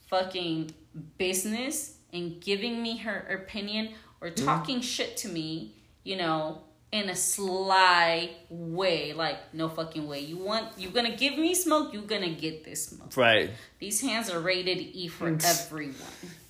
fucking 0.07 0.71
business 1.19 1.97
in 2.13 2.39
giving 2.41 2.83
me 2.83 2.97
her 2.99 3.19
opinion 3.43 3.91
or 4.21 4.31
Mm-hmm. 4.31 4.45
talking 4.45 4.81
shit 4.81 5.17
to 5.19 5.29
me, 5.29 5.75
you 6.05 6.17
know, 6.17 6.63
in 6.91 7.11
a 7.11 7.15
sly 7.17 8.31
way. 8.49 9.13
Like, 9.13 9.53
no 9.53 9.69
fucking 9.69 10.09
way. 10.09 10.21
You 10.21 10.39
want 10.39 10.67
you're 10.79 10.93
gonna 10.93 11.17
give 11.17 11.37
me 11.37 11.55
smoke, 11.55 11.93
you're 11.93 12.03
gonna 12.03 12.31
get 12.31 12.65
this 12.65 12.87
smoke. 12.87 13.17
Right. 13.17 13.51
These 13.79 14.01
hands 14.01 14.31
are 14.31 14.41
rated 14.41 14.79
E 14.79 15.09
for 15.09 15.29
everyone. 15.29 15.95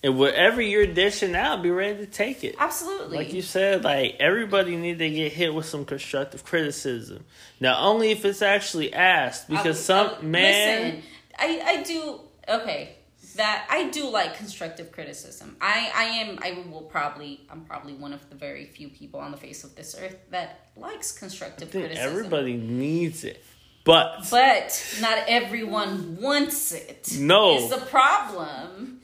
And 0.03 0.17
whatever 0.17 0.63
you're 0.63 0.87
dishing 0.87 1.35
out, 1.35 1.63
be 1.63 1.71
ready 1.71 1.99
to 1.99 2.07
take 2.07 2.45
it. 2.45 2.55
Absolutely. 2.59 3.17
Like 3.17 3.33
you 3.33 3.43
said, 3.43 3.83
like 3.83 4.17
everybody 4.21 4.77
need 4.77 5.01
to 5.01 5.11
get 5.11 5.33
hit 5.33 5.53
with 5.53 5.67
some 5.67 5.85
constructive 5.85 6.45
criticism. 6.45 7.25
Now, 7.59 7.81
only 7.81 8.13
if 8.13 8.25
it's 8.25 8.41
actually 8.43 8.93
asked, 8.93 9.49
because 9.49 9.79
I- 9.79 9.83
some 9.83 10.15
I- 10.21 10.23
man. 10.23 10.85
Listen, 10.85 11.03
I 11.39 11.63
I 11.67 11.83
do 11.83 12.21
okay. 12.49 12.95
That 13.39 13.67
I 13.71 13.89
do 13.91 14.11
like 14.11 14.37
constructive 14.37 14.91
criticism. 14.91 15.57
I 15.61 15.93
I 15.95 16.05
am 16.05 16.41
I 16.43 16.65
will 16.69 16.83
probably 16.83 17.47
I'm 17.49 17.65
probably 17.65 17.95
one 17.95 18.13
of 18.13 18.29
the 18.31 18.35
very 18.35 18.65
few 18.65 18.89
people 18.89 19.21
on 19.21 19.31
the 19.31 19.37
face 19.37 19.63
of 19.63 19.77
this 19.77 19.95
earth 19.97 20.17
that 20.31 20.67
likes 20.77 21.13
constructive 21.13 21.71
criticism. 21.71 22.05
everybody 22.05 22.57
needs 22.57 23.23
it, 23.23 23.45
but 23.85 24.27
but 24.29 24.99
not 25.01 25.19
everyone 25.29 26.19
wants 26.21 26.73
it. 26.73 27.17
No. 27.17 27.59
is 27.59 27.71
the 27.71 27.77
problem. 27.87 29.03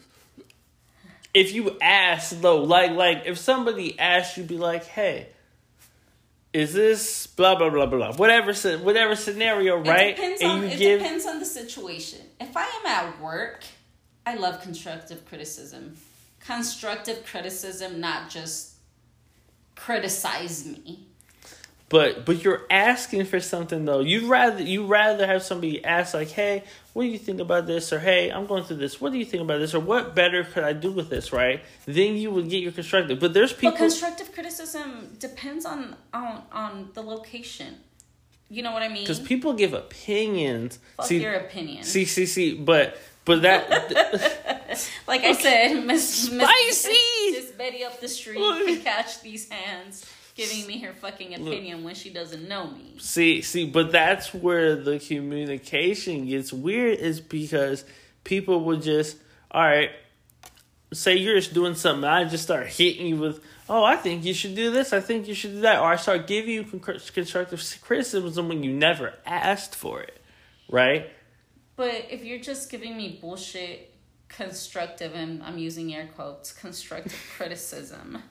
if 1.32 1.54
you 1.54 1.78
ask 1.80 2.40
though, 2.40 2.60
like 2.62 2.90
like 2.90 3.22
if 3.26 3.38
somebody 3.38 3.96
asks 4.00 4.36
you, 4.36 4.42
be 4.42 4.58
like, 4.58 4.84
hey. 4.84 5.28
Is 6.52 6.72
this 6.72 7.26
blah 7.26 7.56
blah 7.56 7.68
blah 7.70 7.86
blah 7.86 8.14
whatever 8.14 8.52
whatever 8.78 9.16
scenario 9.16 9.76
right? 9.76 10.10
It 10.10 10.16
depends 10.16 10.40
and 10.40 10.50
on 10.50 10.62
you 10.62 10.68
it 10.68 10.78
give 10.78 11.00
depends 11.00 11.26
on 11.26 11.38
the 11.40 11.44
situation. 11.44 12.20
If 12.40 12.56
I 12.56 12.62
am 12.62 12.86
at 12.86 13.20
work, 13.20 13.64
I 14.26 14.34
love 14.34 14.62
constructive 14.62 15.26
criticism. 15.26 15.96
Constructive 16.40 17.24
criticism, 17.24 18.00
not 18.00 18.30
just 18.30 18.74
criticize 19.74 20.66
me. 20.66 21.06
But 21.90 22.24
but 22.24 22.42
you're 22.42 22.62
asking 22.70 23.26
for 23.26 23.40
something 23.40 23.84
though. 23.84 24.00
You'd 24.00 24.24
rather 24.24 24.62
you 24.62 24.86
rather 24.86 25.26
have 25.26 25.42
somebody 25.42 25.84
ask 25.84 26.14
like, 26.14 26.30
"Hey, 26.30 26.64
what 26.92 27.02
do 27.04 27.08
you 27.08 27.18
think 27.18 27.40
about 27.40 27.66
this?" 27.66 27.92
or 27.92 28.00
"Hey, 28.00 28.30
I'm 28.30 28.46
going 28.46 28.64
through 28.64 28.78
this. 28.78 29.00
What 29.00 29.12
do 29.12 29.18
you 29.18 29.24
think 29.24 29.42
about 29.42 29.58
this?" 29.58 29.74
or 29.74 29.80
"What 29.80 30.14
better 30.14 30.44
could 30.44 30.64
I 30.64 30.72
do 30.72 30.90
with 30.90 31.10
this?" 31.10 31.32
Right? 31.32 31.62
Then 31.84 32.16
you 32.16 32.30
would 32.30 32.48
get 32.48 32.62
your 32.62 32.72
constructive. 32.72 33.20
But 33.20 33.34
there's 33.34 33.52
people. 33.52 33.72
But 33.72 33.78
constructive 33.78 34.32
criticism 34.32 35.16
depends 35.20 35.66
on 35.66 35.94
on 36.12 36.42
on 36.50 36.90
the 36.94 37.02
location. 37.02 37.76
You 38.48 38.62
know 38.62 38.72
what 38.72 38.82
I 38.82 38.88
mean? 38.88 39.04
because 39.04 39.20
people 39.20 39.52
give 39.52 39.72
opinions. 39.74 40.78
Fuck 40.96 41.06
see, 41.06 41.22
your 41.22 41.34
opinion. 41.34 41.84
see, 41.84 42.06
see, 42.06 42.26
see. 42.26 42.54
But 42.54 42.98
but 43.24 43.42
that 43.42 43.70
like 45.06 45.22
I 45.22 45.32
said, 45.32 45.84
Miss 45.84 46.30
Miss 46.30 46.48
Spicy! 46.48 46.98
Miss 47.32 47.50
Betty 47.52 47.84
up 47.84 48.00
the 48.00 48.08
street 48.08 48.38
can 48.38 48.80
catch 48.80 49.22
these 49.22 49.48
hands 49.48 50.04
giving 50.34 50.66
me 50.66 50.80
her 50.80 50.92
fucking 50.92 51.34
opinion 51.34 51.84
when 51.84 51.94
she 51.94 52.10
doesn't 52.10 52.48
know 52.48 52.66
me. 52.70 52.96
see 52.98 53.42
see. 53.42 53.66
But 53.66 53.92
that's 53.92 54.34
where 54.34 54.76
the 54.76 54.98
communication 54.98 56.26
gets 56.26 56.52
weird. 56.52 56.98
Is 56.98 57.20
because 57.20 57.84
people 58.24 58.64
would 58.64 58.82
just 58.82 59.16
all 59.50 59.62
right. 59.62 59.90
Say 60.92 61.16
you're 61.16 61.36
just 61.36 61.54
doing 61.54 61.74
something, 61.74 62.04
and 62.04 62.14
I 62.14 62.24
just 62.24 62.44
start 62.44 62.68
hitting 62.68 63.06
you 63.06 63.16
with, 63.16 63.42
"Oh, 63.68 63.82
I 63.82 63.96
think 63.96 64.24
you 64.24 64.32
should 64.32 64.54
do 64.54 64.70
this. 64.70 64.92
I 64.92 65.00
think 65.00 65.26
you 65.26 65.34
should 65.34 65.54
do 65.54 65.60
that," 65.62 65.80
or 65.80 65.86
I 65.86 65.96
start 65.96 66.28
giving 66.28 66.50
you 66.50 66.64
con- 66.64 67.00
constructive 67.12 67.64
criticism 67.82 68.48
when 68.48 68.62
you 68.62 68.72
never 68.72 69.14
asked 69.26 69.74
for 69.74 70.00
it, 70.02 70.20
right? 70.68 71.10
But 71.76 72.06
if 72.10 72.24
you're 72.24 72.38
just 72.38 72.70
giving 72.70 72.96
me 72.96 73.18
bullshit 73.20 73.94
constructive 74.28 75.14
and 75.14 75.42
I'm 75.42 75.58
using 75.58 75.94
air 75.94 76.08
quotes 76.14 76.52
constructive 76.52 77.16
criticism, 77.36 78.22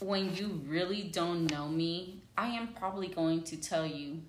when 0.00 0.34
you 0.34 0.60
really 0.66 1.02
don't 1.04 1.50
know 1.50 1.68
me, 1.68 2.20
I 2.36 2.48
am 2.48 2.68
probably 2.68 3.08
going 3.08 3.42
to 3.44 3.56
tell 3.56 3.86
you 3.86 4.22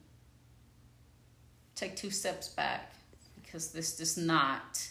take 1.75 1.95
two 1.95 2.11
steps 2.11 2.47
back 2.49 2.93
because 3.41 3.71
this 3.71 3.97
does 3.97 4.17
not 4.17 4.89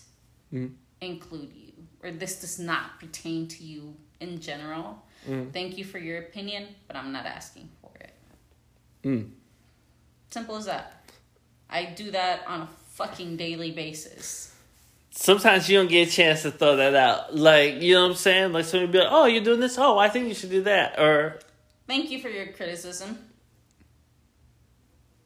Mm. 0.52 0.72
include 1.00 1.52
you 1.54 1.72
or 2.02 2.12
this 2.12 2.40
does 2.40 2.58
not 2.60 3.00
pertain 3.00 3.48
to 3.48 3.64
you 3.64 3.96
in 4.20 4.38
general. 4.40 5.02
Mm. 5.26 5.52
Thank 5.52 5.78
you 5.78 5.84
for 5.84 5.98
your 5.98 6.18
opinion, 6.18 6.68
but 6.86 6.96
I'm 6.96 7.10
not 7.10 7.26
asking 7.26 7.70
for 7.80 7.90
it. 7.98 8.14
Mm. 9.02 9.30
Simple 10.30 10.56
as 10.56 10.66
that. 10.66 11.03
I 11.74 11.86
do 11.86 12.12
that 12.12 12.46
on 12.46 12.62
a 12.62 12.68
fucking 12.92 13.36
daily 13.36 13.72
basis. 13.72 14.54
Sometimes 15.10 15.68
you 15.68 15.76
don't 15.76 15.88
get 15.88 16.08
a 16.08 16.10
chance 16.10 16.42
to 16.42 16.52
throw 16.52 16.76
that 16.76 16.94
out. 16.94 17.34
Like, 17.34 17.82
you 17.82 17.94
know 17.94 18.04
what 18.04 18.10
I'm 18.10 18.16
saying? 18.16 18.52
Like 18.52 18.64
somebody 18.64 18.92
be 18.92 18.98
like, 18.98 19.08
Oh, 19.10 19.26
you're 19.26 19.42
doing 19.42 19.58
this? 19.58 19.76
Oh, 19.76 19.98
I 19.98 20.08
think 20.08 20.28
you 20.28 20.34
should 20.34 20.50
do 20.50 20.62
that 20.62 21.00
or 21.00 21.40
Thank 21.88 22.12
you 22.12 22.20
for 22.20 22.28
your 22.28 22.46
criticism. 22.46 23.18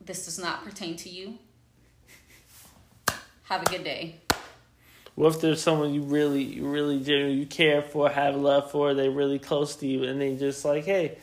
This 0.01 0.25
does 0.25 0.39
not 0.39 0.65
pertain 0.65 0.97
to 0.97 1.11
you. 1.11 1.39
Have 3.45 3.63
a 3.63 3.67
good 3.67 3.85
day. 3.85 4.17
What 5.15 5.35
if 5.35 5.41
there's 5.43 5.63
someone 5.63 5.93
you 5.93 6.03
really, 6.03 6.43
you 6.43 6.67
really 6.67 7.01
genuinely 7.01 7.41
you 7.41 7.47
care 7.47 7.83
for, 7.83 8.09
have 8.09 8.37
love 8.37 8.71
for, 8.71 8.95
they're 8.95 9.11
really 9.11 9.39
close 9.39 9.77
to 9.77 9.87
you, 9.87 10.05
and 10.05 10.21
they 10.21 10.37
just 10.37 10.65
like, 10.65 10.85
hey, 10.85 11.19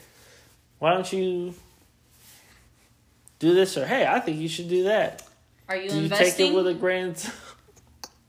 why 0.79 0.93
don't 0.93 1.11
you 1.11 1.55
do 3.45 3.53
this 3.53 3.77
or 3.77 3.85
hey, 3.85 4.05
I 4.07 4.19
think 4.19 4.39
you 4.39 4.47
should 4.47 4.69
do 4.69 4.83
that. 4.83 5.23
Are 5.69 5.75
you 5.75 5.89
Do 5.89 5.95
you 5.97 6.03
investing? 6.03 6.47
take 6.47 6.51
it 6.51 6.55
with 6.55 6.67
a 6.67 6.73
grand? 6.73 7.31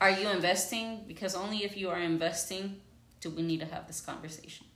Are 0.00 0.10
you 0.10 0.28
investing? 0.28 1.04
Because 1.06 1.34
only 1.34 1.64
if 1.64 1.76
you 1.76 1.88
are 1.90 1.98
investing 1.98 2.80
do 3.20 3.30
we 3.30 3.42
need 3.42 3.60
to 3.60 3.66
have 3.66 3.86
this 3.86 4.00
conversation. 4.00 4.66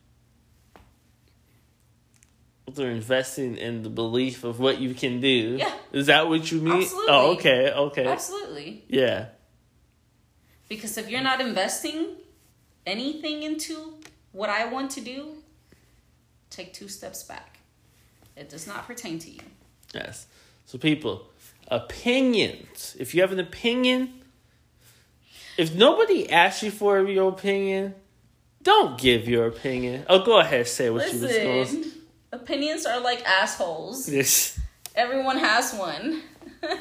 They're 2.72 2.90
investing 2.90 3.56
in 3.56 3.82
the 3.82 3.90
belief 3.90 4.44
of 4.44 4.60
what 4.60 4.80
you 4.80 4.94
can 4.94 5.20
do. 5.20 5.56
Yeah. 5.58 5.72
Is 5.92 6.06
that 6.06 6.28
what 6.28 6.50
you 6.52 6.60
mean? 6.60 6.82
Absolutely. 6.82 7.12
Oh, 7.12 7.32
okay, 7.32 7.72
okay, 7.72 8.06
Absolutely. 8.06 8.84
yeah. 8.88 9.26
Because 10.68 10.96
if 10.96 11.10
you're 11.10 11.20
not 11.20 11.40
investing 11.40 12.06
anything 12.86 13.42
into 13.42 13.94
what 14.30 14.50
I 14.50 14.66
want 14.66 14.92
to 14.92 15.00
do, 15.00 15.42
take 16.48 16.72
two 16.72 16.86
steps 16.86 17.24
back. 17.24 17.58
It 18.36 18.48
does 18.48 18.68
not 18.68 18.86
pertain 18.86 19.18
to 19.18 19.30
you. 19.30 19.40
Yes. 19.92 20.26
So 20.70 20.78
people, 20.78 21.26
opinions. 21.66 22.96
If 23.00 23.12
you 23.12 23.22
have 23.22 23.32
an 23.32 23.40
opinion, 23.40 24.22
if 25.58 25.74
nobody 25.74 26.30
asks 26.30 26.62
you 26.62 26.70
for 26.70 27.02
your 27.08 27.30
opinion, 27.30 27.96
don't 28.62 28.96
give 28.96 29.26
your 29.26 29.48
opinion. 29.48 30.04
Oh, 30.08 30.24
go 30.24 30.38
ahead, 30.38 30.68
say 30.68 30.88
what 30.88 31.12
you 31.12 31.22
was 31.22 31.32
going. 31.32 31.58
Listen, 31.58 31.92
opinions 32.30 32.86
are 32.86 33.00
like 33.00 33.20
assholes. 33.26 34.08
Yes. 34.08 34.60
Everyone 34.94 35.38
has 35.38 35.74
one. 35.74 36.22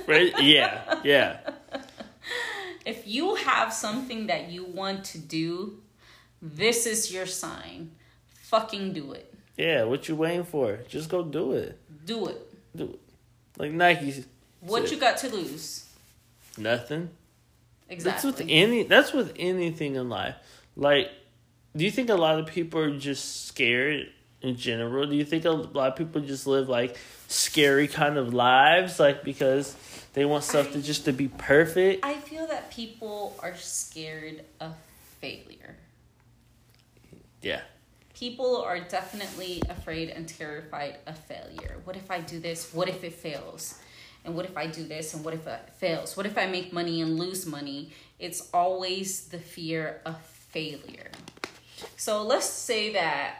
Right? 0.05 0.39
Yeah. 0.39 0.99
Yeah. 1.03 1.39
If 2.85 3.07
you 3.07 3.35
have 3.35 3.73
something 3.73 4.27
that 4.27 4.49
you 4.49 4.65
want 4.65 5.03
to 5.05 5.17
do, 5.17 5.79
this 6.41 6.85
is 6.85 7.11
your 7.11 7.25
sign. 7.25 7.91
Fucking 8.43 8.93
do 8.93 9.13
it. 9.13 9.33
Yeah. 9.57 9.85
What 9.85 10.07
you 10.07 10.15
waiting 10.15 10.43
for? 10.43 10.77
Just 10.87 11.09
go 11.09 11.23
do 11.23 11.53
it. 11.53 11.79
Do 12.05 12.27
it. 12.27 12.39
Do 12.75 12.83
it. 12.85 13.08
Like 13.59 13.71
Nike's. 13.71 14.25
What 14.61 14.83
said, 14.83 14.91
you 14.91 14.99
got 14.99 15.17
to 15.17 15.29
lose? 15.29 15.87
Nothing. 16.57 17.09
Exactly. 17.89 18.31
That's 18.31 18.39
with 18.39 18.47
any. 18.49 18.83
That's 18.83 19.13
with 19.13 19.33
anything 19.37 19.95
in 19.95 20.09
life. 20.09 20.35
Like, 20.75 21.11
do 21.75 21.83
you 21.83 21.91
think 21.91 22.09
a 22.09 22.15
lot 22.15 22.39
of 22.39 22.47
people 22.47 22.79
are 22.79 22.97
just 22.97 23.45
scared 23.47 24.07
in 24.41 24.55
general? 24.55 25.05
Do 25.05 25.15
you 25.15 25.25
think 25.25 25.45
a 25.45 25.51
lot 25.51 25.91
of 25.91 25.95
people 25.97 26.21
just 26.21 26.47
live 26.47 26.69
like 26.69 26.97
scary 27.27 27.87
kind 27.87 28.17
of 28.17 28.33
lives, 28.33 28.99
like 28.99 29.23
because 29.23 29.75
they 30.13 30.25
want 30.25 30.43
stuff 30.43 30.71
to 30.71 30.81
just 30.81 31.05
to 31.05 31.11
be 31.11 31.27
perfect? 31.27 32.05
I 32.05 32.15
feel 32.15 32.47
that 32.47 32.71
people 32.71 33.35
are 33.43 33.55
scared 33.55 34.45
of 34.59 34.73
failure. 35.19 35.75
Yeah. 37.41 37.61
People 38.19 38.57
are 38.57 38.81
definitely 38.81 39.63
afraid 39.69 40.09
and 40.09 40.27
terrified 40.27 40.97
of 41.07 41.17
failure. 41.17 41.77
What 41.85 41.95
if 41.95 42.11
I 42.11 42.19
do 42.19 42.37
this? 42.37 42.73
What 42.73 42.89
if 42.89 43.01
it 43.05 43.13
fails? 43.13 43.79
And 44.25 44.35
what 44.35 44.43
if 44.43 44.57
I 44.57 44.67
do 44.67 44.83
this? 44.83 45.13
And 45.13 45.23
what 45.23 45.33
if 45.33 45.47
it 45.47 45.69
fails? 45.77 46.17
What 46.17 46.25
if 46.25 46.37
I 46.37 46.45
make 46.45 46.73
money 46.73 46.99
and 46.99 47.17
lose 47.17 47.45
money? 47.45 47.91
It's 48.19 48.49
always 48.53 49.29
the 49.29 49.39
fear 49.39 50.01
of 50.05 50.19
failure. 50.21 51.11
So 51.95 52.23
let's 52.23 52.45
say 52.45 52.91
that 52.91 53.37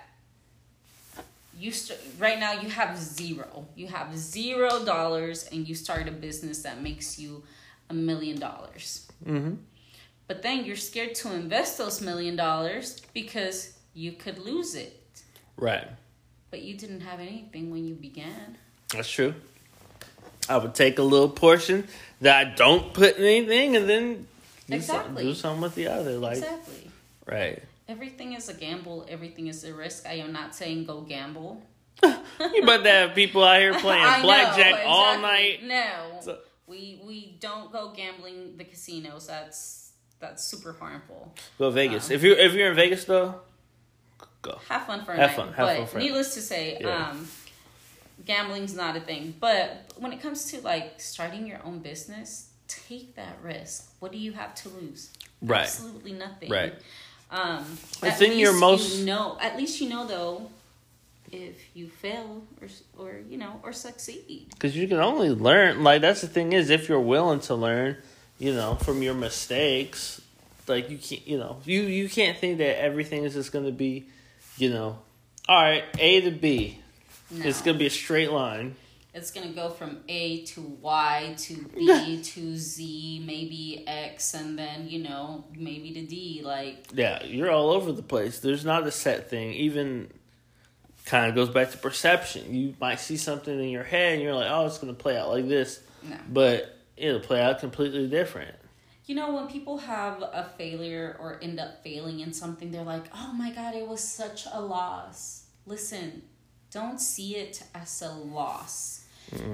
you 1.58 1.72
st- 1.74 2.00
right 2.18 2.40
now 2.40 2.54
you 2.54 2.70
have 2.70 2.98
zero. 2.98 3.68
You 3.76 3.88
have 3.88 4.18
zero 4.18 4.86
dollars 4.86 5.50
and 5.52 5.68
you 5.68 5.76
start 5.76 6.08
a 6.08 6.12
business 6.12 6.62
that 6.62 6.82
makes 6.82 7.20
you 7.20 7.44
a 7.90 7.94
million 7.94 8.40
dollars. 8.40 9.08
Mm-hmm. 9.26 9.56
But 10.28 10.42
then 10.42 10.64
you're 10.64 10.78
scared 10.78 11.16
to 11.16 11.34
invest 11.34 11.78
those 11.78 12.00
million 12.00 12.38
dollars 12.38 13.02
because 13.14 13.79
you 13.94 14.14
could 14.14 14.38
lose 14.40 14.76
it. 14.76 14.96
Right. 15.58 15.88
But 16.52 16.62
you 16.62 16.76
didn't 16.78 17.02
have 17.02 17.20
anything 17.20 17.72
when 17.72 17.86
you 17.86 17.94
began. 17.96 18.58
That's 18.94 19.10
true. 19.10 19.36
I 20.48 20.58
would 20.58 20.74
take 20.74 20.98
a 20.98 21.04
little 21.04 21.30
portion 21.30 21.88
that 22.22 22.36
I 22.48 22.56
don't 22.56 22.94
put 22.94 23.18
in 23.18 23.24
anything, 23.24 23.76
and 23.76 23.88
then 23.88 24.14
do, 24.68 24.82
some, 24.82 24.96
Exactly. 24.98 25.24
do 25.24 25.34
something 25.36 25.62
with 25.62 25.76
the 25.76 25.88
other. 25.88 26.18
Like, 26.18 26.38
exactly. 26.38 26.90
right. 27.28 27.62
Everything 27.88 28.34
is 28.34 28.50
a 28.50 28.54
gamble. 28.54 29.06
Everything 29.10 29.48
is 29.48 29.64
a 29.64 29.74
risk. 29.74 30.06
I 30.08 30.14
am 30.14 30.32
not 30.32 30.56
saying 30.56 30.86
go 30.86 31.02
gamble. 31.02 31.62
You 32.04 32.64
about 32.64 32.84
to 32.86 32.90
have 32.90 33.16
people 33.16 33.44
out 33.44 33.60
here 33.60 33.74
playing 33.80 34.02
I 34.04 34.18
know, 34.18 34.24
blackjack 34.24 34.84
all 34.86 35.20
night. 35.20 35.64
No, 35.64 36.20
So- 36.22 36.38
we 36.68 37.02
we 37.04 37.36
don't 37.40 37.72
go 37.72 37.92
gambling 37.96 38.56
the 38.58 38.64
casinos. 38.64 39.28
That's 39.28 39.92
that's 40.20 40.44
super 40.44 40.72
harmful. 40.74 41.34
Go 41.58 41.70
Vegas. 41.72 42.10
Um, 42.10 42.16
if 42.16 42.24
you 42.24 42.34
if 42.34 42.54
you're 42.54 42.70
in 42.70 42.76
Vegas 42.76 43.04
though, 43.06 43.42
go. 44.42 44.60
Have 44.70 44.86
fun 44.86 45.04
for 45.06 45.12
a 45.14 45.18
Have 45.18 45.30
night. 45.32 45.36
fun, 45.36 45.48
have 45.54 45.68
but 45.68 45.78
fun 45.78 45.88
for 45.88 46.00
needless 46.00 46.34
to 46.36 46.42
say, 46.42 46.78
Yeah. 46.82 47.10
um, 47.12 47.28
gambling's 48.26 48.76
not 48.76 48.96
a 48.96 49.00
thing. 49.00 49.34
But 49.40 49.92
when 49.98 50.12
it 50.14 50.22
comes 50.22 50.52
to 50.52 50.62
like 50.62 51.00
starting 51.02 51.48
your 51.48 51.60
own 51.64 51.80
business, 51.80 52.50
take 52.68 53.16
that 53.16 53.38
risk. 53.44 53.92
What 54.00 54.12
do 54.12 54.18
you 54.18 54.34
have 54.34 54.56
to 54.56 54.70
lose? 54.70 55.10
Right. 55.42 55.62
Absolutely 55.64 56.14
nothing. 56.14 56.50
Right. 56.50 56.74
Um, 57.32 57.64
think 57.66 58.36
you're 58.36 58.52
least 58.52 58.60
most- 58.62 58.96
you 59.00 59.06
know. 59.06 59.38
At 59.40 59.56
least 59.58 59.80
you 59.82 59.90
know 59.90 60.08
though, 60.08 60.50
if 61.32 61.58
you 61.76 61.88
fail 61.88 62.42
or 62.62 62.68
or 62.98 63.20
you 63.30 63.38
know 63.38 63.60
or 63.64 63.72
succeed. 63.72 64.48
Because 64.50 64.76
you 64.76 64.88
can 64.88 64.98
only 64.98 65.30
learn. 65.30 65.84
Like 65.84 66.02
that's 66.02 66.22
the 66.22 66.28
thing 66.28 66.54
is, 66.54 66.70
if 66.72 66.90
you're 66.90 67.00
willing 67.00 67.40
to 67.42 67.56
learn, 67.56 67.98
you 68.40 68.54
know, 68.54 68.76
from 68.76 69.04
your 69.04 69.14
mistakes, 69.14 70.22
like 70.68 70.90
you 70.90 70.98
can't, 70.98 71.28
you 71.28 71.38
know, 71.38 71.58
you 71.66 71.82
you 71.82 72.10
can't 72.10 72.36
think 72.38 72.58
that 72.58 72.82
everything 72.82 73.24
is 73.24 73.34
just 73.36 73.52
gonna 73.52 73.72
be, 73.72 74.06
you 74.60 74.70
know, 74.70 75.00
all 75.48 75.62
right, 75.62 75.84
A 75.98 76.22
to 76.22 76.32
B. 76.32 76.80
No. 77.32 77.46
It's 77.46 77.62
gonna 77.62 77.78
be 77.78 77.86
a 77.86 77.92
straight 77.92 78.32
line. 78.32 78.76
It's 79.14 79.32
gonna 79.32 79.54
go 79.54 79.70
from 79.70 80.00
A 80.08 80.46
to 80.46 80.62
Y 80.62 81.36
to 81.40 81.56
B 81.76 82.22
to 82.24 82.58
Z, 82.58 83.24
maybe 83.26 83.84
X, 83.88 84.34
and 84.34 84.58
then 84.58 84.88
you 84.88 85.00
know 85.04 85.46
maybe 85.56 85.92
to 85.94 86.06
D. 86.06 86.42
Like 86.44 86.88
Yeah, 86.94 87.24
you're 87.24 87.52
all 87.52 87.72
over 87.72 87.92
the 87.92 88.04
place. 88.04 88.40
There's 88.40 88.66
not 88.66 88.86
a 88.86 88.92
set 88.92 89.30
thing. 89.30 89.54
Even 89.54 90.10
kind 91.10 91.28
of 91.28 91.36
goes 91.36 91.50
back 91.50 91.72
to 91.72 91.78
perception. 91.78 92.54
You 92.54 92.76
might 92.80 93.00
see 93.00 93.18
something 93.18 93.60
in 93.60 93.70
your 93.70 93.84
head 93.84 94.14
and 94.14 94.22
you're 94.22 94.36
like, 94.36 94.50
oh, 94.50 94.68
it's 94.68 94.78
going 94.78 94.94
to 94.94 95.02
play 95.02 95.18
out 95.18 95.30
like 95.30 95.48
this. 95.48 95.82
no. 96.04 96.16
But 96.32 96.78
it'll 96.96 97.20
play 97.20 97.42
out 97.42 97.60
completely 97.60 98.08
different. 98.08 98.56
You 99.10 99.16
know, 99.16 99.34
when 99.34 99.48
people 99.48 99.80
have 99.80 100.22
a 100.22 100.52
failure 100.56 101.18
or 101.20 101.40
end 101.42 101.60
up 101.60 101.84
failing 101.84 102.20
in 102.20 102.32
something, 102.32 102.70
they're 102.70 102.84
like, 102.84 103.06
oh 103.12 103.34
my 103.34 103.50
God, 103.50 103.74
it 103.74 103.88
was 103.88 104.02
such 104.02 104.46
a 104.54 104.62
loss. 104.62 105.48
Listen, 105.66 106.22
don't 106.70 107.02
see 107.02 107.36
it 107.36 107.64
as 107.74 108.04
a 108.04 108.12
loss, 108.12 109.06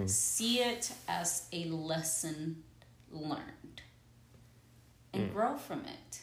see 0.08 0.60
it 0.60 0.92
as 1.08 1.48
a 1.54 1.70
lesson 1.70 2.64
learned 3.10 3.82
and 5.14 5.30
mm. 5.30 5.34
grow 5.34 5.56
from 5.56 5.86
it. 5.86 6.20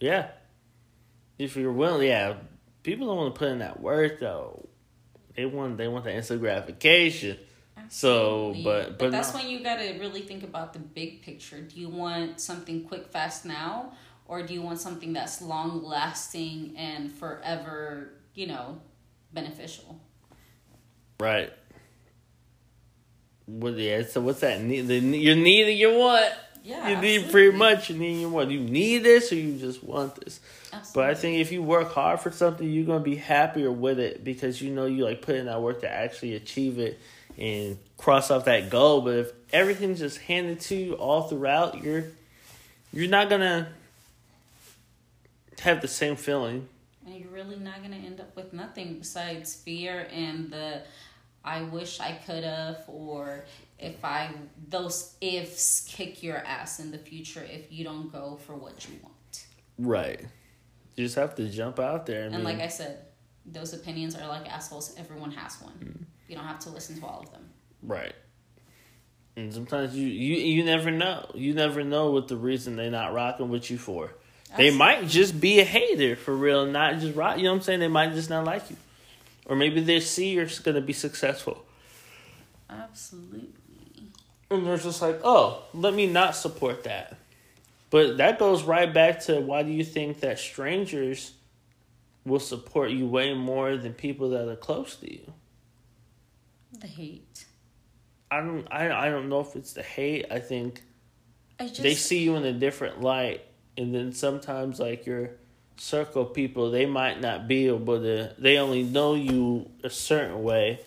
Yeah. 0.00 0.30
If 1.38 1.56
you're 1.56 1.70
willing, 1.70 2.08
yeah. 2.08 2.38
People 2.82 3.06
don't 3.06 3.18
want 3.18 3.34
to 3.36 3.38
put 3.38 3.50
in 3.50 3.60
that 3.60 3.78
work 3.80 4.18
though. 4.18 4.68
They 5.36 5.46
want 5.46 5.78
they 5.78 5.86
want 5.86 6.06
the 6.06 6.12
instant 6.12 6.40
gratification. 6.40 7.38
So, 7.94 8.52
Absolutely. 8.54 8.62
but- 8.62 8.98
but 8.98 9.12
that's 9.12 9.34
no. 9.34 9.40
when 9.40 9.50
you 9.50 9.60
got 9.62 9.76
to 9.76 9.98
really 10.00 10.22
think 10.22 10.42
about 10.44 10.72
the 10.72 10.78
big 10.78 11.20
picture. 11.20 11.60
Do 11.60 11.78
you 11.78 11.90
want 11.90 12.40
something 12.40 12.84
quick, 12.84 13.08
fast 13.08 13.44
now, 13.44 13.92
or 14.26 14.42
do 14.42 14.54
you 14.54 14.62
want 14.62 14.80
something 14.80 15.12
that's 15.12 15.42
long 15.42 15.82
lasting 15.84 16.72
and 16.78 17.12
forever, 17.12 18.14
you 18.34 18.46
know, 18.46 18.80
beneficial? 19.34 20.00
Right. 21.20 21.52
What? 23.44 23.74
Yeah. 23.74 24.04
So 24.06 24.22
what's 24.22 24.40
that? 24.40 24.62
Ne- 24.62 24.80
The 24.80 24.94
you 24.94 25.34
need 25.34 25.42
neither 25.42 25.70
you 25.70 25.98
want. 25.98 26.32
Yeah, 26.64 26.88
you 26.90 26.96
need 26.96 27.16
absolutely. 27.24 27.30
pretty 27.32 27.56
much. 27.58 27.90
You 27.90 27.98
need 27.98 28.26
what 28.26 28.50
you 28.50 28.60
need 28.60 28.98
this, 28.98 29.32
or 29.32 29.34
you 29.34 29.58
just 29.58 29.82
want 29.82 30.14
this. 30.24 30.40
absolutely. 30.72 30.92
But 30.94 31.10
I 31.10 31.14
think 31.20 31.40
if 31.40 31.50
you 31.52 31.60
work 31.62 31.92
hard 31.92 32.20
for 32.20 32.30
something, 32.30 32.66
you're 32.70 32.86
gonna 32.86 33.00
be 33.04 33.16
happier 33.16 33.70
with 33.70 33.98
it 33.98 34.22
because 34.24 34.62
you 34.62 34.70
know 34.72 34.86
you 34.86 35.04
like 35.04 35.22
put 35.22 35.34
in 35.34 35.46
that 35.46 35.60
work 35.60 35.80
to 35.80 35.90
actually 35.92 36.34
achieve 36.36 36.78
it 36.78 37.00
and 37.38 37.78
cross 37.96 38.30
off 38.30 38.44
that 38.46 38.70
goal. 38.70 39.00
But 39.02 39.16
if 39.16 39.32
everything's 39.52 39.98
just 40.00 40.18
handed 40.18 40.60
to 40.60 40.74
you 40.74 40.92
all 40.94 41.22
throughout, 41.28 41.82
you're 41.82 42.04
you're 42.92 43.08
not 43.08 43.30
gonna 43.30 43.68
have 45.60 45.80
the 45.80 45.88
same 45.88 46.16
feeling. 46.16 46.68
and 47.06 47.16
you're 47.16 47.30
really 47.30 47.56
not 47.56 47.82
gonna 47.82 47.96
end 47.96 48.20
up 48.20 48.34
with 48.36 48.52
nothing 48.52 48.98
besides 48.98 49.54
fear 49.54 50.06
and 50.12 50.50
the 50.50 50.82
I 51.44 51.62
wish 51.62 51.98
I 51.98 52.12
could 52.12 52.44
have 52.44 52.84
or 52.86 53.44
if 53.78 54.04
I 54.04 54.30
those 54.68 55.14
ifs 55.20 55.84
kick 55.88 56.22
your 56.22 56.36
ass 56.36 56.78
in 56.78 56.92
the 56.92 56.98
future 56.98 57.44
if 57.50 57.72
you 57.72 57.82
don't 57.84 58.12
go 58.12 58.38
for 58.46 58.54
what 58.54 58.86
you 58.88 58.94
want. 59.02 59.46
Right. 59.78 60.20
You 60.94 61.04
just 61.04 61.16
have 61.16 61.34
to 61.36 61.48
jump 61.48 61.80
out 61.80 62.06
there. 62.06 62.24
And 62.24 62.34
mean, 62.34 62.44
like 62.44 62.60
I 62.60 62.68
said, 62.68 62.98
those 63.44 63.72
opinions 63.72 64.14
are 64.14 64.28
like 64.28 64.48
assholes. 64.48 64.94
Everyone 64.96 65.32
has 65.32 65.60
one. 65.60 65.72
Mm. 65.82 66.04
You 66.32 66.38
don't 66.38 66.46
have 66.46 66.60
to 66.60 66.70
listen 66.70 66.98
to 66.98 67.04
all 67.04 67.20
of 67.20 67.30
them. 67.30 67.50
Right. 67.82 68.14
And 69.36 69.52
sometimes 69.52 69.94
you, 69.94 70.06
you 70.06 70.36
you 70.36 70.64
never 70.64 70.90
know. 70.90 71.30
You 71.34 71.52
never 71.52 71.84
know 71.84 72.10
what 72.10 72.28
the 72.28 72.36
reason 72.36 72.74
they're 72.74 72.90
not 72.90 73.12
rocking 73.12 73.50
with 73.50 73.70
you 73.70 73.76
for. 73.76 74.14
They 74.56 74.70
might 74.70 75.08
just 75.08 75.38
be 75.38 75.60
a 75.60 75.64
hater 75.64 76.16
for 76.16 76.34
real, 76.34 76.64
not 76.64 77.00
just 77.00 77.14
rock. 77.14 77.36
You 77.36 77.42
know 77.42 77.50
what 77.50 77.56
I'm 77.56 77.62
saying? 77.64 77.80
They 77.80 77.88
might 77.88 78.14
just 78.14 78.30
not 78.30 78.46
like 78.46 78.70
you, 78.70 78.78
or 79.44 79.56
maybe 79.56 79.82
they 79.82 80.00
see 80.00 80.30
you're 80.30 80.46
going 80.64 80.74
to 80.74 80.80
be 80.80 80.94
successful, 80.94 81.66
Absolutely. 82.70 83.50
and 84.50 84.66
they're 84.66 84.78
just 84.78 85.02
like, 85.02 85.20
"Oh, 85.22 85.64
let 85.74 85.92
me 85.92 86.06
not 86.06 86.34
support 86.34 86.84
that." 86.84 87.18
But 87.90 88.16
that 88.16 88.38
goes 88.38 88.62
right 88.62 88.90
back 88.92 89.20
to 89.24 89.38
why 89.38 89.64
do 89.64 89.70
you 89.70 89.84
think 89.84 90.20
that 90.20 90.38
strangers 90.38 91.32
will 92.24 92.40
support 92.40 92.90
you 92.90 93.06
way 93.06 93.34
more 93.34 93.76
than 93.76 93.92
people 93.92 94.30
that 94.30 94.48
are 94.48 94.56
close 94.56 94.96
to 94.96 95.12
you? 95.12 95.34
The 96.78 96.86
hate. 96.86 97.44
I 98.30 98.40
don't. 98.40 98.66
I 98.70 99.06
I 99.06 99.10
don't 99.10 99.28
know 99.28 99.40
if 99.40 99.56
it's 99.56 99.72
the 99.74 99.82
hate. 99.82 100.26
I 100.30 100.38
think 100.38 100.82
I 101.60 101.68
just 101.68 101.82
they 101.82 101.94
see 101.94 102.22
you 102.24 102.36
in 102.36 102.44
a 102.44 102.52
different 102.52 103.00
light 103.00 103.44
and 103.76 103.94
then 103.94 104.12
sometimes 104.12 104.78
like 104.80 105.06
your 105.06 105.30
circle 105.76 106.24
people 106.24 106.70
they 106.70 106.86
might 106.86 107.20
not 107.20 107.48
be 107.48 107.66
able 107.66 108.00
to 108.00 108.34
they 108.38 108.58
only 108.58 108.82
know 108.82 109.14
you 109.14 109.68
a 109.82 109.90
certain 109.90 110.42
way 110.42 110.78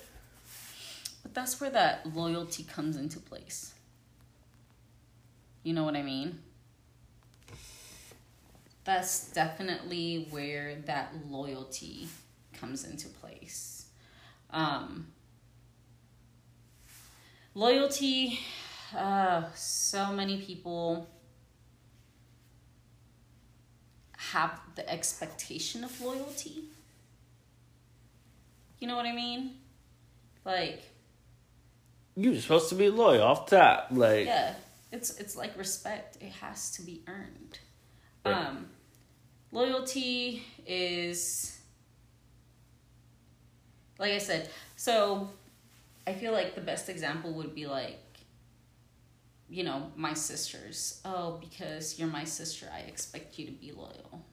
But 1.23 1.33
that's 1.33 1.59
where 1.59 1.69
that 1.71 2.05
loyalty 2.15 2.63
comes 2.63 2.95
into 2.95 3.19
place. 3.19 3.73
You 5.63 5.73
know 5.73 5.83
what 5.83 5.95
I 5.95 6.03
mean? 6.03 6.39
That's 8.83 9.31
definitely 9.31 10.27
where 10.29 10.75
that 10.85 11.13
loyalty 11.29 12.07
comes 12.53 12.83
into 12.83 13.07
place. 13.07 13.87
Um, 14.51 15.07
loyalty, 17.55 18.39
uh, 18.95 19.43
so 19.55 20.11
many 20.13 20.39
people 20.41 21.09
have 24.17 24.59
the 24.75 24.87
expectation 24.89 25.83
of 25.83 25.99
loyalty. 26.01 26.65
You 28.79 28.87
know 28.87 28.95
what 28.95 29.05
I 29.05 29.13
mean? 29.13 29.55
Like, 30.43 30.83
you're 32.15 32.35
supposed 32.35 32.69
to 32.69 32.75
be 32.75 32.89
loyal 32.89 33.23
off 33.23 33.47
top 33.49 33.87
like 33.91 34.25
yeah 34.25 34.53
it's 34.93 35.19
it's 35.19 35.35
like 35.35 35.57
respect 35.57 36.15
it 36.21 36.31
has 36.31 36.71
to 36.71 36.81
be 36.81 37.01
earned 37.07 37.59
Right. 38.25 38.33
um 38.33 38.67
loyalty 39.51 40.41
is 40.65 41.59
like 43.99 44.13
i 44.13 44.17
said 44.17 44.49
so 44.77 45.29
i 46.07 46.13
feel 46.13 46.31
like 46.31 46.55
the 46.55 46.61
best 46.61 46.89
example 46.89 47.33
would 47.33 47.53
be 47.55 47.65
like 47.65 47.99
you 49.49 49.63
know 49.63 49.91
my 49.95 50.13
sisters. 50.13 51.01
Oh 51.05 51.37
because 51.39 51.99
you're 51.99 52.07
my 52.07 52.23
sister 52.23 52.67
i 52.73 52.79
expect 52.79 53.37
you 53.37 53.45
to 53.45 53.51
be 53.51 53.71
loyal. 53.71 54.25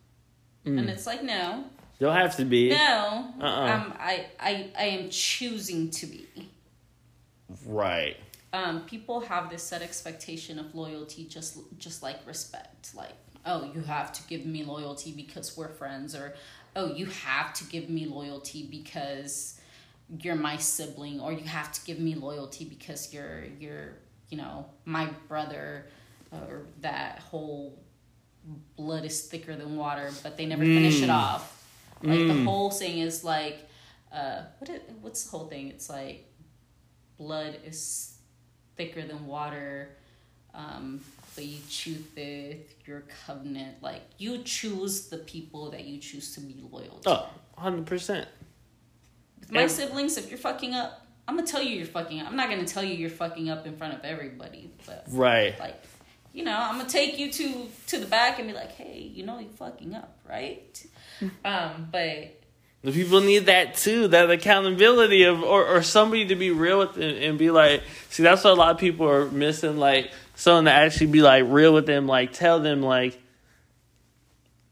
Mm. 0.66 0.78
and 0.78 0.90
it's 0.90 1.06
like 1.06 1.22
no. 1.22 1.64
You 1.98 2.06
don't 2.06 2.16
have 2.16 2.36
to 2.36 2.44
be. 2.44 2.70
No. 2.70 3.32
Uh-uh. 3.40 3.46
um, 3.46 3.94
I, 3.98 4.26
I 4.40 4.70
i 4.76 4.84
am 4.84 5.10
choosing 5.10 5.90
to 5.90 6.06
be. 6.06 6.26
Right. 7.66 8.16
Um, 8.52 8.82
people 8.86 9.20
have 9.20 9.50
this 9.50 9.62
set 9.62 9.82
expectation 9.82 10.58
of 10.58 10.74
loyalty 10.74 11.24
just 11.24 11.58
just 11.78 12.02
like 12.02 12.18
respect. 12.26 12.94
Like 12.94 13.12
oh 13.44 13.70
you 13.74 13.82
have 13.82 14.12
to 14.12 14.22
give 14.28 14.46
me 14.46 14.64
loyalty 14.64 15.12
because 15.12 15.56
we're 15.56 15.68
friends 15.68 16.14
or 16.14 16.34
oh 16.76 16.94
you 16.94 17.06
have 17.06 17.52
to 17.54 17.64
give 17.64 17.90
me 17.90 18.06
loyalty 18.06 18.66
because 18.70 19.60
you're 20.20 20.34
my 20.34 20.56
sibling 20.58 21.20
or 21.20 21.32
you 21.32 21.44
have 21.44 21.72
to 21.72 21.80
give 21.84 21.98
me 21.98 22.14
loyalty 22.14 22.64
because 22.64 23.12
you're 23.14 23.44
you're 23.58 23.94
you 24.28 24.36
know 24.36 24.66
my 24.84 25.08
brother 25.28 25.86
or 26.30 26.62
that 26.80 27.18
whole 27.20 27.78
blood 28.76 29.04
is 29.04 29.22
thicker 29.22 29.54
than 29.56 29.76
water 29.76 30.10
but 30.22 30.36
they 30.36 30.46
never 30.46 30.64
finish 30.64 31.02
it 31.02 31.08
Mm. 31.08 31.14
off. 31.14 31.64
Like 32.02 32.26
the 32.26 32.34
Mm. 32.34 32.44
whole 32.44 32.70
thing 32.70 32.98
is 32.98 33.24
like 33.24 33.68
uh 34.12 34.42
what 34.58 34.68
it, 34.68 34.90
what's 35.00 35.24
the 35.24 35.30
whole 35.30 35.46
thing? 35.48 35.68
It's 35.68 35.88
like 35.88 36.26
blood 37.16 37.58
is 37.64 38.16
thicker 38.76 39.02
than 39.02 39.26
water 39.26 39.90
um 40.54 41.00
but 41.34 41.44
you 41.46 41.58
choose 41.70 42.02
your 42.84 43.02
covenant. 43.24 43.82
Like 43.82 44.02
you 44.18 44.38
choose 44.42 45.06
the 45.08 45.18
people 45.18 45.70
that 45.70 45.84
you 45.84 45.98
choose 45.98 46.34
to 46.34 46.40
be 46.40 46.62
loyal 46.70 46.98
to. 47.00 47.10
Oh 47.10 47.28
100% 47.58 48.26
with 49.42 49.52
my 49.52 49.62
and- 49.62 49.70
siblings 49.70 50.16
if 50.16 50.30
you're 50.30 50.38
fucking 50.38 50.74
up 50.74 51.06
i'm 51.28 51.36
gonna 51.36 51.46
tell 51.46 51.62
you 51.62 51.76
you're 51.76 51.86
fucking 51.86 52.20
up. 52.20 52.28
I'm 52.28 52.36
not 52.36 52.48
gonna 52.48 52.64
tell 52.64 52.82
you 52.82 52.94
you're 52.94 53.10
fucking 53.10 53.50
up 53.50 53.66
in 53.66 53.76
front 53.76 53.94
of 53.94 54.04
everybody 54.04 54.70
but 54.86 55.04
right. 55.10 55.58
like 55.60 55.80
you 56.32 56.44
know 56.44 56.56
i'm 56.58 56.78
gonna 56.78 56.88
take 56.88 57.18
you 57.18 57.30
to 57.30 57.66
to 57.88 57.98
the 57.98 58.06
back 58.06 58.38
and 58.38 58.48
be 58.48 58.54
like 58.54 58.72
hey 58.72 59.10
you 59.14 59.24
know 59.26 59.38
you're 59.38 59.50
fucking 59.50 59.94
up 59.94 60.16
right? 60.28 60.84
Um 61.44 61.88
but 61.92 62.40
the 62.82 62.90
people 62.90 63.20
need 63.20 63.46
that 63.46 63.76
too 63.76 64.08
that 64.08 64.28
accountability 64.28 65.22
of 65.22 65.42
or, 65.44 65.64
or 65.64 65.82
somebody 65.82 66.26
to 66.26 66.34
be 66.34 66.50
real 66.50 66.80
with 66.80 66.94
them 66.94 67.14
and 67.16 67.38
be 67.38 67.50
like 67.52 67.82
see 68.10 68.24
that's 68.24 68.42
what 68.42 68.54
a 68.54 68.56
lot 68.56 68.72
of 68.72 68.78
people 68.78 69.08
are 69.08 69.30
missing 69.30 69.76
like 69.76 70.10
someone 70.34 70.64
to 70.64 70.72
actually 70.72 71.06
be 71.06 71.22
like 71.22 71.44
real 71.46 71.72
with 71.72 71.86
them 71.86 72.08
like 72.08 72.32
tell 72.32 72.58
them 72.58 72.82
like 72.82 73.21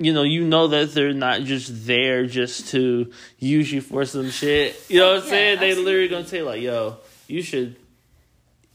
you 0.01 0.12
know 0.12 0.22
you 0.22 0.44
know 0.44 0.66
that 0.68 0.92
they're 0.92 1.12
not 1.12 1.42
just 1.42 1.86
there 1.86 2.26
just 2.26 2.68
to 2.68 3.12
use 3.38 3.70
you 3.70 3.80
for 3.80 4.05
some 4.05 4.30
shit 4.30 4.74
you 4.88 4.98
know 4.98 5.11
what 5.14 5.18
i'm 5.18 5.24
Yeah, 5.24 5.30
saying 5.30 5.61
they 5.61 5.74
literally 5.74 6.09
gonna 6.09 6.26
say 6.26 6.42
like 6.42 6.62
yo 6.62 6.96
you 7.28 7.42
should 7.42 7.76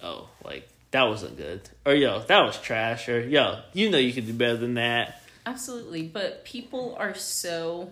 oh 0.02 0.30
like 0.46 0.70
that 0.92 1.04
wasn't 1.04 1.36
good 1.36 1.62
or 1.86 1.94
yo 1.96 2.22
that 2.22 2.42
was 2.46 2.58
trash 2.62 3.10
or 3.10 3.20
yo 3.20 3.60
you 3.74 3.90
know 3.90 3.98
you 3.98 4.14
could 4.14 4.26
do 4.28 4.34
better 4.34 4.58
than 4.58 4.76
that 4.76 5.22
Absolutely, 5.48 6.02
but 6.08 6.44
people 6.44 6.96
are 6.98 7.14
so 7.14 7.92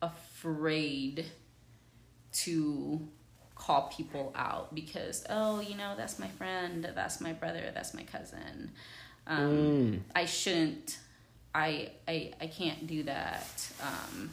afraid 0.00 1.26
to 2.32 3.00
call 3.54 3.88
people 3.96 4.32
out 4.36 4.72
because 4.74 5.24
oh, 5.28 5.60
you 5.60 5.76
know, 5.76 5.94
that's 5.96 6.18
my 6.18 6.28
friend, 6.28 6.88
that's 6.94 7.20
my 7.20 7.32
brother, 7.32 7.70
that's 7.74 7.94
my 7.94 8.02
cousin. 8.04 8.70
Um, 9.26 9.50
Mm. 9.50 10.00
I 10.14 10.24
shouldn't. 10.26 10.98
I 11.54 11.90
I 12.08 12.32
I 12.40 12.46
can't 12.46 12.86
do 12.86 13.02
that. 13.04 13.72
Um, 13.82 14.30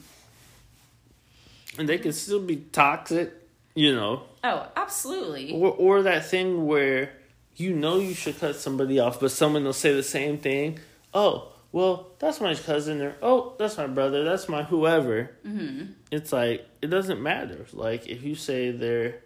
and 1.77 1.87
they 1.87 1.97
can 1.97 2.13
still 2.13 2.39
be 2.41 2.57
toxic 2.57 3.33
you 3.75 3.93
know 3.95 4.23
oh, 4.43 4.67
absolutely. 4.75 5.53
Or 5.53 5.71
or 5.71 6.01
that 6.03 6.25
thing 6.25 6.65
where 6.65 7.11
you 7.55 7.73
know 7.73 7.97
you 7.97 8.13
should 8.13 8.39
cut 8.39 8.55
somebody 8.55 8.99
off, 8.99 9.19
but 9.19 9.31
someone 9.31 9.63
will 9.63 9.73
say 9.73 9.93
the 9.93 10.03
same 10.03 10.37
thing. 10.37 10.79
Oh, 11.13 11.51
well, 11.71 12.07
that's 12.19 12.39
my 12.41 12.55
cousin, 12.55 13.01
or 13.01 13.15
oh, 13.21 13.53
that's 13.59 13.77
my 13.77 13.87
brother, 13.87 14.23
that's 14.23 14.47
my 14.49 14.63
whoever. 14.63 15.31
hmm 15.43 15.83
It's 16.11 16.31
like 16.33 16.67
it 16.81 16.87
doesn't 16.87 17.21
matter. 17.21 17.65
Like 17.73 18.07
if 18.07 18.23
you 18.23 18.35
say 18.35 18.71
they're, 18.71 19.19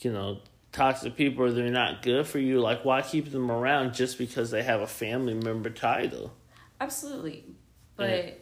you 0.00 0.12
know, 0.12 0.40
toxic 0.72 1.16
people 1.16 1.44
or 1.44 1.50
they're 1.52 1.70
not 1.70 2.02
good 2.02 2.26
for 2.26 2.38
you, 2.38 2.60
like 2.60 2.84
why 2.84 3.02
keep 3.02 3.30
them 3.32 3.50
around 3.50 3.94
just 3.94 4.18
because 4.18 4.50
they 4.50 4.62
have 4.62 4.80
a 4.80 4.86
family 4.86 5.34
member 5.34 5.70
title? 5.70 6.32
Absolutely, 6.82 7.44
but 7.96 8.40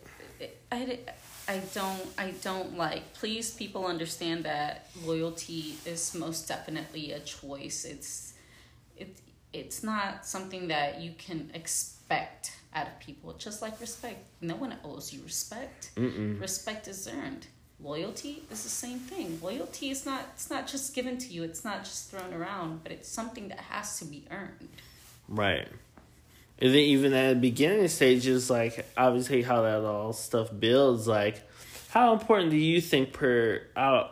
I, 0.72 0.99
I 1.47 1.61
don't 1.74 2.07
I 2.16 2.32
don't 2.43 2.78
like. 2.78 3.12
Please, 3.12 3.51
people 3.51 3.84
understand 3.84 4.45
that 4.45 4.86
loyalty 5.05 5.74
is 5.84 6.14
most 6.14 6.49
definitely 6.49 7.12
a 7.12 7.20
choice. 7.20 7.84
It's 7.84 8.32
it 8.97 9.18
it's 9.53 9.82
not 9.82 10.24
something 10.24 10.68
that 10.68 11.03
you 11.03 11.12
can 11.18 11.51
expect 11.53 12.57
out 12.74 12.86
of 12.86 12.99
people. 12.99 13.34
Just 13.34 13.61
like 13.61 13.78
respect, 13.78 14.26
no 14.41 14.57
one 14.57 14.74
owes 14.84 15.12
you 15.12 15.22
respect. 15.22 15.91
Mm-mm. 15.97 16.41
Respect 16.41 16.88
is 16.88 17.07
earned. 17.09 17.47
Loyalty 17.78 18.43
is 18.51 18.62
the 18.62 18.70
same 18.70 19.01
thing. 19.01 19.38
Loyalty 19.43 19.91
is 19.91 20.07
not 20.07 20.22
it's 20.32 20.49
not 20.49 20.66
just 20.66 20.95
given 20.95 21.18
to 21.18 21.28
you. 21.28 21.43
It's 21.43 21.62
not 21.62 21.84
just 21.84 22.11
thrown 22.11 22.32
around, 22.32 22.84
but 22.84 22.93
it's 22.93 23.09
something 23.09 23.49
that 23.49 23.61
has 23.61 23.99
to 23.99 24.07
be 24.07 24.24
earned. 24.30 24.70
Right. 25.28 25.68
And 26.61 26.70
then 26.70 26.80
even 26.80 27.14
at 27.14 27.34
the 27.34 27.40
beginning 27.40 27.88
stages, 27.88 28.50
like 28.50 28.86
obviously 28.96 29.42
how 29.42 29.62
that 29.62 29.82
all 29.82 30.12
stuff 30.12 30.50
builds, 30.56 31.08
like 31.08 31.42
how 31.88 32.12
important 32.12 32.50
do 32.50 32.56
you 32.56 32.80
think 32.80 33.12
per 33.12 33.62
out? 33.76 34.11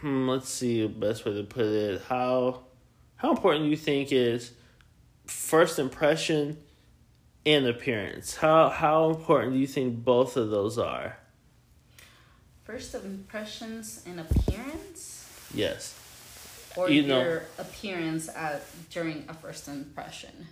Hmm, 0.00 0.28
let's 0.28 0.48
see 0.48 0.82
the 0.82 0.88
best 0.88 1.24
way 1.24 1.34
to 1.34 1.42
put 1.42 1.66
it. 1.66 2.02
How 2.08 2.62
how 3.16 3.30
important 3.30 3.64
do 3.64 3.70
you 3.70 3.76
think 3.76 4.12
is 4.12 4.52
first 5.26 5.78
impression 5.78 6.58
and 7.44 7.66
appearance? 7.66 8.36
How 8.36 8.68
how 8.68 9.10
important 9.10 9.54
do 9.54 9.58
you 9.58 9.66
think 9.66 10.04
both 10.04 10.36
of 10.36 10.50
those 10.50 10.78
are? 10.78 11.18
First 12.64 12.94
impressions 12.94 14.02
and 14.06 14.20
appearance, 14.20 15.28
Yes. 15.54 15.98
Or 16.76 16.90
You 16.90 17.02
know- 17.02 17.20
your 17.22 17.42
appearance 17.58 18.28
at 18.28 18.62
during 18.90 19.24
a 19.28 19.34
first 19.34 19.68
impression. 19.68 20.48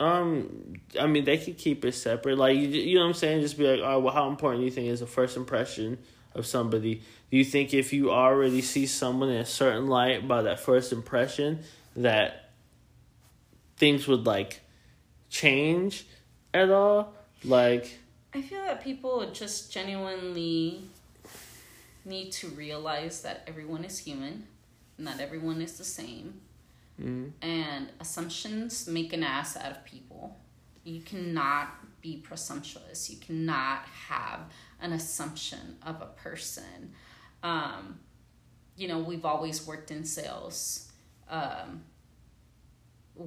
Um, 0.00 0.80
I 0.98 1.06
mean, 1.06 1.24
they 1.24 1.38
could 1.38 1.58
keep 1.58 1.84
it 1.84 1.92
separate. 1.92 2.36
Like, 2.36 2.56
you, 2.56 2.66
you 2.66 2.94
know 2.96 3.02
what 3.02 3.08
I'm 3.08 3.14
saying? 3.14 3.40
Just 3.40 3.56
be 3.56 3.66
like, 3.68 3.80
oh, 3.84 4.00
well, 4.00 4.12
how 4.12 4.28
important 4.28 4.62
do 4.62 4.64
you 4.64 4.70
think 4.72 4.88
is 4.88 5.00
a 5.00 5.06
first 5.06 5.36
impression 5.36 5.98
of 6.34 6.44
somebody? 6.44 7.02
Do 7.30 7.36
you 7.36 7.44
think 7.44 7.72
if 7.72 7.92
you 7.92 8.10
already 8.10 8.62
see 8.62 8.86
someone 8.86 9.28
in 9.28 9.36
a 9.36 9.46
certain 9.46 9.86
light 9.86 10.26
by 10.26 10.42
that 10.42 10.58
first 10.58 10.92
impression, 10.92 11.60
that 11.94 12.50
things 13.76 14.08
would, 14.08 14.26
like, 14.26 14.60
change 15.30 16.04
at 16.52 16.70
all? 16.70 17.14
Like, 17.44 17.98
I 18.34 18.42
feel 18.42 18.62
that 18.62 18.82
people 18.82 19.30
just 19.32 19.70
genuinely 19.72 20.82
need 22.04 22.32
to 22.32 22.48
realize 22.48 23.22
that 23.22 23.44
everyone 23.46 23.84
is 23.84 23.98
human, 23.98 24.48
not 24.98 25.20
everyone 25.20 25.60
is 25.60 25.78
the 25.78 25.84
same, 25.84 26.40
mm, 27.00 27.30
and 27.42 27.88
assumptions 28.00 28.86
make 28.86 29.12
an 29.12 29.22
ass 29.22 29.56
out 29.56 29.70
of 29.72 29.84
people. 29.84 30.38
You 30.84 31.00
cannot 31.00 31.68
be 32.00 32.16
presumptuous. 32.16 33.08
You 33.10 33.18
cannot 33.18 33.84
have 34.08 34.40
an 34.80 34.92
assumption 34.92 35.76
of 35.86 36.02
a 36.02 36.06
person. 36.06 36.92
Um, 37.42 38.00
you 38.76 38.88
know, 38.88 38.98
we've 38.98 39.24
always 39.24 39.66
worked 39.66 39.90
in 39.90 40.04
sales. 40.04 40.90
Um, 41.28 41.82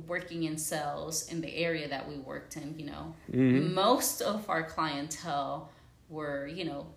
working 0.08 0.44
in 0.44 0.58
sales 0.58 1.30
in 1.32 1.42
the 1.42 1.56
area 1.56 1.88
that 1.88 2.10
we 2.10 2.16
worked 2.18 2.58
in, 2.58 2.78
you 2.78 2.86
know, 2.86 3.16
Mhm. 3.32 3.72
most 3.74 4.22
of 4.22 4.50
our 4.50 4.64
clientele 4.64 5.72
were, 6.10 6.48
you 6.48 6.66
know, 6.66 6.88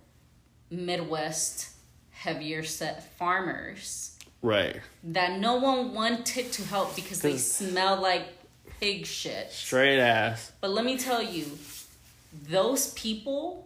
Midwest 0.71 1.71
heavier 2.11 2.63
set 2.65 3.17
farmers 3.17 4.18
right. 4.43 4.81
that 5.05 5.39
no 5.39 5.57
one 5.57 5.95
wanted 5.95 6.53
to 6.53 6.63
help 6.65 6.95
because 6.97 7.21
they 7.21 7.37
smell 7.39 8.01
like 8.01 8.27
pig 8.81 9.07
shit. 9.07 9.51
Straight 9.51 9.99
ass. 9.99 10.53
But 10.61 10.71
let 10.71 10.85
me 10.85 10.97
tell 10.99 11.23
you, 11.23 11.47
those 12.49 12.93
people 12.95 13.65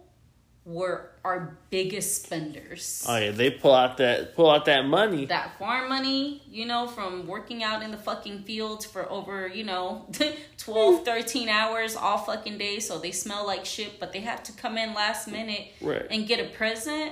were 0.65 1.09
our 1.25 1.57
biggest 1.69 2.23
spenders. 2.23 3.05
Oh, 3.07 3.17
yeah, 3.17 3.31
they 3.31 3.51
pull 3.51 3.73
out 3.73 3.97
that, 3.97 4.33
pull 4.33 4.49
out 4.49 4.63
that 4.65 4.85
money. 4.85 5.25
that 5.25 5.57
farm 5.59 5.89
money, 5.89 6.41
you 6.49 6.65
know, 6.65 6.87
from 6.87 7.27
working 7.27 7.63
out 7.63 7.83
in 7.83 7.91
the 7.91 7.97
fucking 7.97 8.43
fields 8.43 8.85
for 8.85 9.09
over, 9.11 9.47
you 9.47 9.65
know, 9.65 10.05
12, 10.57 10.99
hmm. 10.99 11.03
13 11.03 11.49
hours 11.49 11.97
all 11.97 12.17
fucking 12.17 12.57
day. 12.57 12.79
So 12.79 12.97
they 12.97 13.11
smell 13.11 13.45
like 13.45 13.65
shit, 13.65 13.99
but 13.99 14.13
they 14.13 14.21
had 14.21 14.45
to 14.45 14.53
come 14.53 14.77
in 14.77 14.93
last 14.93 15.27
minute 15.27 15.67
Right. 15.81 16.05
and 16.09 16.25
get 16.25 16.39
a 16.39 16.45
present. 16.55 17.11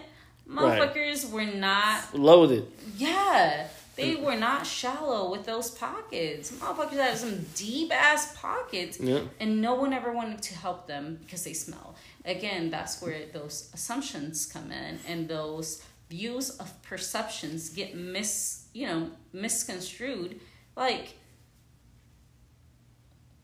Right. 0.52 0.82
Motherfuckers 0.82 1.32
were 1.32 1.46
not, 1.46 2.14
Loaded. 2.14 2.68
yeah, 2.98 3.68
they 3.96 4.16
were 4.16 4.36
not 4.36 4.66
shallow 4.66 5.32
with 5.32 5.46
those 5.46 5.72
pockets. 5.72 6.52
Motherfuckers 6.52 6.98
had 6.98 7.18
some 7.18 7.46
deep 7.56 7.94
ass 7.94 8.36
pockets. 8.38 9.00
Yeah. 9.00 9.22
And 9.40 9.62
no 9.62 9.76
one 9.76 9.94
ever 9.94 10.12
wanted 10.12 10.42
to 10.44 10.56
help 10.56 10.88
them 10.88 11.20
because 11.22 11.44
they 11.44 11.54
smell. 11.54 11.96
Again, 12.26 12.70
that's 12.70 13.02
where 13.02 13.26
those 13.32 13.70
assumptions 13.74 14.46
come 14.46 14.72
in 14.72 15.00
and 15.08 15.28
those 15.28 15.84
views 16.10 16.50
of 16.58 16.82
perceptions 16.84 17.70
get 17.70 17.96
mis 17.96 18.62
you 18.74 18.88
know, 18.88 19.10
misconstrued. 19.34 20.40
Like 20.76 21.18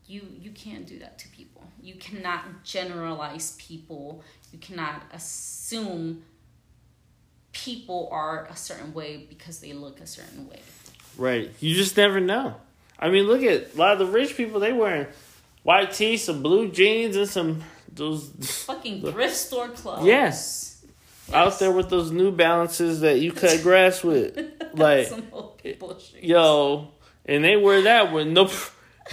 you 0.06 0.22
you 0.40 0.50
can't 0.52 0.86
do 0.86 0.98
that 0.98 1.18
to 1.20 1.28
people. 1.28 1.62
You 1.80 1.94
cannot 1.96 2.64
generalize 2.64 3.56
people. 3.58 4.22
You 4.52 4.58
cannot 4.58 5.02
assume 5.12 6.22
people 7.64 8.08
are 8.12 8.46
a 8.50 8.56
certain 8.56 8.92
way 8.94 9.26
because 9.28 9.60
they 9.60 9.72
look 9.72 10.00
a 10.00 10.06
certain 10.06 10.48
way. 10.48 10.60
Right. 11.16 11.50
You 11.60 11.74
just 11.74 11.96
never 11.96 12.20
know. 12.20 12.54
I 12.98 13.10
mean, 13.10 13.26
look 13.26 13.42
at 13.42 13.74
a 13.74 13.78
lot 13.78 13.92
of 13.92 13.98
the 13.98 14.06
rich 14.06 14.36
people. 14.36 14.60
They 14.60 14.72
wearing 14.72 15.06
white 15.62 15.92
tee, 15.92 16.16
some 16.16 16.42
blue 16.42 16.70
jeans, 16.70 17.16
and 17.16 17.28
some 17.28 17.62
those 17.92 18.28
Fucking 18.66 19.02
thrift 19.02 19.36
store 19.36 19.68
clothes. 19.68 20.04
Yes. 20.06 20.84
out 21.32 21.58
there 21.58 21.72
with 21.72 21.90
those 21.90 22.10
New 22.10 22.30
Balances 22.32 23.00
that 23.00 23.18
you 23.20 23.32
cut 23.32 23.60
grass 23.62 24.02
with. 24.04 24.38
Like, 24.74 25.08
Some 25.08 25.24
old 25.32 25.58
people 25.58 25.98
shoes. 25.98 26.22
yo, 26.22 26.88
and 27.26 27.42
they 27.44 27.56
wear 27.56 27.82
that 27.82 28.12
with 28.12 28.28
no 28.28 28.50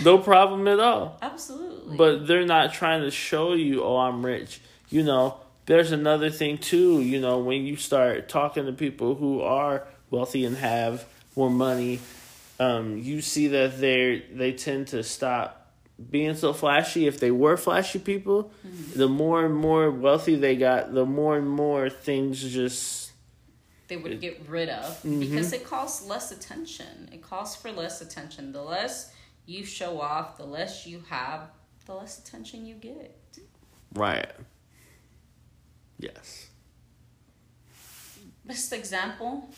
no 0.04 0.18
problem 0.18 0.68
at 0.68 0.80
all. 0.80 1.18
Absolutely. 1.22 1.98
But 1.98 2.28
they're 2.28 2.46
not 2.46 2.74
trying 2.74 3.02
to 3.02 3.12
show 3.12 3.54
you, 3.54 3.84
oh, 3.84 3.98
I'm 3.98 4.26
rich. 4.26 4.60
You 4.90 5.04
know, 5.04 5.40
there's 5.66 5.92
another 5.92 6.30
thing 6.30 6.58
too. 6.58 7.02
You 7.02 7.20
know, 7.22 7.40
when 7.40 7.66
you 7.66 7.76
start 7.76 8.30
talking 8.30 8.66
to 8.66 8.72
people 8.74 9.16
who 9.16 9.42
are 9.42 9.88
wealthy 10.10 10.46
and 10.46 10.58
have 10.58 11.06
more 11.36 11.50
money, 11.50 12.00
um, 12.60 12.98
you 12.98 13.22
see 13.22 13.48
that 13.50 13.80
they 13.80 14.24
they 14.32 14.54
tend 14.54 14.88
to 14.90 15.04
stop 15.04 15.72
being 16.12 16.36
so 16.36 16.54
flashy. 16.54 17.08
If 17.08 17.20
they 17.20 17.32
were 17.32 17.58
flashy 17.58 18.00
people, 18.00 18.52
the 18.96 19.08
more 19.08 19.46
and 19.46 19.56
more 19.56 19.90
wealthy 19.92 20.36
they 20.36 20.56
got, 20.56 20.94
the 20.94 21.06
more 21.06 21.38
and 21.38 21.50
more 21.50 21.90
things 21.90 22.42
just 22.42 23.12
they 23.88 23.98
would 23.98 24.20
get 24.20 24.42
rid 24.48 24.70
of 24.70 24.84
Mm-hmm. 25.04 25.20
because 25.20 25.54
it 25.54 25.64
costs 25.64 26.08
less 26.08 26.32
attention. 26.32 27.10
It 27.14 27.22
costs 27.22 27.56
for 27.62 27.72
less 27.72 28.02
attention. 28.02 28.52
The 28.52 28.64
less 28.64 29.12
you 29.46 29.64
show 29.64 30.02
off, 30.02 30.38
the 30.38 30.46
less 30.46 30.88
you 30.88 31.04
have, 31.10 31.50
the 31.86 31.94
less 31.94 32.18
attention 32.20 32.66
you 32.66 32.76
get. 32.76 33.16
right. 33.94 34.32
Yes. 36.00 36.48
Best 38.46 38.74
example, 38.74 39.50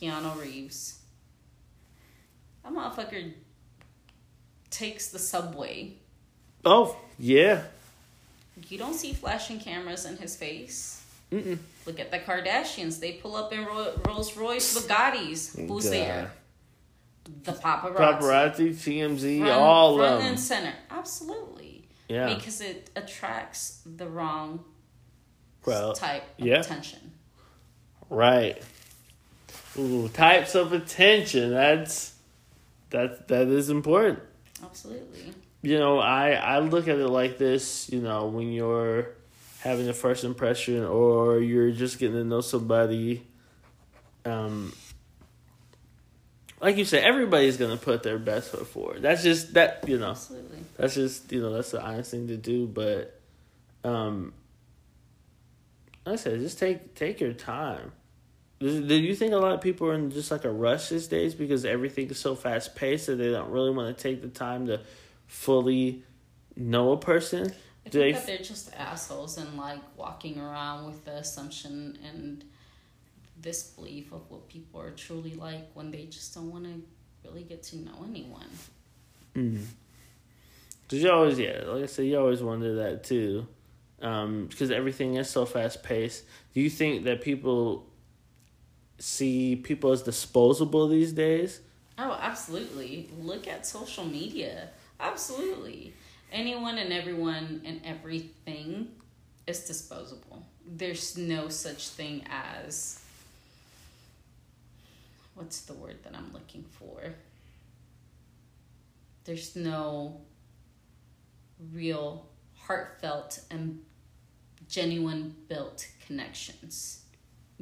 Keanu 0.00 0.40
Reeves. 0.40 1.00
That 2.62 2.72
motherfucker 2.72 3.32
takes 4.70 5.08
the 5.08 5.18
subway. 5.18 5.94
Oh 6.64 6.96
yeah. 7.18 7.62
You 8.68 8.78
don't 8.78 8.94
see 8.94 9.12
flashing 9.12 9.60
cameras 9.60 10.04
in 10.06 10.16
his 10.16 10.36
face. 10.36 11.02
Mm-mm. 11.32 11.58
Look 11.86 11.98
at 12.00 12.10
the 12.10 12.18
Kardashians. 12.18 13.00
They 13.00 13.12
pull 13.12 13.36
up 13.36 13.52
in 13.52 13.64
Ro- 13.64 13.94
Rolls 14.06 14.36
Royce 14.36 14.78
Bugattis. 14.78 15.66
Who's 15.68 15.84
God. 15.84 15.92
there? 15.92 16.30
The 17.42 17.52
paparazzi. 17.52 17.96
Paparazzi, 17.96 18.70
TMZ, 18.74 19.38
Front- 19.40 19.52
all 19.52 19.98
front 19.98 20.12
of 20.14 20.18
them. 20.20 20.28
and 20.28 20.40
center. 20.40 20.72
Absolutely. 20.90 21.88
Yeah. 22.08 22.32
Because 22.34 22.60
it 22.60 22.90
attracts 22.94 23.80
the 23.84 24.08
wrong 24.08 24.64
Well, 25.66 25.92
type 25.94 26.22
of 26.38 26.46
yeah. 26.46 26.60
attention. 26.60 27.12
Right. 28.08 28.62
Ooh, 29.78 30.08
types 30.08 30.54
of 30.54 30.72
attention. 30.72 31.50
That's 31.50 32.14
that 32.90 33.28
that 33.28 33.48
is 33.48 33.68
important. 33.68 34.20
Absolutely. 34.62 35.32
You 35.62 35.78
know, 35.78 35.98
I 35.98 36.30
I 36.30 36.58
look 36.60 36.88
at 36.88 36.98
it 36.98 37.08
like 37.08 37.38
this. 37.38 37.90
You 37.90 38.00
know, 38.00 38.26
when 38.26 38.52
you're 38.52 39.08
having 39.60 39.88
a 39.88 39.92
first 39.92 40.24
impression 40.24 40.84
or 40.84 41.40
you're 41.40 41.72
just 41.72 41.98
getting 41.98 42.16
to 42.16 42.24
know 42.24 42.40
somebody, 42.40 43.26
um, 44.24 44.72
like 46.60 46.76
you 46.76 46.84
said, 46.84 47.02
everybody's 47.04 47.56
gonna 47.56 47.76
put 47.76 48.02
their 48.02 48.18
best 48.18 48.50
foot 48.50 48.66
forward. 48.66 49.02
That's 49.02 49.22
just 49.22 49.54
that. 49.54 49.84
You 49.86 49.98
know, 49.98 50.10
Absolutely. 50.10 50.58
that's 50.76 50.94
just 50.94 51.32
you 51.32 51.42
know 51.42 51.52
that's 51.52 51.72
the 51.72 51.82
honest 51.82 52.10
thing 52.12 52.28
to 52.28 52.36
do. 52.36 52.66
But, 52.66 53.18
um, 53.84 54.32
I 56.06 56.16
said, 56.16 56.38
just 56.40 56.58
take 56.58 56.94
take 56.94 57.20
your 57.20 57.32
time. 57.32 57.92
Do 58.58 58.68
you 58.68 59.14
think 59.14 59.34
a 59.34 59.36
lot 59.36 59.52
of 59.52 59.60
people 59.60 59.88
are 59.88 59.94
in 59.94 60.10
just 60.10 60.30
like 60.30 60.44
a 60.44 60.50
rush 60.50 60.88
these 60.88 61.08
days 61.08 61.34
because 61.34 61.66
everything 61.66 62.08
is 62.08 62.18
so 62.18 62.34
fast 62.34 62.74
paced 62.74 63.06
that 63.08 63.16
they 63.16 63.30
don't 63.30 63.50
really 63.50 63.70
want 63.70 63.94
to 63.94 64.02
take 64.02 64.22
the 64.22 64.28
time 64.28 64.66
to 64.68 64.80
fully 65.26 66.04
know 66.56 66.92
a 66.92 66.96
person? 66.96 67.52
I 67.84 67.88
Do 67.88 68.00
think 68.00 68.04
they 68.04 68.12
that 68.12 68.18
f- 68.20 68.26
they're 68.26 68.38
just 68.38 68.74
assholes 68.74 69.36
and 69.36 69.58
like 69.58 69.80
walking 69.96 70.40
around 70.40 70.86
with 70.86 71.04
the 71.04 71.16
assumption 71.16 71.98
and 72.02 72.44
disbelief 73.40 74.12
of 74.12 74.30
what 74.30 74.48
people 74.48 74.80
are 74.80 74.90
truly 74.90 75.34
like 75.34 75.70
when 75.74 75.90
they 75.90 76.06
just 76.06 76.34
don't 76.34 76.50
want 76.50 76.64
to 76.64 76.82
really 77.28 77.42
get 77.42 77.62
to 77.64 77.76
know 77.76 78.04
anyone. 78.08 78.48
Mm. 79.34 79.64
Cause 80.88 80.98
you 81.00 81.10
always, 81.10 81.38
yeah, 81.38 81.62
like 81.66 81.82
I 81.82 81.86
said, 81.86 82.06
you 82.06 82.18
always 82.18 82.42
wonder 82.42 82.76
that 82.76 83.04
too, 83.04 83.46
um, 84.02 84.46
because 84.46 84.70
everything 84.70 85.14
is 85.16 85.28
so 85.30 85.46
fast 85.46 85.82
paced. 85.82 86.24
Do 86.54 86.60
you 86.60 86.70
think 86.70 87.04
that 87.04 87.20
people 87.20 87.86
see 88.98 89.56
people 89.56 89.92
as 89.92 90.02
disposable 90.02 90.88
these 90.88 91.12
days, 91.12 91.60
Oh, 91.98 92.18
absolutely. 92.20 93.08
Look 93.22 93.48
at 93.48 93.66
social 93.66 94.04
media. 94.04 94.68
Absolutely. 95.00 95.94
Anyone 96.30 96.78
and 96.78 96.92
everyone 96.92 97.62
and 97.64 97.80
everything 97.84 98.88
is 99.46 99.60
disposable. 99.60 100.44
There's 100.66 101.16
no 101.16 101.48
such 101.48 101.88
thing 101.88 102.24
as 102.28 103.00
what's 105.34 105.62
the 105.62 105.74
word 105.74 105.96
that 106.04 106.14
I'm 106.14 106.32
looking 106.32 106.64
for? 106.64 107.14
There's 109.24 109.56
no 109.56 110.20
real 111.72 112.26
heartfelt 112.66 113.40
and 113.50 113.80
genuine 114.68 115.34
built 115.48 115.86
connections 116.06 117.04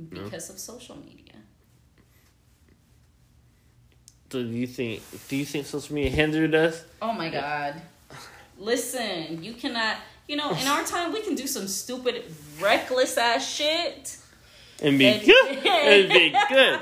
because 0.09 0.50
of 0.50 0.59
social 0.59 0.96
media. 0.96 1.34
So 4.30 4.42
do 4.42 4.48
you 4.48 4.66
think 4.66 5.02
do 5.28 5.36
you 5.36 5.44
think 5.44 5.66
social 5.66 5.94
media 5.94 6.11
hindered 6.11 6.55
us? 6.55 6.84
Oh 7.00 7.12
my 7.12 7.28
god. 7.28 7.80
Listen, 8.59 9.42
you 9.44 9.55
cannot 9.55 9.96
you 10.26 10.36
know, 10.36 10.50
in 10.52 10.66
our 10.66 10.82
time 10.94 11.12
we 11.12 11.20
can 11.22 11.34
do 11.34 11.46
some 11.46 11.68
stupid 11.68 12.24
reckless 12.61 13.16
ass 13.16 13.48
shit. 13.48 14.16
And 14.82 14.98
be 14.98 15.07
And- 15.07 15.24
good. 15.24 15.66
and 15.66 16.09
be 16.09 16.30
good. 16.48 16.80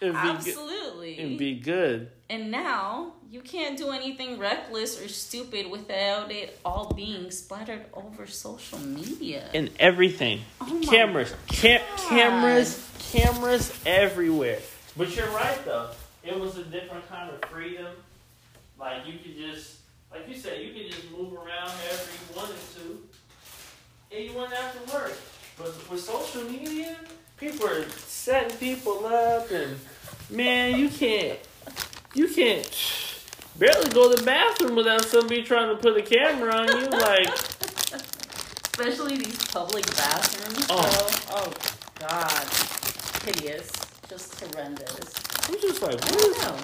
And 0.00 0.12
be 0.14 0.18
good. 0.18 0.36
Absolutely. 0.36 1.18
And 1.18 1.38
be 1.38 1.60
good. 1.60 2.10
And 2.30 2.50
now 2.50 3.14
you 3.34 3.40
can't 3.40 3.76
do 3.76 3.90
anything 3.90 4.38
reckless 4.38 5.02
or 5.02 5.08
stupid 5.08 5.68
without 5.68 6.30
it 6.30 6.56
all 6.64 6.92
being 6.94 7.32
splattered 7.32 7.84
over 7.92 8.28
social 8.28 8.78
media. 8.78 9.50
And 9.52 9.70
everything. 9.80 10.42
Oh 10.60 10.80
cameras. 10.88 11.34
Cam- 11.48 11.82
cameras. 11.96 12.88
Cameras 13.10 13.76
everywhere. 13.84 14.60
But 14.96 15.16
you're 15.16 15.28
right 15.30 15.58
though. 15.64 15.90
It 16.22 16.38
was 16.38 16.58
a 16.58 16.62
different 16.62 17.08
kind 17.08 17.28
of 17.28 17.44
freedom. 17.50 17.88
Like 18.78 19.04
you 19.04 19.14
could 19.18 19.36
just 19.36 19.78
like 20.12 20.28
you 20.28 20.36
said, 20.36 20.62
you 20.64 20.72
could 20.72 20.92
just 20.92 21.10
move 21.10 21.32
around 21.32 21.70
however 21.70 22.10
you 22.12 22.36
wanted 22.36 22.56
to. 22.76 24.16
And 24.16 24.24
you 24.26 24.32
wouldn't 24.32 24.54
have 24.54 24.86
to 24.86 24.94
work. 24.94 25.18
But 25.58 25.90
with 25.90 26.00
social 26.00 26.44
media, 26.44 26.96
people 27.36 27.66
are 27.66 27.88
setting 27.90 28.56
people 28.58 29.04
up 29.06 29.50
and 29.50 29.76
man, 30.30 30.78
you 30.78 30.88
can't 30.88 31.40
you 32.14 32.28
can't 32.28 33.03
barely 33.58 33.90
go 33.90 34.10
to 34.10 34.16
the 34.16 34.24
bathroom 34.24 34.76
without 34.76 35.04
somebody 35.04 35.42
trying 35.42 35.74
to 35.74 35.80
put 35.80 35.96
a 35.96 36.02
camera 36.02 36.54
on 36.54 36.68
you 36.80 36.88
like 36.88 37.28
Especially 38.76 39.16
these 39.16 39.38
public 39.46 39.86
bathrooms. 39.96 40.66
Oh. 40.68 41.24
Oh, 41.30 41.46
oh 41.46 41.52
God. 42.00 42.44
Hideous. 43.24 43.70
Just 44.08 44.40
horrendous. 44.40 45.14
I'm 45.48 45.60
just 45.60 45.80
like, 45.80 45.94
I 45.94 46.10
what 46.10 46.20
don't 46.20 46.38
know. 46.40 46.56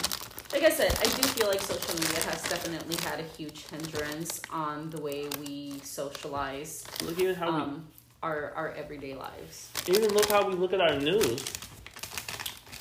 Like 0.53 0.64
I 0.64 0.70
said, 0.70 0.93
I 0.99 1.05
do 1.05 1.28
feel 1.28 1.47
like 1.47 1.61
social 1.61 1.95
media 1.95 2.18
has 2.22 2.43
definitely 2.49 2.97
had 3.05 3.20
a 3.20 3.22
huge 3.22 3.64
hindrance 3.68 4.43
on 4.51 4.91
the 4.91 5.01
way 5.01 5.28
we 5.38 5.78
socialize 5.84 6.84
look 7.05 7.16
even 7.20 7.36
how 7.36 7.51
um, 7.51 7.86
our, 8.24 8.53
our 8.57 8.72
everyday 8.72 9.14
lives. 9.14 9.70
even 9.86 10.12
look 10.12 10.28
how 10.28 10.49
we 10.49 10.55
look 10.55 10.72
at 10.72 10.80
our 10.80 10.99
news. 10.99 11.45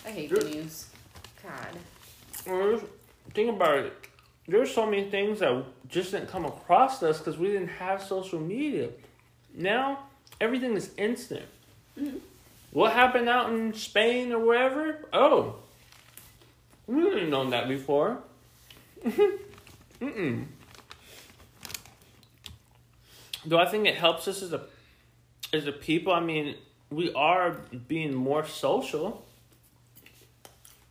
I 0.07 0.09
hate 0.09 0.31
the 0.31 0.43
news. 0.43 0.87
God. 1.43 1.77
Think 3.33 3.49
about 3.49 3.79
it. 3.79 3.93
There's 4.47 4.73
so 4.73 4.85
many 4.85 5.09
things 5.09 5.39
that 5.39 5.63
just 5.87 6.11
didn't 6.11 6.29
come 6.29 6.45
across 6.45 7.03
us 7.03 7.19
because 7.19 7.37
we 7.37 7.47
didn't 7.47 7.67
have 7.67 8.01
social 8.01 8.39
media. 8.39 8.89
Now 9.53 10.07
everything 10.41 10.75
is 10.75 10.91
instant. 10.97 11.45
Mhm. 11.97 12.19
What 12.71 12.93
happened 12.93 13.29
out 13.29 13.49
in 13.51 13.73
Spain 13.73 14.31
or 14.31 14.39
wherever? 14.39 15.05
Oh, 15.13 15.55
we 16.87 17.01
didn't 17.03 17.29
know 17.29 17.49
that 17.49 17.67
before. 17.67 18.19
Mm-mm. 19.05 20.45
Do 23.47 23.57
I 23.57 23.65
think 23.65 23.87
it 23.87 23.95
helps 23.95 24.27
us 24.27 24.41
as 24.41 24.53
a 24.53 24.65
as 25.53 25.67
a 25.67 25.71
people? 25.71 26.13
I 26.13 26.19
mean, 26.19 26.55
we 26.89 27.11
are 27.13 27.51
being 27.87 28.13
more 28.13 28.45
social. 28.45 29.25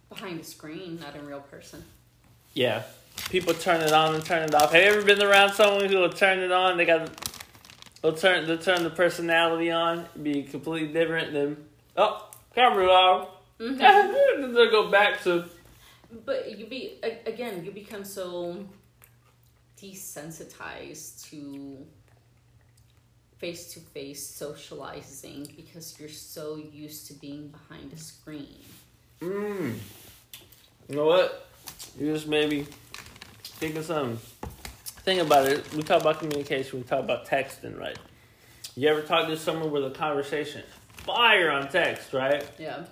Behind 0.09 0.41
a 0.41 0.45
screen, 0.45 0.99
not 1.01 1.15
in 1.15 1.27
real 1.27 1.41
person. 1.41 1.85
Yeah. 2.59 2.83
People 3.31 3.55
turn 3.55 3.83
it 3.83 3.93
on 3.93 4.17
and 4.17 4.25
turn 4.25 4.43
it 4.43 4.53
off. 4.53 4.73
Have 4.73 4.83
you 4.83 4.89
ever 4.89 5.03
been 5.03 5.23
around 5.23 5.53
someone 5.53 5.89
who 5.89 5.99
will 5.99 6.11
turn 6.11 6.41
it 6.41 6.51
on? 6.51 6.77
They 6.77 6.87
got 6.87 7.09
they'll 8.03 8.15
turn 8.15 8.49
they'll 8.49 8.59
turn 8.59 8.83
the 8.83 8.91
personality 8.91 9.71
on, 9.71 10.07
be 10.21 10.43
completely 10.43 10.93
different 10.93 11.33
than 11.33 11.57
oh, 11.97 12.29
camera 12.57 12.87
off. 12.89 13.29
Mhm. 13.61 13.79
then 14.41 14.53
they'll 14.53 14.73
go 14.73 14.91
back 14.91 15.23
to 15.23 15.45
But 16.27 16.59
you 16.59 16.67
be 16.67 16.99
again, 17.27 17.65
you 17.65 17.71
become 17.71 18.03
so 18.03 18.67
desensitized 19.81 21.31
to 21.31 21.87
face 23.37 23.73
to 23.75 23.79
face 23.79 24.27
socializing 24.27 25.47
because 25.55 25.95
you're 26.01 26.09
so 26.09 26.57
used 26.57 27.07
to 27.07 27.15
being 27.15 27.55
behind 27.59 27.93
a 27.93 27.97
screen. 27.97 28.59
mm. 29.21 29.75
You 30.89 30.97
know 30.97 31.07
what? 31.07 31.48
You 31.99 32.13
just 32.13 32.27
maybe 32.27 32.67
think 33.43 33.77
of 33.77 33.85
something. 33.85 34.19
Think 35.05 35.21
about 35.23 35.47
it. 35.47 35.73
We 35.75 35.83
talk 35.83 36.01
about 36.01 36.19
communication, 36.19 36.79
we 36.79 36.85
talk 36.85 37.01
about 37.01 37.27
texting, 37.27 37.79
right? 37.79 37.99
You 38.77 38.89
ever 38.89 39.03
talk 39.03 39.27
to 39.29 39.37
someone 39.37 39.71
with 39.71 39.85
a 39.85 39.91
conversation? 39.91 40.63
Fire 40.99 41.51
on 41.51 41.69
text, 41.69 42.13
right? 42.13 42.49
Yeah. 42.59 42.85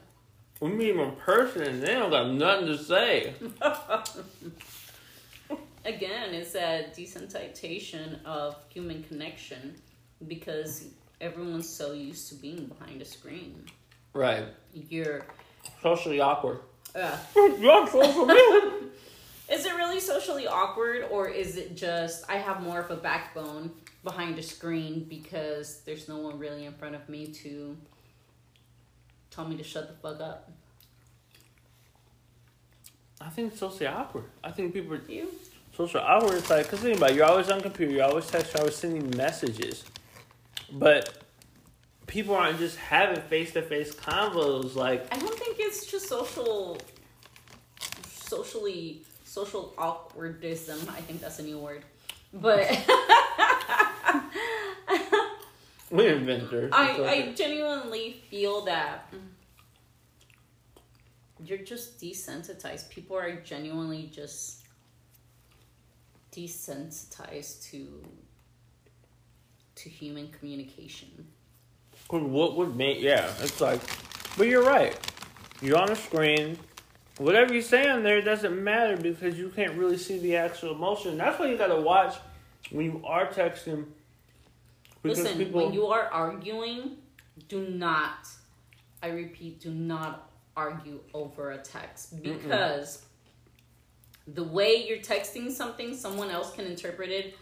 We 0.60 0.70
meet 0.70 0.92
them 0.92 1.00
in 1.00 1.12
person 1.16 1.62
and 1.62 1.82
they 1.82 1.94
don't 1.94 2.10
got 2.10 2.30
nothing 2.30 2.66
to 2.68 2.78
say. 2.78 3.34
Again, 5.84 6.34
it's 6.34 6.52
that 6.52 6.96
desensitization 6.96 8.24
of 8.24 8.56
human 8.70 9.02
connection 9.04 9.76
because 10.26 10.86
everyone's 11.20 11.68
so 11.68 11.92
used 11.92 12.28
to 12.30 12.34
being 12.34 12.66
behind 12.66 13.02
a 13.02 13.04
screen. 13.04 13.64
Right. 14.12 14.44
You're 14.72 15.26
Socially 15.82 16.20
awkward. 16.20 16.60
social. 17.90 18.30
Is 19.48 19.64
it 19.64 19.74
really 19.76 20.00
socially 20.00 20.46
awkward 20.46 21.06
or 21.10 21.28
is 21.28 21.56
it 21.56 21.76
just 21.76 22.24
I 22.28 22.36
have 22.36 22.62
more 22.62 22.80
of 22.80 22.90
a 22.90 22.96
backbone 22.96 23.70
behind 24.02 24.38
a 24.38 24.42
screen 24.42 25.06
because 25.08 25.82
there's 25.84 26.08
no 26.08 26.16
one 26.18 26.38
really 26.38 26.64
in 26.64 26.72
front 26.72 26.94
of 26.94 27.08
me 27.08 27.26
to 27.28 27.76
tell 29.30 29.46
me 29.46 29.56
to 29.56 29.62
shut 29.62 29.88
the 29.88 29.94
fuck 29.94 30.20
up? 30.20 30.50
I 33.20 33.28
think 33.28 33.52
it's 33.52 33.60
socially 33.60 33.86
awkward. 33.86 34.24
I 34.42 34.50
think 34.50 34.74
people 34.74 34.94
are 34.94 35.02
You? 35.08 35.30
social 35.76 36.00
awkward. 36.00 36.34
It's 36.38 36.50
like, 36.50 36.64
because 36.64 36.80
think 36.80 36.96
about 36.96 37.10
it, 37.10 37.16
you're 37.16 37.26
always 37.26 37.50
on 37.50 37.60
computer, 37.60 37.92
you're 37.92 38.04
always 38.04 38.26
text, 38.26 38.52
you're 38.54 38.62
always 38.62 38.76
sending 38.76 39.14
messages. 39.16 39.84
But 40.72 41.22
people 42.06 42.34
aren't 42.34 42.58
just 42.58 42.76
having 42.76 43.20
face 43.22 43.52
to 43.52 43.62
face 43.62 43.94
convos. 43.94 44.74
Like, 44.74 45.06
I 45.14 45.18
don't 45.18 45.38
think 45.38 45.45
it's 45.66 45.86
just 45.86 46.08
social 46.08 46.78
socially 48.06 49.02
social 49.24 49.74
awkwardism. 49.76 50.88
I 50.88 51.00
think 51.00 51.20
that's 51.20 51.38
a 51.38 51.42
new 51.42 51.58
word. 51.58 51.84
But 52.32 52.68
we 55.90 56.06
inventors. 56.08 56.70
I, 56.72 57.02
I 57.04 57.32
genuinely 57.34 58.22
feel 58.30 58.64
that 58.64 59.12
you're 61.44 61.58
just 61.58 62.00
desensitized. 62.00 62.88
People 62.88 63.16
are 63.16 63.36
genuinely 63.36 64.10
just 64.12 64.64
desensitized 66.32 67.70
to 67.70 68.02
to 69.74 69.88
human 69.88 70.28
communication. 70.28 71.26
What 72.08 72.56
would 72.56 72.76
make, 72.76 73.00
yeah, 73.00 73.30
it's 73.40 73.60
like, 73.60 73.80
but 74.38 74.46
you're 74.46 74.64
right. 74.64 74.96
You're 75.60 75.78
on 75.78 75.90
a 75.90 75.96
screen. 75.96 76.58
Whatever 77.18 77.54
you 77.54 77.62
say 77.62 77.88
on 77.88 78.02
there 78.02 78.20
doesn't 78.20 78.62
matter 78.62 78.96
because 78.96 79.38
you 79.38 79.48
can't 79.48 79.72
really 79.74 79.96
see 79.96 80.18
the 80.18 80.36
actual 80.36 80.72
emotion. 80.72 81.16
That's 81.16 81.38
why 81.38 81.46
you 81.46 81.56
gotta 81.56 81.80
watch 81.80 82.16
when 82.70 82.84
you 82.84 83.02
are 83.06 83.26
texting. 83.26 83.86
Listen, 85.02 85.38
people, 85.38 85.64
when 85.64 85.72
you 85.72 85.86
are 85.86 86.08
arguing, 86.08 86.96
do 87.48 87.68
not, 87.68 88.28
I 89.02 89.08
repeat, 89.08 89.60
do 89.60 89.70
not 89.70 90.30
argue 90.56 91.00
over 91.14 91.52
a 91.52 91.58
text 91.58 92.20
because 92.22 93.04
the 94.26 94.42
way 94.42 94.84
you're 94.86 94.98
texting 94.98 95.50
something, 95.50 95.96
someone 95.96 96.30
else 96.30 96.52
can 96.52 96.66
interpret 96.66 97.10
it 97.10 97.36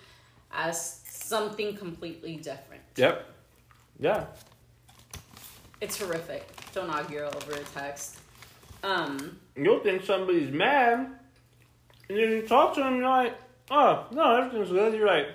as 0.52 1.00
something 1.06 1.76
completely 1.76 2.36
different. 2.36 2.82
Yep. 2.96 3.26
Yeah. 3.98 4.26
It's 5.80 6.00
horrific. 6.00 6.46
Don't 6.72 6.90
argue 6.90 7.20
over 7.20 7.52
a 7.52 7.64
text. 7.74 8.18
Um, 8.82 9.38
You'll 9.56 9.80
think 9.80 10.04
somebody's 10.04 10.52
mad, 10.52 10.98
and 12.08 12.18
then 12.18 12.30
you 12.30 12.42
talk 12.42 12.74
to 12.74 12.80
them, 12.80 12.96
you're 12.96 13.08
like, 13.08 13.34
oh, 13.70 14.06
no, 14.10 14.36
everything's 14.36 14.70
good. 14.70 14.94
You're 14.94 15.06
like, 15.06 15.28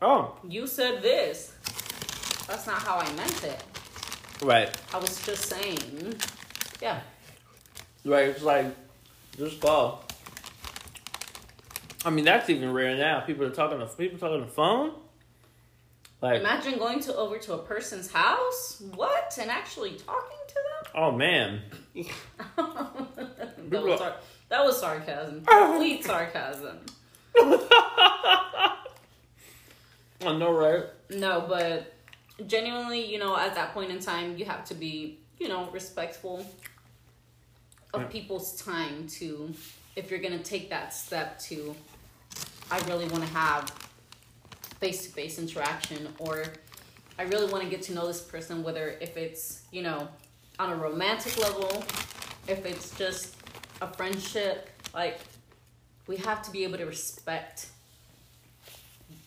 oh. 0.00 0.36
you 0.48 0.66
said 0.66 1.02
this. 1.02 1.52
That's 2.46 2.66
not 2.66 2.78
how 2.78 2.96
I 2.96 3.12
meant 3.12 3.44
it. 3.44 3.62
Right. 4.42 4.70
I 4.92 4.98
was 4.98 5.24
just 5.24 5.48
saying. 5.48 6.16
Yeah. 6.80 7.00
Right. 8.04 8.28
It's 8.28 8.42
like, 8.42 8.66
Just 9.36 9.60
call. 9.60 10.04
I 12.04 12.10
mean, 12.10 12.24
that's 12.24 12.50
even 12.50 12.72
rare 12.72 12.96
now. 12.96 13.20
People 13.20 13.46
are 13.46 13.50
talking 13.50 13.78
to 13.78 13.86
people 13.86 14.18
talking 14.18 14.34
on 14.34 14.40
the 14.40 14.46
phone. 14.48 14.92
Like, 16.22 16.40
Imagine 16.40 16.78
going 16.78 17.00
to 17.00 17.16
over 17.16 17.36
to 17.36 17.54
a 17.54 17.58
person's 17.58 18.10
house, 18.10 18.80
what, 18.94 19.36
and 19.40 19.50
actually 19.50 19.94
talking 19.94 20.38
to 20.46 20.54
them. 20.54 20.92
oh 20.94 21.10
man, 21.10 21.62
that, 21.96 23.82
was 23.84 23.98
sar- 23.98 24.16
that 24.48 24.64
was 24.64 24.78
sarcasm, 24.78 25.44
complete 25.46 26.04
sarcasm. 26.04 26.78
I 27.36 28.76
know, 30.20 30.52
right? 30.52 30.84
No, 31.10 31.44
but 31.48 31.92
genuinely, 32.46 33.04
you 33.04 33.18
know, 33.18 33.36
at 33.36 33.56
that 33.56 33.74
point 33.74 33.90
in 33.90 33.98
time, 33.98 34.36
you 34.38 34.44
have 34.44 34.64
to 34.66 34.74
be, 34.74 35.18
you 35.40 35.48
know, 35.48 35.68
respectful 35.72 36.46
of 37.92 38.08
people's 38.10 38.62
time 38.62 39.08
to, 39.08 39.52
if 39.96 40.08
you're 40.08 40.20
gonna 40.20 40.38
take 40.38 40.70
that 40.70 40.94
step 40.94 41.40
to, 41.40 41.74
I 42.70 42.78
really 42.86 43.06
want 43.08 43.24
to 43.24 43.30
have 43.30 43.81
face 44.82 45.06
to 45.06 45.12
face 45.12 45.38
interaction, 45.38 46.08
or 46.18 46.42
I 47.16 47.22
really 47.22 47.48
want 47.52 47.62
to 47.62 47.70
get 47.70 47.82
to 47.82 47.94
know 47.94 48.04
this 48.08 48.20
person, 48.20 48.64
whether 48.64 48.96
if 49.00 49.16
it's, 49.16 49.62
you 49.70 49.80
know, 49.80 50.08
on 50.58 50.72
a 50.72 50.74
romantic 50.74 51.38
level, 51.38 51.84
if 52.48 52.66
it's 52.66 52.90
just 52.98 53.36
a 53.80 53.86
friendship, 53.86 54.68
like, 54.92 55.20
we 56.08 56.16
have 56.16 56.42
to 56.42 56.50
be 56.50 56.64
able 56.64 56.78
to 56.78 56.84
respect 56.84 57.68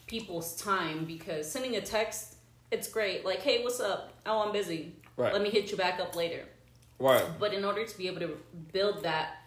people's 0.08 0.58
time 0.58 1.06
because 1.06 1.50
sending 1.50 1.78
a 1.78 1.82
text, 1.82 2.36
it's 2.70 2.90
great. 2.90 3.24
Like, 3.24 3.42
hey, 3.42 3.64
what's 3.64 3.80
up? 3.80 4.12
Oh, 4.26 4.46
I'm 4.46 4.52
busy. 4.52 4.92
Right. 5.16 5.32
Let 5.32 5.42
me 5.42 5.50
hit 5.50 5.72
you 5.72 5.78
back 5.78 6.02
up 6.02 6.18
later. 6.18 6.44
Right. 7.00 7.24
But 7.40 7.54
in 7.54 7.64
order 7.64 7.86
to 7.86 7.98
be 7.98 8.08
able 8.08 8.20
to 8.20 8.38
build 8.74 9.04
that 9.04 9.38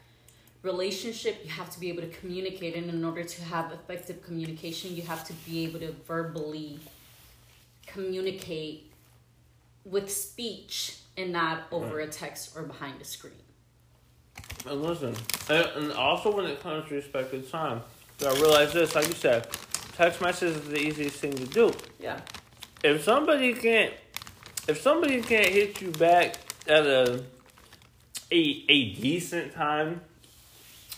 relationship, 0.63 1.41
you 1.45 1.51
have 1.51 1.71
to 1.71 1.81
be 1.81 1.89
able 1.89 2.03
to 2.03 2.09
communicate. 2.09 2.75
And 2.77 2.91
in 2.91 3.05
order 3.05 3.25
to 3.25 3.45
have 3.45 3.73
effective 3.73 4.23
communication, 4.23 4.95
you 4.95 5.03
have 5.03 5.25
to 5.25 5.33
be 5.33 5.65
able 5.65 5.81
to 5.81 5.93
verbally 6.07 6.81
communicate 7.87 8.91
with 9.85 10.11
speech 10.11 10.99
and 11.17 11.33
not 11.33 11.63
over 11.73 12.01
a 12.01 12.07
text 12.07 12.57
or 12.57 12.63
behind 12.63 13.01
a 13.01 13.05
screen. 13.05 13.33
And 14.67 14.83
listen, 14.83 15.15
and, 15.49 15.67
and 15.77 15.93
also 15.93 16.35
when 16.35 16.47
it 16.47 16.61
comes 16.61 16.89
to 16.89 16.95
respected 16.95 17.51
time, 17.51 17.81
gotta 18.19 18.41
realize 18.41 18.73
this. 18.73 18.95
Like 18.95 19.09
you 19.09 19.15
said, 19.15 19.49
text 19.95 20.21
message 20.21 20.57
is 20.57 20.69
the 20.69 20.81
easiest 20.81 21.17
thing 21.17 21.33
to 21.33 21.47
do. 21.47 21.73
Yeah. 21.99 22.21
If 22.85 23.03
somebody 23.03 23.55
can't, 23.55 23.95
if 24.69 24.81
somebody 24.81 25.23
can't 25.23 25.49
hit 25.49 25.81
you 25.81 25.91
back 25.93 26.37
at 26.67 26.87
a 26.87 27.25
a 28.31 28.65
a 28.69 28.95
decent 28.95 29.55
time, 29.55 30.01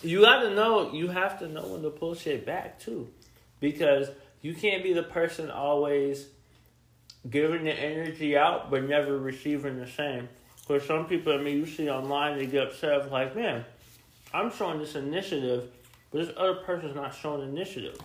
you 0.02 0.22
gotta 0.22 0.54
know. 0.54 0.92
You 0.92 1.08
have 1.08 1.38
to 1.40 1.48
know 1.48 1.66
when 1.66 1.82
to 1.82 1.90
pull 1.90 2.14
shit 2.14 2.46
back 2.46 2.78
too, 2.80 3.08
because 3.60 4.08
you 4.42 4.54
can't 4.54 4.82
be 4.82 4.92
the 4.92 5.02
person 5.02 5.50
always 5.50 6.26
giving 7.28 7.64
the 7.64 7.72
energy 7.72 8.36
out 8.36 8.70
but 8.70 8.84
never 8.84 9.18
receiving 9.18 9.78
the 9.78 9.86
same. 9.86 10.28
For 10.66 10.80
some 10.80 11.06
people, 11.06 11.32
I 11.32 11.38
mean, 11.38 11.58
you 11.58 11.66
see 11.66 11.90
online, 11.90 12.38
they 12.38 12.46
get 12.46 12.68
upset 12.68 13.10
like, 13.10 13.34
man, 13.34 13.64
I'm 14.32 14.52
showing 14.52 14.78
this 14.78 14.94
initiative, 14.94 15.70
but 16.10 16.24
this 16.24 16.34
other 16.36 16.54
person's 16.54 16.94
not 16.94 17.14
showing 17.14 17.48
initiative. 17.48 17.98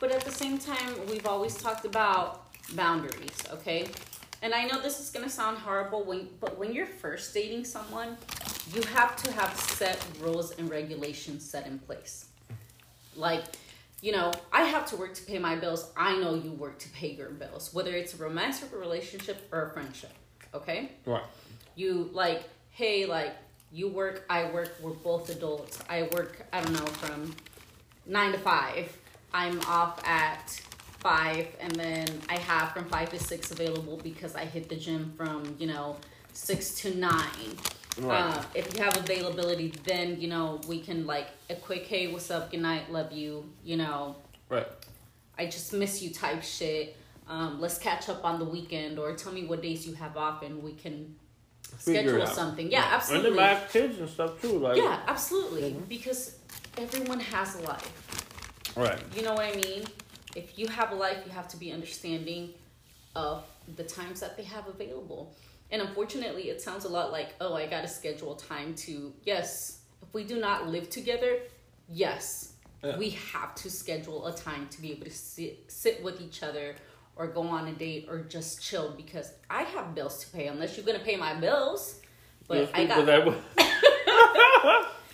But 0.00 0.10
at 0.10 0.22
the 0.22 0.32
same 0.32 0.58
time, 0.58 0.94
we've 1.08 1.26
always 1.26 1.54
talked 1.56 1.86
about 1.86 2.42
boundaries, 2.74 3.38
okay? 3.52 3.88
And 4.42 4.52
I 4.52 4.64
know 4.66 4.82
this 4.82 5.00
is 5.00 5.10
gonna 5.10 5.30
sound 5.30 5.58
horrible 5.58 6.04
when 6.04 6.28
but 6.40 6.58
when 6.58 6.72
you're 6.74 6.86
first 6.86 7.32
dating 7.32 7.64
someone, 7.64 8.16
you 8.74 8.82
have 8.82 9.16
to 9.16 9.32
have 9.32 9.56
set 9.56 10.04
rules 10.20 10.52
and 10.58 10.68
regulations 10.70 11.48
set 11.48 11.66
in 11.66 11.78
place. 11.78 12.26
Like, 13.14 13.44
you 14.02 14.12
know, 14.12 14.32
I 14.52 14.62
have 14.64 14.86
to 14.86 14.96
work 14.96 15.14
to 15.14 15.22
pay 15.24 15.38
my 15.38 15.56
bills. 15.56 15.90
I 15.96 16.16
know 16.18 16.34
you 16.34 16.52
work 16.52 16.78
to 16.80 16.88
pay 16.90 17.12
your 17.12 17.30
bills, 17.30 17.72
whether 17.72 17.92
it's 17.92 18.14
a 18.14 18.16
romantic 18.18 18.72
relationship 18.78 19.48
or 19.52 19.66
a 19.68 19.70
friendship. 19.72 20.12
Okay? 20.54 20.92
Right. 21.04 21.22
you 21.74 22.08
like 22.12 22.44
hey 22.70 23.04
like 23.06 23.34
you 23.72 23.88
work 23.88 24.24
i 24.30 24.50
work 24.50 24.72
we're 24.80 24.90
both 24.92 25.28
adults 25.28 25.78
i 25.90 26.02
work 26.12 26.46
i 26.52 26.60
don't 26.62 26.72
know 26.72 26.86
from 26.86 27.34
nine 28.06 28.32
to 28.32 28.38
five 28.38 28.96
i'm 29.34 29.60
off 29.62 30.00
at 30.06 30.48
five 31.00 31.46
and 31.60 31.72
then 31.72 32.06
i 32.30 32.36
have 32.38 32.72
from 32.72 32.84
five 32.88 33.10
to 33.10 33.18
six 33.18 33.50
available 33.50 33.98
because 34.02 34.34
i 34.36 34.44
hit 34.44 34.68
the 34.68 34.76
gym 34.76 35.12
from 35.16 35.54
you 35.58 35.66
know 35.66 35.96
six 36.32 36.74
to 36.80 36.94
nine 36.96 37.56
Right. 37.98 38.20
uh, 38.20 38.42
if 38.54 38.76
you 38.76 38.82
have 38.84 38.96
availability 38.96 39.72
then 39.84 40.20
you 40.20 40.28
know 40.28 40.60
we 40.68 40.80
can 40.80 41.06
like 41.06 41.28
a 41.48 41.54
quick 41.54 41.86
hey 41.86 42.08
what's 42.08 42.30
up 42.30 42.50
good 42.50 42.60
night 42.60 42.92
love 42.92 43.12
you 43.12 43.44
you 43.64 43.76
know 43.76 44.16
Right. 44.48 44.66
I 45.38 45.46
just 45.46 45.72
miss 45.72 46.02
you 46.02 46.10
type 46.10 46.42
shit. 46.42 46.96
Um, 47.28 47.60
let's 47.60 47.78
catch 47.78 48.08
up 48.08 48.24
on 48.24 48.38
the 48.38 48.44
weekend 48.44 48.98
or 48.98 49.14
tell 49.14 49.32
me 49.32 49.44
what 49.44 49.60
days 49.60 49.86
you 49.86 49.94
have 49.94 50.16
off 50.16 50.42
and 50.42 50.62
we 50.62 50.72
can 50.72 51.16
schedule 51.78 52.26
something. 52.26 52.70
Yeah, 52.70 52.84
And 52.84 52.94
absolutely. 52.94 53.30
then 53.36 53.56
have 53.56 53.70
kids 53.70 53.98
and 53.98 54.08
stuff 54.08 54.40
too. 54.40 54.58
Like, 54.58 54.76
Yeah, 54.76 55.00
absolutely. 55.06 55.76
Because 55.88 56.38
everyone 56.78 57.20
has 57.20 57.56
a 57.56 57.62
life. 57.62 58.72
Right. 58.76 58.98
You 59.14 59.22
know 59.22 59.34
what 59.34 59.44
I 59.46 59.56
mean? 59.56 59.84
If 60.36 60.58
you 60.58 60.68
have 60.68 60.92
a 60.92 60.94
life, 60.94 61.18
you 61.26 61.32
have 61.32 61.48
to 61.48 61.56
be 61.56 61.72
understanding 61.72 62.50
of 63.16 63.44
the 63.76 63.82
times 63.84 64.20
that 64.20 64.36
they 64.36 64.44
have 64.44 64.68
available. 64.68 65.34
And 65.70 65.82
unfortunately, 65.82 66.50
it 66.50 66.60
sounds 66.62 66.84
a 66.84 66.88
lot 66.88 67.10
like, 67.12 67.34
oh, 67.40 67.54
I 67.54 67.66
got 67.66 67.82
to 67.82 67.88
schedule 67.88 68.34
time 68.36 68.74
to, 68.76 69.12
yes, 69.24 69.80
if 70.02 70.12
we 70.14 70.24
do 70.24 70.38
not 70.38 70.68
live 70.68 70.88
together, 70.90 71.38
yes, 71.88 72.52
Yeah. 72.84 72.96
we 72.96 73.10
have 73.10 73.54
to 73.56 73.70
schedule 73.70 74.26
a 74.26 74.32
time 74.32 74.68
to 74.68 74.80
be 74.80 74.92
able 74.92 75.06
to 75.06 75.10
sit, 75.10 75.64
sit 75.68 76.02
with 76.02 76.20
each 76.20 76.42
other 76.42 76.76
or 77.16 77.26
go 77.26 77.42
on 77.42 77.66
a 77.66 77.72
date 77.72 78.06
or 78.08 78.20
just 78.20 78.62
chill 78.62 78.92
because 78.96 79.32
I 79.50 79.62
have 79.62 79.94
bills 79.94 80.24
to 80.24 80.30
pay 80.30 80.46
unless 80.48 80.76
you're 80.76 80.86
going 80.86 80.98
to 80.98 81.04
pay 81.04 81.16
my 81.16 81.34
bills. 81.34 82.00
But 82.46 82.70
I 82.74 82.84
got 82.84 83.06
that 83.06 83.34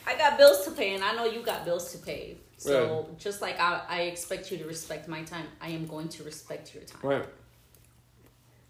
I 0.05 0.17
got 0.19 0.37
bills 0.37 0.65
to 0.65 0.73
pay, 0.73 0.95
and 0.95 1.03
I 1.03 1.15
know 1.15 1.25
you 1.25 1.41
got 1.41 1.65
bills 1.65 1.93
to 1.93 1.99
pay. 1.99 2.37
So 2.57 3.09
just 3.19 3.41
like 3.41 3.59
I, 3.59 3.83
I 3.89 4.01
expect 4.03 4.51
you 4.53 4.59
to 4.59 4.65
respect 4.67 5.09
my 5.09 5.23
time, 5.23 5.47
I 5.61 5.69
am 5.69 5.87
going 5.87 6.09
to 6.11 6.23
respect 6.23 6.75
your 6.75 6.85
time. 6.85 7.01
Right. 7.03 7.27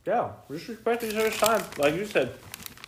Yeah, 0.05 0.31
just 0.51 0.69
respect 0.69 1.05
each 1.05 1.15
other's 1.15 1.39
time. 1.39 1.63
Like 1.79 1.95
you 1.95 2.05
said, 2.05 2.33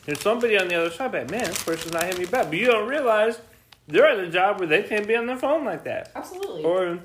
there's 0.04 0.20
somebody 0.20 0.58
on 0.58 0.68
the 0.68 0.74
other 0.74 0.90
side, 0.90 1.12
like, 1.12 1.30
man, 1.30 1.44
this 1.44 1.62
person's 1.62 1.92
not 1.92 2.04
hitting 2.04 2.20
me 2.20 2.26
back. 2.26 2.46
But 2.46 2.58
you 2.58 2.66
don't 2.66 2.88
realize 2.88 3.38
they're 3.86 4.06
at 4.06 4.18
a 4.18 4.30
job 4.30 4.58
where 4.58 4.68
they 4.68 4.82
can't 4.82 5.06
be 5.06 5.14
on 5.16 5.26
their 5.26 5.38
phone 5.38 5.64
like 5.64 5.84
that. 5.84 6.10
Absolutely. 6.14 6.64
Or 6.64 6.98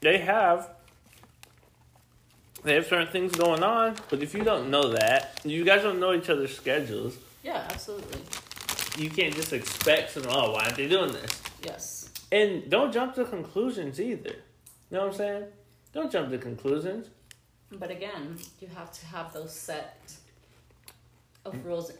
they 0.00 0.18
have 0.18 0.70
they 2.64 2.74
have 2.74 2.86
certain 2.86 3.06
things 3.08 3.32
going 3.32 3.62
on, 3.62 3.96
but 4.10 4.20
if 4.20 4.34
you 4.34 4.42
don't 4.42 4.68
know 4.68 4.92
that, 4.92 5.40
you 5.44 5.64
guys 5.64 5.82
don't 5.82 6.00
know 6.00 6.12
each 6.12 6.28
other's 6.28 6.54
schedules, 6.54 7.16
yeah, 7.42 7.64
absolutely. 7.70 8.20
you 9.02 9.08
can't 9.08 9.32
just 9.32 9.52
expect 9.52 10.14
to 10.14 10.28
oh, 10.28 10.52
why 10.52 10.64
aren't 10.64 10.76
they 10.76 10.88
doing 10.88 11.12
this? 11.12 11.40
Yes. 11.62 12.10
And 12.32 12.68
don't 12.68 12.92
jump 12.92 13.14
to 13.14 13.24
conclusions 13.24 14.00
either. 14.00 14.30
You 14.90 14.96
know 14.96 15.06
what 15.06 15.12
I'm 15.12 15.16
saying? 15.16 15.44
Don't 15.94 16.10
jump 16.10 16.30
to 16.30 16.38
conclusions. 16.38 17.08
But 17.72 17.90
again, 17.90 18.38
you 18.60 18.68
have 18.74 18.90
to 18.92 19.06
have 19.06 19.32
those 19.32 19.52
set 19.52 20.12
of 21.44 21.64
rules. 21.64 21.92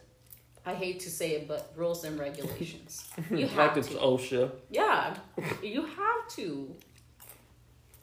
I 0.64 0.74
hate 0.74 1.00
to 1.00 1.10
say 1.10 1.32
it, 1.32 1.48
but 1.48 1.72
rules 1.76 2.04
and 2.04 2.18
regulations. 2.18 3.08
You 3.30 3.46
like 3.46 3.50
have 3.50 3.76
it's 3.76 3.88
to. 3.88 3.94
OSHA. 3.94 4.50
Yeah, 4.70 5.14
you 5.62 5.82
have 5.84 6.28
to. 6.36 6.74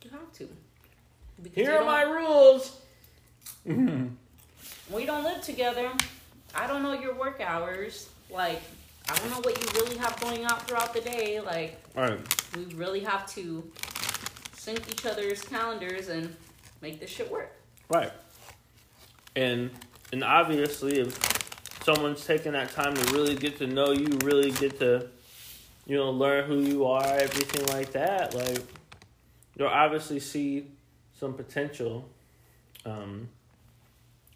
You 0.03 0.09
have 0.11 0.32
to. 0.34 0.49
Because 1.41 1.55
Here 1.55 1.76
are 1.76 1.84
my 1.86 2.03
rules. 2.03 2.80
we 3.66 5.05
don't 5.05 5.24
live 5.24 5.41
together. 5.41 5.89
I 6.53 6.68
don't 6.68 6.84
know 6.84 6.93
your 6.93 7.16
work 7.16 7.41
hours. 7.41 8.09
Like, 8.30 8.61
I 9.09 9.16
don't 9.18 9.30
know 9.30 9.41
what 9.41 9.59
you 9.59 9.82
really 9.82 9.97
have 9.97 10.20
going 10.22 10.45
on 10.45 10.59
throughout 10.61 10.93
the 10.93 11.01
day. 11.01 11.39
Like, 11.41 11.84
All 11.97 12.03
right. 12.03 12.20
we 12.55 12.66
really 12.76 13.01
have 13.01 13.28
to 13.34 13.70
sync 14.53 14.88
each 14.91 15.05
other's 15.05 15.41
calendars 15.41 16.07
and 16.09 16.36
make 16.86 17.00
this 17.00 17.10
shit 17.10 17.32
work. 17.32 17.52
Right. 17.90 18.12
And 19.36 19.72
and 20.14 20.24
obviously 20.24 21.00
if 21.00 21.18
someone's 21.84 22.24
taking 22.26 22.52
that 22.52 22.72
time 22.72 22.94
to 22.96 23.14
really 23.14 23.36
get 23.36 23.58
to 23.58 23.68
know 23.68 23.92
you, 23.92 24.08
really 24.24 24.52
get 24.52 24.80
to 24.80 25.10
you 25.88 25.98
know, 25.98 26.12
learn 26.12 26.46
who 26.48 26.62
you 26.62 26.86
are, 26.86 27.04
everything 27.04 27.66
like 27.68 27.92
that, 27.92 28.34
like 28.36 28.60
you'll 29.56 29.68
obviously 29.68 30.20
see 30.20 30.68
some 31.20 31.34
potential 31.34 32.10
um 32.86 33.30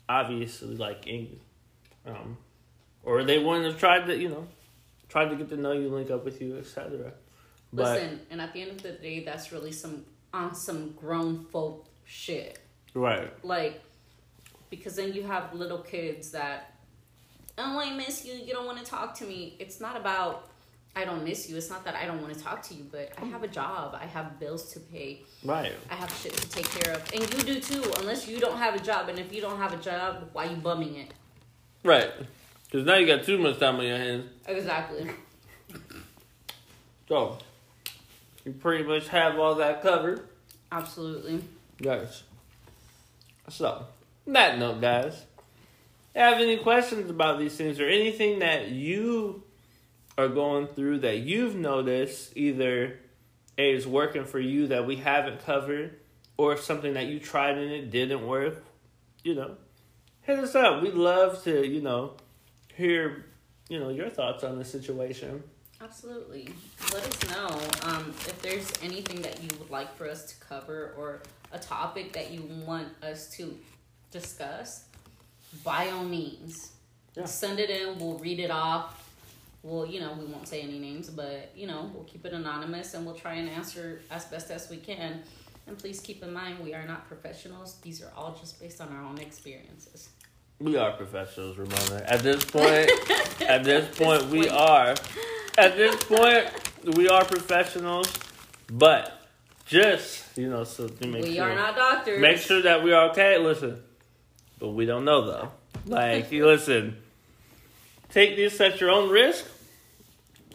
obviously 0.07 0.75
like 0.75 1.05
in 1.05 1.39
um 2.07 2.37
or 3.03 3.23
they 3.23 3.37
wouldn't 3.37 3.65
have 3.65 3.77
tried 3.77 4.07
to, 4.07 4.17
you 4.17 4.29
know, 4.29 4.47
tried 5.07 5.29
to 5.29 5.35
get 5.35 5.49
to 5.49 5.57
know 5.57 5.73
you, 5.73 5.87
link 5.89 6.09
up 6.09 6.25
with 6.25 6.41
you, 6.41 6.57
etc. 6.57 7.13
Listen, 7.71 8.21
and 8.31 8.41
at 8.41 8.53
the 8.53 8.61
end 8.63 8.71
of 8.71 8.81
the 8.81 8.93
day, 8.93 9.23
that's 9.23 9.51
really 9.51 9.71
some 9.71 10.03
on 10.33 10.55
some 10.55 10.91
grown 10.93 11.45
folk 11.45 11.88
shit. 12.09 12.59
right. 12.93 13.31
Like, 13.45 13.81
because 14.69 14.95
then 14.95 15.13
you 15.13 15.23
have 15.23 15.53
little 15.53 15.79
kids 15.79 16.31
that, 16.31 16.73
oh, 17.57 17.79
I 17.79 17.93
miss 17.93 18.25
you. 18.25 18.33
You 18.33 18.53
don't 18.53 18.65
want 18.65 18.79
to 18.79 18.85
talk 18.85 19.15
to 19.19 19.25
me. 19.25 19.55
It's 19.59 19.79
not 19.79 19.95
about 19.95 20.49
I 20.95 21.05
don't 21.05 21.23
miss 21.23 21.49
you. 21.49 21.55
It's 21.55 21.69
not 21.69 21.85
that 21.85 21.95
I 21.95 22.05
don't 22.05 22.21
want 22.21 22.33
to 22.33 22.43
talk 22.43 22.63
to 22.63 22.73
you, 22.73 22.85
but 22.91 23.11
I 23.17 23.21
hmm. 23.21 23.31
have 23.31 23.43
a 23.43 23.47
job. 23.47 23.95
I 23.99 24.05
have 24.05 24.39
bills 24.39 24.73
to 24.73 24.79
pay. 24.79 25.21
Right. 25.45 25.71
I 25.89 25.95
have 25.95 26.11
shit 26.21 26.33
to 26.33 26.49
take 26.49 26.69
care 26.69 26.95
of. 26.95 27.13
And 27.13 27.21
you 27.21 27.53
do 27.53 27.59
too, 27.59 27.83
unless 27.99 28.27
you 28.27 28.39
don't 28.39 28.57
have 28.57 28.75
a 28.75 28.79
job. 28.79 29.07
And 29.07 29.19
if 29.19 29.33
you 29.33 29.39
don't 29.39 29.57
have 29.57 29.71
a 29.71 29.77
job, 29.77 30.29
why 30.33 30.45
you 30.45 30.57
bumming 30.57 30.95
it? 30.95 31.13
Right. 31.83 32.11
Because 32.65 32.85
now 32.85 32.95
you 32.95 33.07
got 33.07 33.23
too 33.23 33.37
much 33.37 33.59
time 33.59 33.77
on 33.77 33.85
your 33.85 33.97
hands. 33.97 34.25
Exactly. 34.47 35.09
So, 37.07 37.37
you 38.45 38.51
pretty 38.53 38.83
much 38.83 39.07
have 39.07 39.39
all 39.39 39.55
that 39.55 39.81
covered. 39.81 40.27
Absolutely. 40.71 41.41
Guys. 41.81 42.23
So, 43.47 43.85
that 44.27 44.59
note, 44.59 44.81
guys, 44.81 45.23
have 46.13 46.41
any 46.41 46.57
questions 46.57 47.09
about 47.09 47.39
these 47.39 47.55
things 47.55 47.79
or 47.79 47.87
anything 47.87 48.39
that 48.39 48.69
you 48.69 49.43
are 50.17 50.27
going 50.27 50.67
through 50.67 50.99
that 50.99 51.19
you've 51.19 51.55
noticed 51.55 52.35
either 52.35 52.99
A 53.57 53.73
is 53.73 53.87
working 53.87 54.25
for 54.25 54.39
you 54.39 54.67
that 54.67 54.85
we 54.85 54.97
haven't 54.97 55.45
covered 55.45 55.97
or 56.35 56.57
something 56.57 56.93
that 56.93 57.05
you 57.05 57.19
tried 57.19 57.57
and 57.57 57.71
it 57.71 57.89
didn't 57.89 58.27
work, 58.27 58.63
you 59.23 59.35
know, 59.35 59.55
hit 60.21 60.39
us 60.39 60.55
up. 60.55 60.83
We'd 60.83 60.93
love 60.93 61.43
to, 61.45 61.65
you 61.65 61.81
know, 61.81 62.15
hear, 62.75 63.25
you 63.69 63.79
know, 63.79 63.89
your 63.89 64.09
thoughts 64.09 64.43
on 64.43 64.57
the 64.57 64.65
situation. 64.65 65.43
Absolutely. 65.81 66.49
Let 66.93 67.07
us 67.07 67.29
know 67.29 67.47
um, 67.83 68.09
if 68.09 68.41
there's 68.41 68.71
anything 68.83 69.21
that 69.21 69.41
you 69.41 69.49
would 69.59 69.69
like 69.69 69.95
for 69.95 70.09
us 70.09 70.25
to 70.25 70.35
cover 70.45 70.93
or 70.97 71.21
a 71.51 71.59
topic 71.59 72.13
that 72.13 72.31
you 72.31 72.41
want 72.65 72.87
us 73.03 73.29
to 73.37 73.57
discuss. 74.11 74.85
By 75.63 75.89
all 75.89 76.03
means, 76.03 76.71
Yeah. 77.15 77.25
send 77.25 77.59
it 77.59 77.69
in. 77.69 77.97
We'll 77.97 78.19
read 78.19 78.39
it 78.39 78.51
off. 78.51 79.09
We'll, 79.63 79.85
you 79.85 79.99
know, 79.99 80.13
we 80.13 80.25
won't 80.25 80.47
say 80.47 80.61
any 80.61 80.79
names, 80.79 81.09
but 81.09 81.51
you 81.55 81.67
know, 81.67 81.91
we'll 81.93 82.05
keep 82.05 82.25
it 82.25 82.33
anonymous 82.33 82.93
and 82.93 83.05
we'll 83.05 83.15
try 83.15 83.33
and 83.35 83.49
answer 83.49 84.01
as 84.09 84.25
best 84.25 84.51
as 84.51 84.69
we 84.69 84.77
can. 84.77 85.21
And 85.67 85.77
please 85.77 85.99
keep 85.99 86.23
in 86.23 86.31
mind, 86.33 86.59
we 86.63 86.73
are 86.73 86.85
not 86.87 87.07
professionals. 87.07 87.75
These 87.81 88.01
are 88.01 88.11
all 88.15 88.35
just 88.39 88.59
based 88.59 88.79
on 88.81 88.89
our 88.95 89.03
own 89.03 89.17
experiences. 89.19 90.09
We 90.59 90.77
are 90.77 90.91
professionals, 90.93 91.57
Ramona. 91.57 92.03
At 92.05 92.21
this 92.21 92.43
point, 92.43 92.89
at 93.41 93.63
this 93.63 93.97
point, 93.97 94.25
we 94.27 94.49
are. 94.49 94.95
At 95.57 95.75
this 95.77 95.95
point, 96.03 96.47
we 96.95 97.07
are 97.07 97.23
professionals, 97.25 98.11
but 98.71 99.18
just 99.69 100.37
you 100.37 100.49
know, 100.49 100.63
so 100.63 100.87
to 100.87 101.07
make 101.07 101.23
we 101.23 101.35
sure, 101.35 101.51
are 101.51 101.55
not 101.55 101.75
doctors. 101.75 102.19
make 102.19 102.37
sure 102.37 102.61
that 102.63 102.83
we 102.83 102.91
are 102.91 103.11
okay. 103.11 103.37
Listen, 103.37 103.81
but 104.57 104.69
we 104.69 104.85
don't 104.85 105.05
know 105.05 105.25
though. 105.25 105.51
Like, 105.85 106.31
you 106.31 106.45
listen, 106.47 106.97
take 108.09 108.35
this 108.35 108.59
at 108.59 108.81
your 108.81 108.89
own 108.89 109.09
risk. 109.09 109.45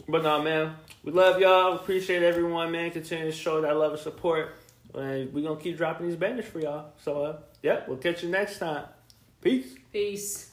But 0.07 0.23
nah, 0.23 0.41
man, 0.41 0.75
we 1.03 1.11
love 1.11 1.39
y'all. 1.39 1.75
Appreciate 1.75 2.23
everyone, 2.23 2.71
man. 2.71 2.91
Continue 2.91 3.25
to 3.25 3.31
show 3.31 3.61
that 3.61 3.75
love 3.75 3.93
and 3.93 4.01
support. 4.01 4.55
And 4.93 5.33
we're 5.33 5.47
gonna 5.47 5.59
keep 5.59 5.77
dropping 5.77 6.07
these 6.07 6.17
bangers 6.17 6.45
for 6.45 6.59
y'all. 6.59 6.91
So, 7.01 7.23
uh, 7.23 7.37
yeah, 7.63 7.81
we'll 7.87 7.97
catch 7.97 8.21
you 8.21 8.29
next 8.29 8.59
time. 8.59 8.85
Peace. 9.41 9.75
Peace. 9.91 10.51